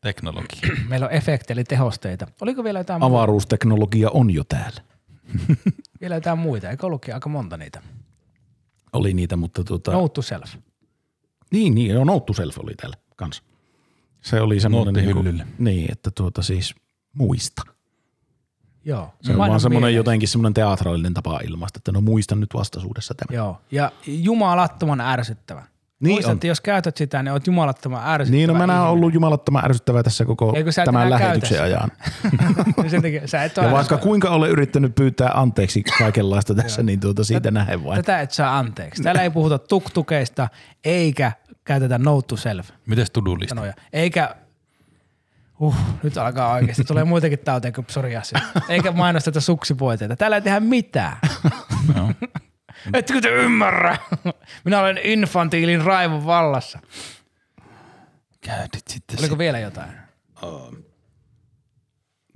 [0.00, 0.60] teknologia.
[0.88, 2.26] Meillä on efektejä eli tehosteita.
[2.40, 4.80] Oliko vielä jotain, Avaruusteknologia on jo täällä.
[6.00, 6.70] vielä jotain muita?
[6.70, 7.82] Eikö ollutkin aika monta niitä?
[8.92, 9.92] Oli niitä, mutta tuota...
[9.92, 10.54] Note to self.
[11.52, 13.42] Niin, niin, joo, Note to Self oli täällä kanssa.
[14.20, 16.74] Se oli semmoinen niin, niin, että tuota siis
[17.18, 17.62] muista.
[18.84, 19.14] Joo.
[19.22, 23.36] Se on vaan semmoinen jotenkin semmoinen teatraalinen tapa ilmaista, että no muistan nyt vastaisuudessa tämän.
[23.36, 23.60] Joo.
[23.70, 25.62] Ja jumalattoman ärsyttävä.
[26.00, 26.34] Niin Muista, on.
[26.36, 28.88] että jos käytät sitä, niin oot jumalattoman ärsyttävä Niin, no mä oon ihminen.
[28.90, 31.90] ollut jumalattoman ärsyttävää tässä koko Eikö tämän lähetyksen käytä ajan.
[32.90, 34.02] Sen takia sä et ole Ja vaikka ärsyttävä.
[34.02, 37.96] kuinka olen yrittänyt pyytää anteeksi kaikenlaista tässä, niin tuota siitä nähen vain.
[37.96, 39.02] Tätä et saa anteeksi.
[39.02, 40.48] Täällä ei puhuta tuktukeista,
[40.84, 41.32] eikä
[41.64, 43.10] käytetä note to self Mites
[43.48, 43.72] sanoja.
[43.92, 44.36] Eikä,
[45.60, 46.84] huh, nyt alkaa oikeasti.
[46.84, 48.38] Tulee muitakin tauteja kuin psoriasis.
[48.68, 50.16] Eikä mainosteta suksipoiteita.
[50.16, 51.16] Täällä ei tehdä mitään.
[51.96, 52.12] Joo.
[52.94, 53.96] Etkö te ymmärrä?
[54.64, 56.78] Minä olen infantiilin raivon vallassa.
[58.40, 59.92] Käytit sitten Oliko vielä jotain?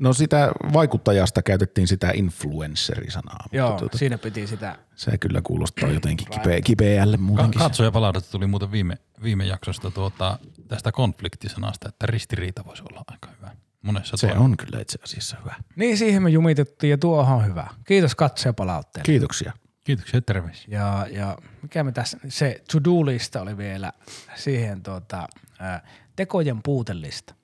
[0.01, 3.39] No sitä vaikuttajasta käytettiin sitä influensseri-sanaa.
[3.43, 4.79] mutta Joo, tuota, siinä piti sitä.
[4.95, 7.59] se kyllä kuulostaa jotenkin kipeä, kipeälle muutenkin.
[7.59, 10.39] katsoja palautetta tuli muuten viime, viime jaksosta tuota,
[10.69, 13.51] tästä konfliktisanasta, että ristiriita voisi olla aika hyvä.
[13.83, 15.55] Monessa Se toimi- on kyllä itse asiassa hyvä.
[15.77, 17.67] Niin siihen me jumitettiin ja tuohan on hyvä.
[17.87, 19.05] Kiitos katsojapalautteelle.
[19.07, 19.53] Kiitoksia.
[19.85, 20.65] Kiitoksia terveisiä.
[20.79, 23.93] Ja, ja mikä me tässä, se to-do-lista oli vielä
[24.37, 25.29] siihen tuota,
[25.59, 25.87] ää,
[26.17, 27.35] tekojen puutelista.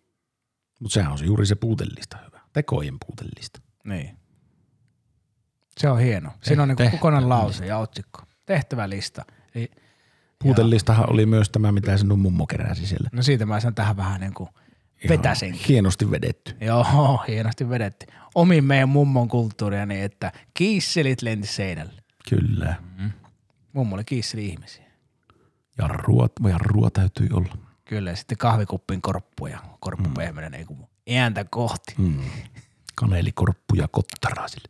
[0.80, 2.25] Mutta sehän on se juuri se puutellista hyvä.
[2.56, 3.60] Tekojen puutellista.
[3.84, 4.16] Niin.
[5.78, 6.30] Se on hieno.
[6.42, 8.22] Siinä on niin kokonainen tehtävä lause ja otsikko.
[8.46, 9.24] Tehtävälista.
[9.54, 9.70] Eli,
[10.38, 13.08] Puutellistahan oli myös tämä, mitä sinun mummo keräsi siellä.
[13.12, 15.66] no siitä mä sen tähän vähän niin kuin Ihan vetäsinkin.
[15.68, 16.56] Hienosti vedetty.
[16.60, 18.06] Joo, hienosti vedetty.
[18.34, 22.02] Omin meidän mummon kulttuuria niin, että kiisselit lenti seinälle.
[22.28, 22.74] Kyllä.
[23.72, 24.84] Mummo oli kiisseli ihmisiä.
[25.78, 27.58] Jarrua, jarrua täytyy olla.
[27.84, 31.94] Kyllä, ja sitten kahvikuppiin korppu ja korppu pehmeänä niin kuin ääntä kohti.
[31.98, 32.20] Mm.
[32.94, 34.68] Kanelikorppu ja kottaraa sille.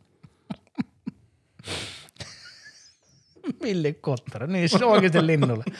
[3.61, 4.47] Mille kottara?
[4.47, 5.63] Niin se on oikeasti linnulle.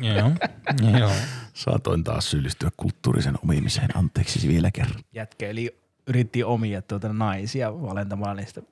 [0.00, 0.30] Joo.
[0.98, 1.12] Joo.
[1.54, 3.96] Saatoin taas syyllistyä kulttuurisen omimiseen.
[3.96, 5.04] Anteeksi vielä kerran.
[5.12, 8.62] Jätkä eli yritti omia tuota naisia alentamalla niistä,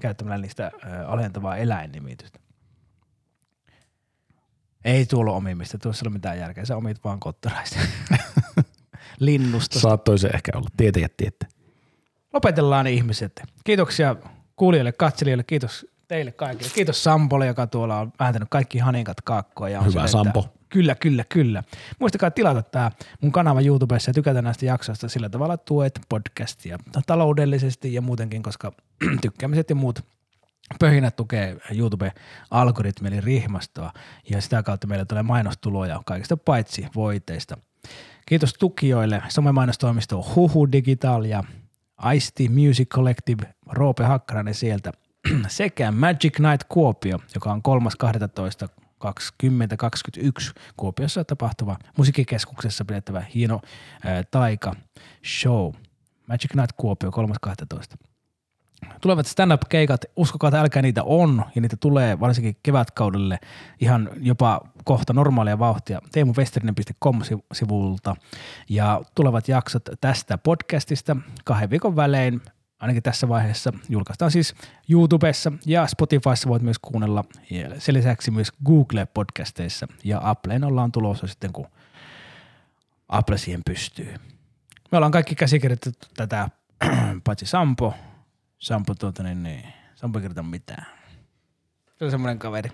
[0.00, 2.38] käyttämällä niistä ö, alentavaa eläinnimitystä.
[4.84, 6.64] Ei tuolla omimista, tuossa ei ole mitään järkeä.
[6.64, 7.78] Sä omit vaan kottaraista.
[9.20, 9.80] Linnusta.
[9.80, 10.68] Saattoi se ehkä olla.
[10.76, 11.48] Tietäjät tietää.
[12.32, 13.42] Lopetellaan ihmiset.
[13.64, 14.16] Kiitoksia
[14.56, 16.70] kuulijoille, katselijoille, kiitos teille kaikille.
[16.74, 19.68] Kiitos Sampolle, joka tuolla on vääntänyt kaikki haninkat kaakkoa.
[19.68, 20.48] Ja on Hyvä sille, että- Sampo.
[20.68, 21.62] Kyllä, kyllä, kyllä.
[21.98, 22.90] Muistakaa tilata tämä
[23.20, 28.42] mun kanava YouTubessa ja tykätä näistä jaksoista sillä tavalla, että tuet podcastia taloudellisesti ja muutenkin,
[28.42, 28.72] koska
[29.22, 30.00] tykkäämiset ja muut
[30.80, 33.92] pöhinät tukee YouTube-algoritmi eli rihmastoa
[34.30, 37.56] ja sitä kautta meille tulee mainostuloja kaikista paitsi voiteista.
[38.30, 41.44] Kiitos tukijoille, somemainostoimisto Huhu Digital ja
[41.96, 44.92] Aisti Music Collective, Roope Hakkarainen sieltä
[45.48, 53.60] sekä Magic Night Kuopio, joka on 3.12.2021 Kuopiossa tapahtuva musiikkikeskuksessa pidettävä hieno
[54.30, 54.74] taika
[55.40, 55.72] show.
[56.26, 58.09] Magic Night Kuopio 3.12.
[59.00, 63.38] Tulevat stand-up-keikat, uskokaa, että älkää niitä on, ja niitä tulee varsinkin kevätkaudelle
[63.80, 68.16] ihan jopa kohta normaalia vauhtia teemuvesterinen.com-sivulta.
[68.68, 72.40] Ja tulevat jaksot tästä podcastista kahden viikon välein,
[72.80, 74.54] ainakin tässä vaiheessa, julkaistaan siis
[74.88, 81.26] YouTubessa ja Spotifyssa voit myös kuunnella, ja sen lisäksi myös Google-podcasteissa, ja Appleen ollaan tulossa
[81.26, 81.66] sitten, kun
[83.08, 84.14] Apple siihen pystyy.
[84.92, 86.48] Me ollaan kaikki käsikirjoitettu tätä,
[87.24, 87.94] paitsi Sampo.
[88.60, 89.64] Sampo, tuota, niin, niin.
[89.94, 90.86] Sampo kirjoita mitään.
[91.98, 92.70] Se on semmoinen kaveri.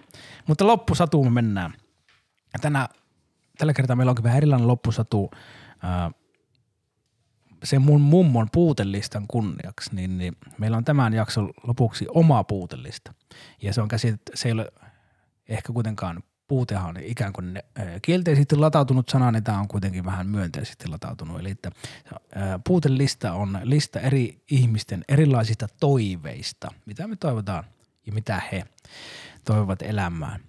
[0.46, 1.74] Mutta loppusatuun me mennään.
[2.60, 2.88] Tänä,
[3.58, 5.30] tällä kertaa meillä onkin vähän erilainen loppusatu.
[5.82, 6.10] Ää,
[7.64, 13.14] sen mun mummon puutelistan kunniaksi, niin, niin meillä on tämän jakson lopuksi oma puutelista.
[13.62, 14.72] Ja se on käsit, se ei ole
[15.48, 17.62] ehkä kuitenkaan puutehan on ikään kuin
[18.02, 21.40] kielteisesti latautunut sana, niin tämä on kuitenkin vähän myönteisesti latautunut.
[21.40, 21.70] Eli että
[22.66, 27.64] puutelista on lista eri ihmisten erilaisista toiveista, mitä me toivotaan
[28.06, 28.64] ja mitä he
[29.44, 30.40] toivovat elämään.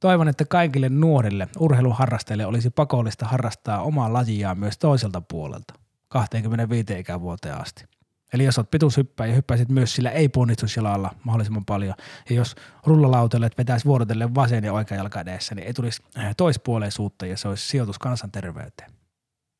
[0.00, 5.74] Toivon, että kaikille nuorille urheiluharrastajille olisi pakollista harrastaa omaa lajiaan myös toiselta puolelta,
[6.08, 7.84] 25 ikävuoteen asti.
[8.32, 11.94] Eli jos olet pituushyppäjä ja hyppäisit myös sillä ei-ponnistusjalalla mahdollisimman paljon,
[12.30, 12.54] ja jos
[12.86, 17.48] rullalautalle vetäisi vuorotellen vasen ja oikea jalka edessä, niin ei tulisi äh, toispuoleisuutta ja se
[17.48, 18.90] olisi sijoitus kansanterveyteen,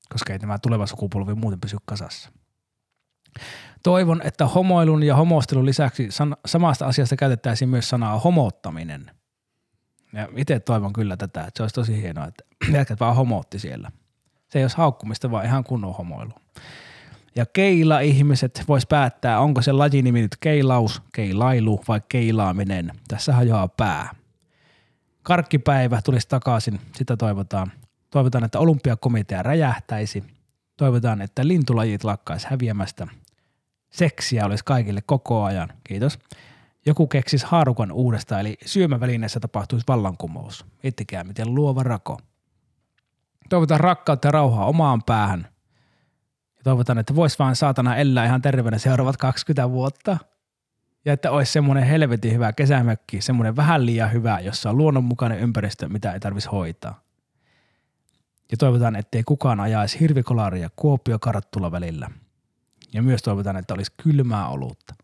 [0.08, 2.30] koska ei tämä tuleva sukupolvi muuten pysy kasassa.
[3.82, 9.10] Toivon, että homoilun ja homostelun lisäksi san- samasta asiasta käytettäisiin myös sanaa homottaminen.
[10.12, 12.44] Ja itse toivon kyllä tätä, että se olisi tosi hienoa, että
[12.78, 13.90] jätkät vaan homootti siellä.
[14.48, 16.32] Se ei olisi haukkumista, vaan ihan kunnon homoilu.
[17.36, 22.92] Ja keila-ihmiset vois päättää, onko se lajinimi nyt keilaus, keilailu vai keilaaminen.
[23.08, 24.10] Tässä hajoaa pää.
[25.22, 27.72] Karkkipäivä tulisi takaisin, sitä toivotaan.
[28.10, 30.24] Toivotaan, että olympiakomitea räjähtäisi.
[30.76, 33.06] Toivotaan, että lintulajit lakkaisi häviämästä.
[33.90, 35.72] Seksiä olisi kaikille koko ajan.
[35.84, 36.18] Kiitos.
[36.86, 40.64] Joku keksisi haarukan uudestaan, eli syömävälineessä tapahtuisi vallankumous.
[40.82, 42.18] Miettikää, miten luova rako.
[43.48, 45.51] Toivotaan rakkautta ja rauhaa omaan päähän.
[46.62, 50.18] Ja toivotaan, että vois vaan saatana elää ihan terveenä seuraavat 20 vuotta.
[51.04, 55.88] Ja että olisi semmoinen helvetin hyvä kesämökki, semmoinen vähän liian hyvä, jossa on luonnonmukainen ympäristö,
[55.88, 57.00] mitä ei tarvitsisi hoitaa.
[58.50, 62.10] Ja toivotaan, ettei kukaan ajaisi hirvikolaria Kuopio-Karttula välillä.
[62.92, 64.94] Ja myös toivotaan, että olisi kylmää olutta.